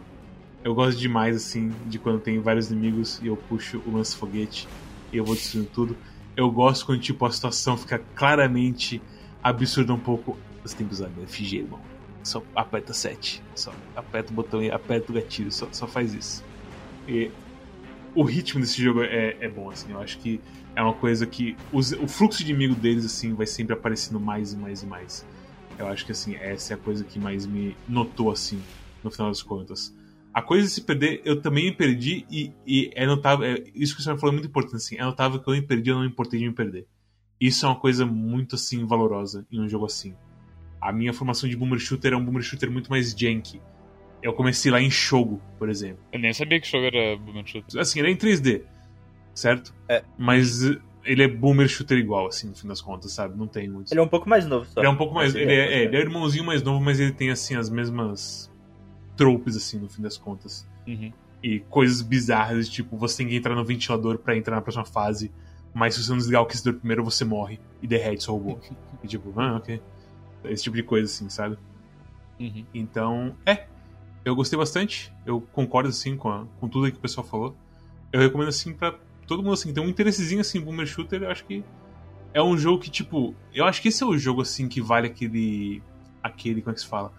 [0.63, 4.67] Eu gosto demais, assim, de quando tem vários inimigos e eu puxo o lance-foguete
[5.11, 5.97] e eu vou destruindo tudo.
[6.37, 9.01] Eu gosto quando, tipo, a situação fica claramente
[9.43, 10.37] absurda um pouco.
[10.63, 11.81] Você tem que usar FG, irmão.
[12.23, 13.43] Só aperta 7.
[13.53, 15.51] Só aperta o botão e aperta o gatilho.
[15.51, 16.43] Só, só faz isso.
[17.09, 17.29] E
[18.15, 19.91] o ritmo desse jogo é, é bom, assim.
[19.91, 20.39] Eu acho que
[20.77, 21.57] é uma coisa que.
[21.73, 25.25] Os, o fluxo de inimigo deles, assim, vai sempre aparecendo mais e mais e mais.
[25.77, 28.61] Eu acho que, assim, essa é a coisa que mais me notou, assim,
[29.03, 29.93] no final das contas.
[30.33, 33.45] A coisa de se perder, eu também me perdi e, e é notável.
[33.45, 34.95] É, isso que o senhor falou é muito importante, assim.
[34.97, 36.87] É notável que eu me perdi, eu não me importei de me perder.
[37.39, 40.15] Isso é uma coisa muito, assim, valorosa em um jogo assim.
[40.81, 43.61] A minha formação de boomer shooter é um boomer shooter muito mais janky.
[44.21, 46.03] Eu comecei lá em Shogo, por exemplo.
[46.11, 47.79] Eu nem sabia que Shogo era boomer shooter.
[47.79, 48.63] Assim, ele é em 3D,
[49.35, 49.73] certo?
[49.87, 50.03] É.
[50.17, 50.61] Mas
[51.05, 53.37] ele é boomer shooter igual, assim, no fim das contas, sabe?
[53.37, 53.91] Não tem muito.
[53.91, 54.79] Ele é um pouco mais novo, só.
[54.79, 55.35] Ele é um pouco mais.
[55.35, 58.51] Ele é, é, ele é o irmãozinho mais novo, mas ele tem, assim, as mesmas
[59.15, 60.67] tropes, assim, no fim das contas.
[60.87, 61.11] Uhum.
[61.41, 65.31] E coisas bizarras, tipo, você tem que entrar no ventilador para entrar na próxima fase,
[65.73, 68.59] mas se você não desligar o aquecedor primeiro, você morre e derrete seu robô.
[69.03, 69.81] e tipo, ah, ok.
[70.45, 71.57] Esse tipo de coisa, assim, sabe?
[72.39, 72.65] Uhum.
[72.73, 73.67] Então, é.
[74.25, 75.11] Eu gostei bastante.
[75.25, 77.55] Eu concordo, assim, com, a, com tudo que o pessoal falou.
[78.11, 78.95] Eu recomendo, assim, pra
[79.27, 81.63] todo mundo, assim, que tem um interessezinho, assim, Boomer Shooter, eu acho que
[82.33, 83.35] é um jogo que, tipo...
[83.53, 85.81] Eu acho que esse é o jogo, assim, que vale aquele...
[86.21, 87.11] Aquele, como é que se fala?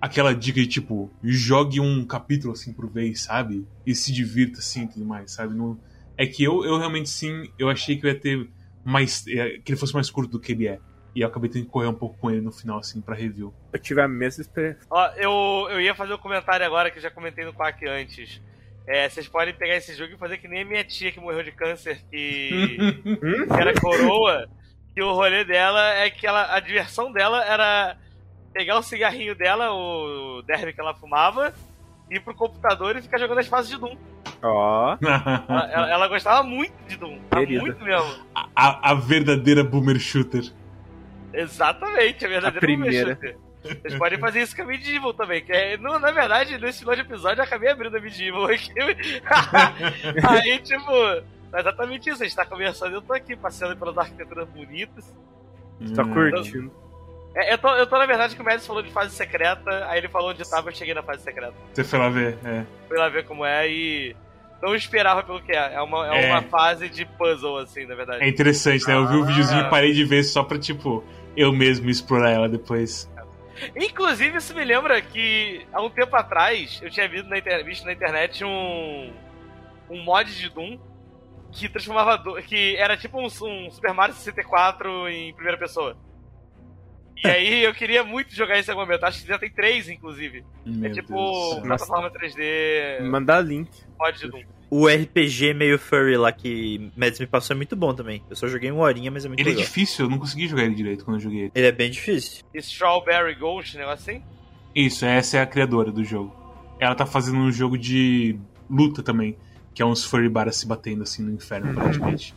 [0.00, 3.66] Aquela dica de tipo, jogue um capítulo assim por vez, sabe?
[3.86, 5.54] E se divirta assim e tudo mais, sabe?
[5.54, 5.78] Não...
[6.16, 8.48] É que eu, eu realmente sim, eu achei que eu ia ter
[8.84, 9.26] mais.
[9.26, 10.78] É, que ele fosse mais curto do que ele é.
[11.14, 13.52] E eu acabei tendo que correr um pouco com ele no final, assim, pra review.
[13.72, 14.86] Eu tive a mesma experiência.
[14.88, 18.40] Ó, eu, eu ia fazer um comentário agora que eu já comentei no Quack antes.
[18.86, 21.42] É, vocês podem pegar esse jogo e fazer que nem a minha tia que morreu
[21.42, 22.76] de câncer, que,
[23.46, 24.48] que era coroa,
[24.94, 27.96] que o rolê dela é que ela, a diversão dela era
[28.52, 31.54] pegar o cigarrinho dela, o derby que ela fumava,
[32.10, 33.96] ir pro computador e ficar jogando as fases de Doom.
[34.42, 34.96] Ó.
[35.02, 37.18] Ela, ela, ela gostava muito de Doom.
[37.28, 37.60] tá Querida.
[37.60, 38.24] Muito mesmo.
[38.34, 40.50] A, a- verdadeira boomer shooter.
[41.32, 43.14] Exatamente, a verdadeira A primeira.
[43.14, 43.50] Boomer Shooter.
[43.82, 45.44] Vocês podem fazer isso com a Medieval também.
[45.44, 48.72] Que é, no, na verdade, nesse final de episódio eu acabei abrindo a Medieval aqui.
[50.26, 50.90] Aí, tipo,
[51.52, 52.22] é exatamente isso.
[52.22, 55.14] A gente tá conversando e eu tô aqui passeando pelas arquiteturas bonitas.
[55.94, 56.12] Tá Hum.
[56.14, 56.72] curtindo.
[57.34, 59.98] É, eu, tô, eu tô, na verdade, que o Mads falou de fase secreta, aí
[59.98, 61.54] ele falou onde tava, eu cheguei na fase secreta.
[61.72, 62.64] Você foi lá ver, é.
[62.88, 64.16] Fui lá ver como é e.
[64.60, 65.74] Não esperava pelo que é.
[65.74, 66.32] É uma, é É.
[66.32, 68.22] uma fase de puzzle, assim, na verdade.
[68.24, 68.94] É interessante, né?
[68.94, 69.26] Eu vi o Ah.
[69.26, 71.02] videozinho e parei de ver só pra, tipo,
[71.36, 73.08] eu mesmo explorar ela depois.
[73.76, 77.84] Inclusive, isso me lembra que há um tempo atrás eu tinha visto na, inter- visto
[77.84, 79.12] na internet um,
[79.88, 80.78] um mod de Doom
[81.52, 82.18] que transformava.
[82.18, 85.96] Do- que era tipo um, um Super Mario 64 em primeira pessoa.
[87.22, 89.04] E aí eu queria muito jogar esse momento.
[89.04, 90.44] Acho que já tem três, inclusive.
[90.64, 93.68] Meu é tipo plataforma 3D Mandar link.
[93.98, 94.42] mod de Doom.
[94.70, 98.22] O RPG meio furry lá que Mads me passou é muito bom também.
[98.30, 99.64] Eu só joguei uma horinha, mas é muito Ele é legal.
[99.66, 101.52] difícil, eu não consegui jogar ele direito quando eu joguei ele.
[101.54, 102.44] Ele é bem difícil.
[102.54, 104.22] Strawberry Ghost, negócio assim?
[104.72, 106.32] Isso, essa é a criadora do jogo.
[106.78, 108.38] Ela tá fazendo um jogo de
[108.70, 109.36] luta também,
[109.74, 112.32] que é uns furry se batendo assim no inferno, praticamente.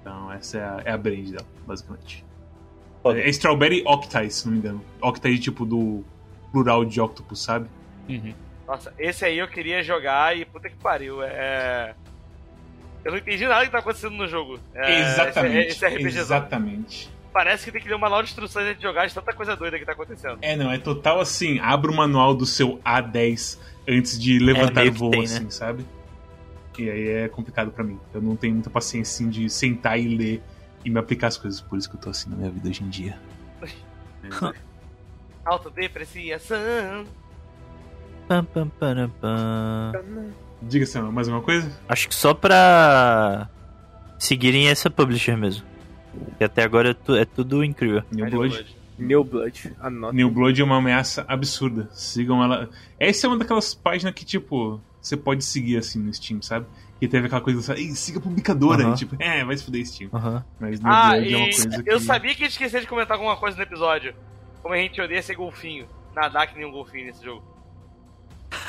[0.00, 2.25] Então, essa é a, é a brand dela, basicamente.
[3.06, 3.20] Foda.
[3.20, 4.84] É Strawberry Octai, se não me engano.
[5.00, 6.04] Octai, tipo, do
[6.50, 7.68] plural de octopus, sabe?
[8.08, 8.34] Uhum.
[8.66, 11.22] Nossa, esse aí eu queria jogar e puta que pariu.
[11.22, 11.94] É.
[13.04, 14.58] Eu não entendi nada que tá acontecendo no jogo.
[14.74, 15.68] É, exatamente.
[15.68, 17.10] Esse, esse RPG exatamente.
[17.32, 19.54] Parece que tem que ler um manual de instruções antes de jogar de tanta coisa
[19.54, 20.38] doida que tá acontecendo.
[20.42, 24.90] É, não, é total assim, abra o manual do seu A10 antes de levantar meio
[24.92, 25.26] o voo, tem, né?
[25.26, 25.86] assim, sabe?
[26.76, 28.00] E aí é complicado pra mim.
[28.12, 30.42] Eu não tenho muita paciência assim, de sentar e ler
[30.86, 31.60] e me aplicar as coisas.
[31.60, 33.18] Por isso que eu tô assim na minha vida hoje em dia.
[35.44, 37.04] Autodepreciação.
[38.28, 39.92] Pam, pam, pam, pam.
[40.62, 41.70] Diga, Sam, mais alguma coisa?
[41.88, 43.48] Acho que só pra
[44.18, 45.64] seguirem essa publisher mesmo.
[46.40, 48.02] E até agora é, tu- é tudo incrível.
[48.10, 48.76] New Blood.
[48.98, 49.72] New Blood.
[49.78, 50.14] Anota.
[50.14, 51.88] New Blood é uma ameaça absurda.
[51.92, 52.68] Sigam ela.
[52.98, 56.66] Essa é uma daquelas páginas que, tipo, você pode seguir assim no Steam, sabe?
[56.98, 58.84] Que teve aquela coisa, Ei, siga a publicadora.
[58.84, 58.94] Aham.
[58.94, 60.10] E, tipo, é, vai se fuder Steam.
[60.12, 60.44] Aham.
[60.58, 61.90] Mas na Ah, e é uma coisa que...
[61.90, 64.14] eu sabia que ia esquecer de comentar alguma coisa no episódio.
[64.62, 65.86] Como a gente odeia ser golfinho.
[66.14, 67.44] Nadar que nem um golfinho nesse jogo.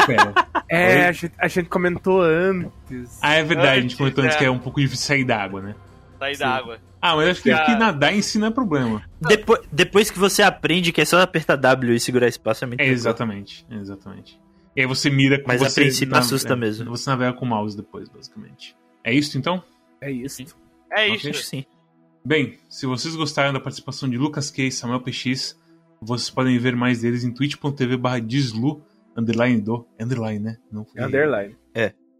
[0.06, 0.34] Pera.
[0.70, 3.20] É, a gente, a gente comentou antes.
[3.22, 4.40] Ah, é verdade, a gente Antes, comentou antes é.
[4.40, 5.76] que é um pouco difícil sair da água, né?
[6.20, 6.78] Sair da água.
[7.02, 9.02] Ah, mas acho que, que nadar em si não é problema.
[9.22, 12.82] Depois, depois que você aprende que é só apertar W e segurar espaço, é muito
[12.82, 14.38] É, exatamente, exatamente.
[14.78, 16.86] E aí você mira com Mas a você princípio na- assusta é, mesmo.
[16.92, 18.76] Você navega com o mouse depois, basicamente.
[19.04, 19.64] É isso então?
[20.00, 20.44] É isso.
[20.96, 21.32] É isso.
[21.32, 21.66] Que sim.
[22.24, 25.60] Bem, se vocês gostaram da participação de Lucas Key e Samuel PX,
[26.00, 28.84] vocês podem ver mais deles em twitch.tv barra dislu,
[29.18, 30.58] underline do, underline, né?
[30.72, 31.56] Não foi Underline.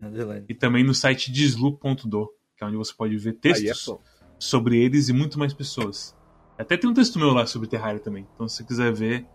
[0.02, 0.46] Underline.
[0.50, 2.28] E também no site dislu.do,
[2.58, 4.02] que é onde você pode ver é textos bom.
[4.40, 6.16] sobre eles e muito mais pessoas.
[6.58, 9.28] Até tem um texto meu lá sobre Terraria também, então se você quiser ver,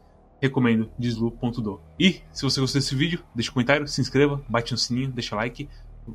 [0.43, 1.81] recomendo dislu.do.
[1.99, 5.37] E, se você gostou desse vídeo, deixa um comentário, se inscreva, bate no sininho, deixa
[5.37, 5.69] like,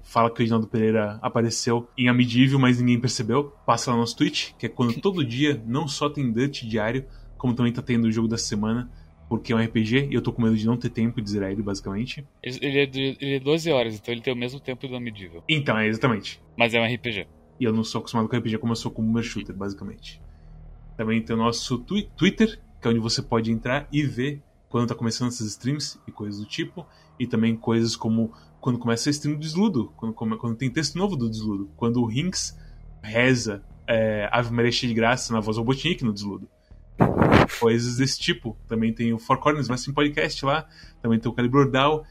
[0.04, 3.46] fala que o Reginaldo Pereira apareceu em Amidível, mas ninguém percebeu.
[3.66, 7.06] Passa lá no nosso Twitch, que é quando todo dia não só tem Dutch diário,
[7.38, 8.92] como também tá tendo o jogo da semana,
[9.30, 11.52] porque é um RPG e eu tô com medo de não ter tempo de zerar
[11.52, 12.26] ele, basicamente.
[12.44, 15.44] Ele é, de, ele é 12 horas, então ele tem o mesmo tempo do Medieval.
[15.48, 16.42] Então, é exatamente.
[16.58, 17.28] Mas é um RPG.
[17.60, 20.22] E eu não sou acostumado com RPG como eu sou com Boomer Shooter, basicamente.
[20.96, 24.88] Também tem o nosso twi- Twitter, que é onde você pode entrar e ver quando
[24.88, 26.86] tá começando essas streams e coisas do tipo.
[27.20, 28.32] E também coisas como
[28.62, 31.70] quando começa a stream do Desludo, quando, quando tem texto novo do Desludo.
[31.76, 32.58] Quando o Rinks
[33.02, 36.48] reza é, Ave Maria cheia de graça na voz Robotnik no Desludo.
[37.60, 38.58] Coisas desse tipo.
[38.68, 40.68] Também tem o Four Corners Wrestling Podcast lá.
[41.02, 42.04] Também tem o Calibur Down.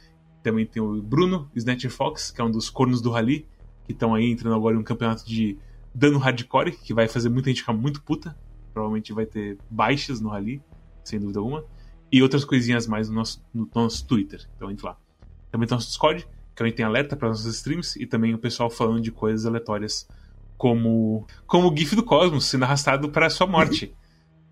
[0.43, 3.47] Também tem o Bruno, Snatcher Fox, que é um dos cornos do Rally,
[3.85, 5.59] que estão aí entrando agora em um campeonato de
[5.93, 8.37] dano hardcore, que vai fazer muita gente ficar muito puta.
[8.77, 10.61] Provavelmente vai ter baixas no Rally,
[11.03, 11.65] sem dúvida alguma.
[12.13, 14.47] E outras coisinhas mais no nosso, no nosso Twitter.
[14.55, 14.99] Então entra lá.
[15.51, 18.39] Também tem o nosso Discord, que também tem alerta para nossas streams, e também o
[18.39, 20.07] pessoal falando de coisas aleatórias,
[20.59, 23.95] como, como o GIF do Cosmos sendo arrastado para a sua morte.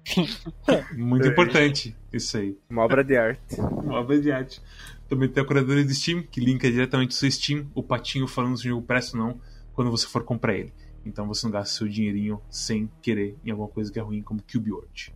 [0.96, 1.28] Muito É.
[1.28, 2.56] importante isso aí.
[2.70, 3.60] Uma obra de arte.
[3.60, 4.62] Uma obra de arte.
[5.06, 8.56] Também tem a curadora do Steam, que linka diretamente o seu Steam, o patinho falando
[8.56, 9.40] se o jogo presta ou não,
[9.74, 10.72] quando você for comprar ele.
[11.04, 14.42] Então você não gasta seu dinheirinho sem querer em alguma coisa que é ruim, como
[14.42, 15.14] Cube World.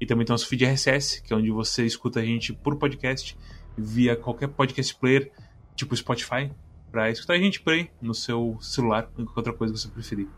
[0.00, 2.76] E também tem o nosso feed RSS, que é onde você escuta a gente por
[2.76, 3.36] podcast,
[3.76, 5.30] via qualquer podcast player,
[5.74, 6.50] tipo Spotify,
[6.90, 9.80] pra escutar a gente por aí, no seu celular, ou em qualquer outra coisa que
[9.80, 10.28] você preferir.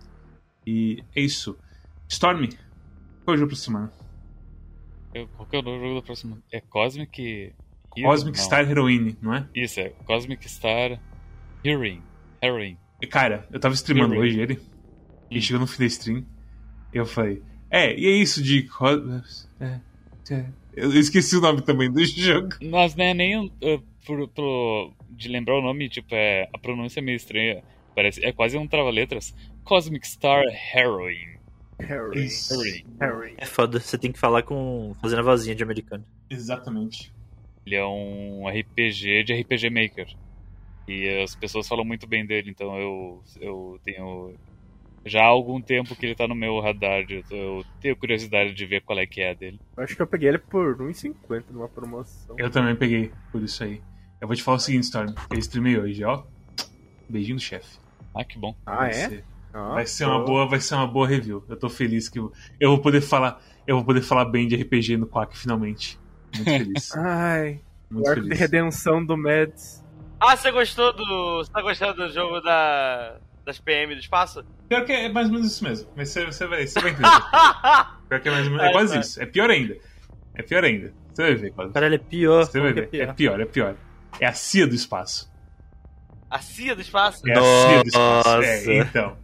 [0.66, 1.56] E é isso.
[2.08, 2.48] Storm,
[3.24, 3.92] qual é o jogo pra semana?
[5.14, 6.38] Eu- Qual que é o novo jogo da próxima?
[6.52, 7.52] É Cosmic.
[7.90, 8.44] Cosmic Não.
[8.44, 9.48] Star Heroine, não é?
[9.54, 11.00] Isso, é Cosmic Star
[11.64, 12.02] Heroine.
[12.42, 12.78] Heroine.
[13.10, 14.32] Cara, eu tava streamando Heroine.
[14.34, 14.60] hoje ele.
[15.30, 16.24] E chegou no fim da stream.
[16.92, 18.68] E eu falei, é, e é isso de.
[19.60, 19.80] É,
[20.30, 20.46] é.
[20.74, 22.50] Eu esqueci o nome também do jogo.
[22.62, 26.58] Mas não é nem um, uh, por, por- de lembrar o nome, tipo, é, a
[26.58, 27.62] pronúncia é meio estranha.
[27.94, 29.34] Parece, é quase um trava-letras.
[29.64, 30.42] Cosmic Star
[30.74, 31.36] Heroine.
[31.80, 32.84] Heroine.
[33.00, 33.34] Harry.
[33.38, 34.94] É foda, você tem que falar com.
[35.00, 36.04] fazendo a vozinha de americano.
[36.30, 37.12] Exatamente.
[37.64, 40.06] Ele é um RPG de RPG Maker.
[40.88, 44.34] E as pessoas falam muito bem dele, então eu, eu tenho.
[45.06, 48.52] Já há algum tempo que ele tá no meu radar, eu, tô- eu tenho curiosidade
[48.52, 49.60] de ver qual é que é a dele.
[49.76, 52.34] Eu acho que eu peguei ele por 1,50 numa promoção.
[52.38, 53.80] Eu também peguei por isso aí.
[54.20, 55.14] Eu vou te falar o seguinte, Storm.
[55.30, 56.24] Eu streamei hoje, ó.
[57.08, 57.78] Beijinho do chefe.
[58.14, 58.54] Ah, que bom.
[58.66, 58.92] Ah, Vai é?
[58.92, 59.24] ser-
[59.54, 61.42] Ah, Vai ser uma boa, vai ser uma boa review.
[61.48, 62.30] Eu tô feliz que eu,
[62.60, 65.98] eu vou poder falar, eu vou poder falar bem de RPG no Quack finalmente.
[66.34, 66.94] Muito feliz.
[66.96, 67.60] Ai,
[67.90, 68.40] Muito arco de feliz.
[68.40, 69.82] redenção do Mads.
[70.20, 71.38] Ah, você gostou do.
[71.38, 73.18] Você tá gostando do jogo da.
[73.46, 74.44] Das PM do espaço?
[74.68, 75.88] Pior que é mais ou menos isso mesmo.
[75.96, 77.08] Mas você, você vai, você vai entender.
[78.08, 79.22] Pior que é, mais ou menos, é quase isso.
[79.22, 79.76] É pior ainda.
[80.34, 80.92] É pior ainda.
[81.12, 81.72] Você vai ver, quase.
[81.72, 82.44] Caralho, é pior.
[82.44, 82.98] Você vai que ver.
[82.98, 83.14] é É pior?
[83.14, 83.76] pior, é pior.
[84.20, 85.32] É a CIA do espaço.
[86.30, 87.22] A CIA do espaço?
[87.28, 88.28] É a CIA do espaço.
[88.28, 88.44] Nossa.
[88.46, 89.16] É, então.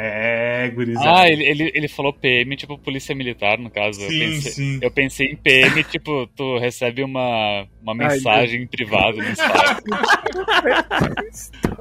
[0.00, 1.10] É, gurizada.
[1.22, 4.00] Ah, ele, ele, ele falou PM, tipo polícia militar, no caso.
[4.00, 4.78] eu Sim, pensei, sim.
[4.80, 9.82] Eu pensei em PM, tipo, tu recebe uma, uma mensagem privada no espaço.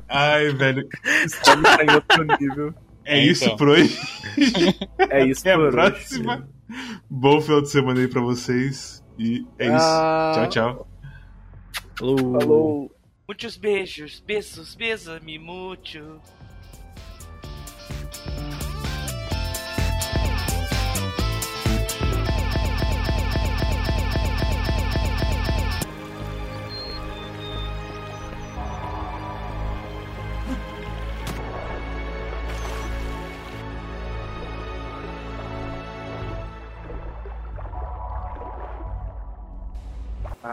[0.07, 0.87] Ai, velho.
[1.25, 2.73] Storm tá em outro nível.
[3.03, 3.55] É É, isso então.
[3.57, 3.97] por hoje.
[5.09, 5.71] É isso Até a por hoje.
[5.71, 6.49] próxima.
[7.09, 9.03] Bom final de semana aí pra vocês.
[9.17, 9.75] E é isso.
[9.85, 10.87] Ah, Tchau, tchau.
[11.97, 12.39] Falou.
[12.39, 12.91] Falou.
[13.27, 15.37] Muitos beijos, beijos, beijos-me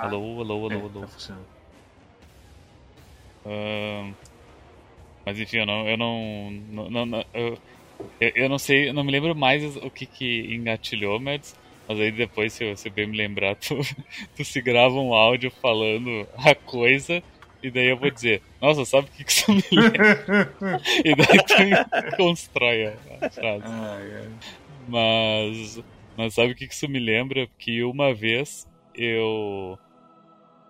[0.05, 1.01] Alô, alô, alô, É, alô.
[1.01, 1.49] tá funcionando.
[3.45, 4.17] Ahn,
[5.27, 5.89] Mas enfim, eu não.
[5.89, 6.51] Eu não,
[6.91, 7.25] não, não-
[8.21, 11.57] eu, eu, não sei, eu não me lembro mais o que, que engatilhou, Mads.
[11.89, 13.77] Mas aí depois, se você bem me lembrar, tu,
[14.37, 17.23] tu se grava um áudio falando a coisa.
[17.63, 20.05] E daí eu vou dizer, nossa, sabe o que, que isso me lembra?
[21.05, 21.55] e daí tu
[22.17, 23.67] constrói a, frase.
[23.71, 24.41] Ai, ai.
[24.87, 25.77] Mas,
[26.17, 27.49] mas sabe o que que isso me lembra?
[27.59, 29.79] Que uma vez eu.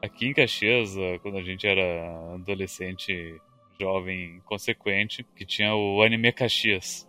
[0.04, 3.40] Aqui em Caxias, eh, quando a gente era adolescente,
[3.80, 7.08] jovem, consequente, que tinha o Anime Caxias,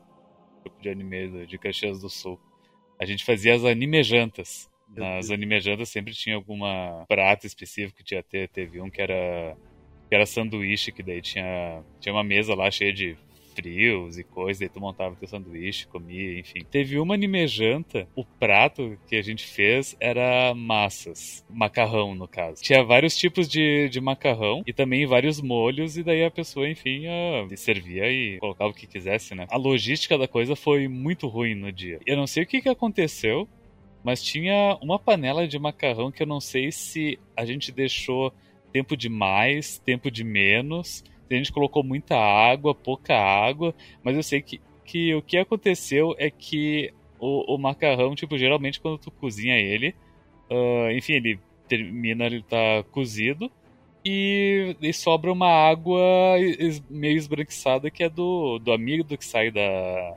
[0.61, 2.39] grupo de anime de Caxias do Sul.
[2.97, 4.71] A gente fazia as animejantas.
[4.87, 8.47] Nas animejantas sempre tinha alguma prato específico que tinha ter.
[8.47, 9.57] Teve um que era
[10.07, 13.17] que era sanduíche, que daí tinha, tinha uma mesa lá cheia de
[13.55, 16.59] frios e coisa, daí tu montava teu sanduíche, comia, enfim.
[16.69, 22.61] Teve uma animejanta, o prato que a gente fez era massas, macarrão no caso.
[22.61, 27.07] Tinha vários tipos de, de macarrão e também vários molhos, e daí a pessoa, enfim,
[27.07, 29.47] ah, servia e colocava o que quisesse, né?
[29.49, 31.99] A logística da coisa foi muito ruim no dia.
[32.05, 33.47] Eu não sei o que, que aconteceu,
[34.03, 38.31] mas tinha uma panela de macarrão que eu não sei se a gente deixou
[38.71, 41.03] tempo de mais, tempo de menos.
[41.29, 43.73] A gente colocou muita água, pouca água,
[44.03, 48.79] mas eu sei que, que o que aconteceu é que o, o macarrão, tipo, geralmente
[48.79, 49.95] quando tu cozinha ele,
[50.49, 53.51] ah, enfim, ele termina, ele tá cozido
[54.05, 55.99] e, e sobra uma água
[56.39, 60.15] es- meio esbranquiçada que é do, do amido que sai da,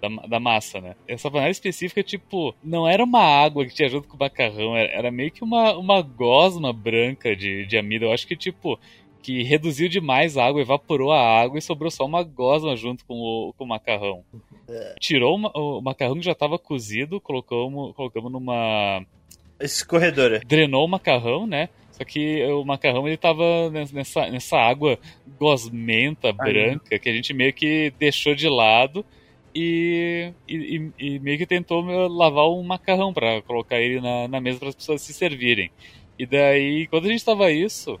[0.00, 0.96] da, da massa, né?
[1.06, 4.90] Essa panela específica, tipo, não era uma água que tinha junto com o macarrão, era,
[4.92, 8.06] era meio que uma, uma gosma branca de, de amido.
[8.06, 8.78] Eu acho que, tipo,
[9.22, 13.14] que reduziu demais a água, evaporou a água e sobrou só uma gosma junto com
[13.14, 14.24] o, com o macarrão.
[15.00, 19.04] Tirou o, ma- o macarrão que já estava cozido, colocamos, colocamos numa.
[19.60, 20.40] Escorredora.
[20.46, 21.68] Drenou o macarrão, né?
[21.92, 24.98] Só que o macarrão ele tava nessa, nessa água
[25.38, 29.04] gosmenta, branca, que a gente meio que deixou de lado
[29.54, 34.60] e, e, e- meio que tentou lavar um macarrão para colocar ele na, na mesa
[34.60, 35.70] para as pessoas se servirem.
[36.16, 37.98] E daí, quando a gente tava isso,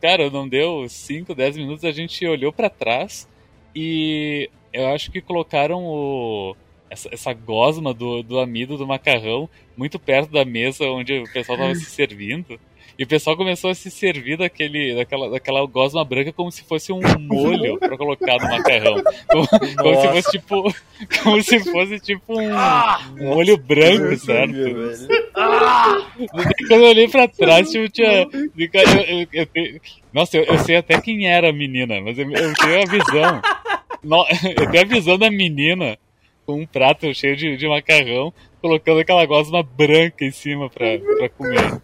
[0.00, 3.28] cara, não deu 5, 10 minutos, a gente olhou para trás
[3.74, 6.56] e eu acho que colocaram o,
[6.90, 11.58] essa, essa gosma do, do amido do macarrão muito perto da mesa onde o pessoal
[11.58, 12.58] tava se servindo.
[12.98, 16.92] E o pessoal começou a se servir daquele, daquela, daquela gosma branca como se fosse
[16.92, 19.02] um molho pra colocar no macarrão.
[19.28, 19.46] Como,
[19.76, 20.74] como se fosse tipo.
[21.22, 22.48] Como se fosse tipo um,
[23.20, 24.52] um molho branco, certo?
[24.52, 24.86] Velho.
[26.68, 28.22] Quando eu olhei pra trás, tipo, tinha.
[28.22, 28.30] Eu,
[29.20, 29.80] eu- eu tenho-
[30.12, 33.42] nossa, eu, eu sei até quem era a menina, mas eu, eu tenho a visão.
[34.02, 35.98] No- eu tenho a visão da menina
[36.46, 38.32] com um prato cheio de, de macarrão,
[38.62, 41.80] colocando aquela gosma branca em cima pra, pra comer.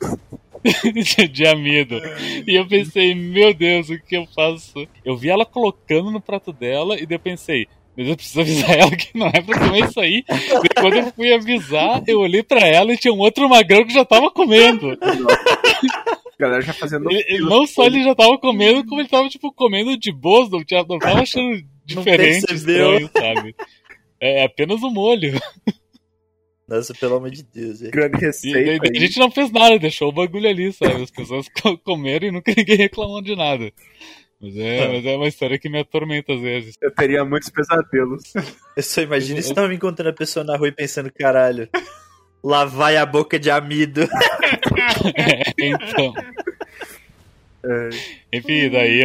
[1.31, 2.01] de, amido.
[2.47, 4.87] E eu pensei, meu Deus, o que eu faço?
[5.05, 7.67] Eu vi ela colocando no prato dela e daí eu pensei,
[7.97, 10.25] mas eu preciso avisar ela que não é pra comer isso aí.
[10.29, 13.93] E quando eu fui avisar, eu olhei pra ela e tinha um outro magrão que
[13.93, 14.97] já tava comendo.
[16.39, 17.11] Galera já fazendo.
[17.11, 20.61] Ele, não só ele já tava comendo, como ele tava, tipo, comendo de boas, não,
[20.89, 22.99] não tava achando diferente, percebeu.
[22.99, 23.55] estranho, sabe?
[24.21, 25.41] É apenas o molho.
[26.69, 27.81] Nossa, pelo amor de Deus.
[27.83, 28.87] Grande receita.
[28.87, 31.03] e- a gente não fez nada, deixou o bagulho ali, sabe?
[31.03, 33.71] As pessoas co- comeram e nunca ninguém reclamou de nada.
[34.41, 36.75] Mas é, mas é uma história que me atormenta às vezes.
[36.81, 38.33] Eu teria muitos pesadelos.
[38.77, 41.69] Eu só imagino você tava me encontrando a pessoa na rua e pensando, caralho,
[42.43, 44.01] lá vai a boca de amido.
[45.59, 46.13] então,
[47.65, 47.89] É,
[48.33, 49.03] enfim, daí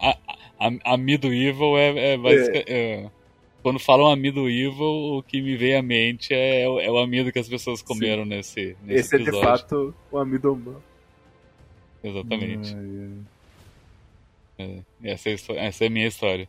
[0.00, 0.18] a, a,
[0.68, 3.06] a, a Medieval é, é basica- é,
[3.62, 4.82] Quando falam amido evil,
[5.18, 8.24] o que me vem à mente é, o- é o amido que as pessoas comeram
[8.24, 9.48] nesse, nesse esse é de episódio.
[9.48, 10.82] fato o amido humano.
[12.02, 12.76] Exatamente.
[14.58, 16.48] É, essa, é a essa é a minha história.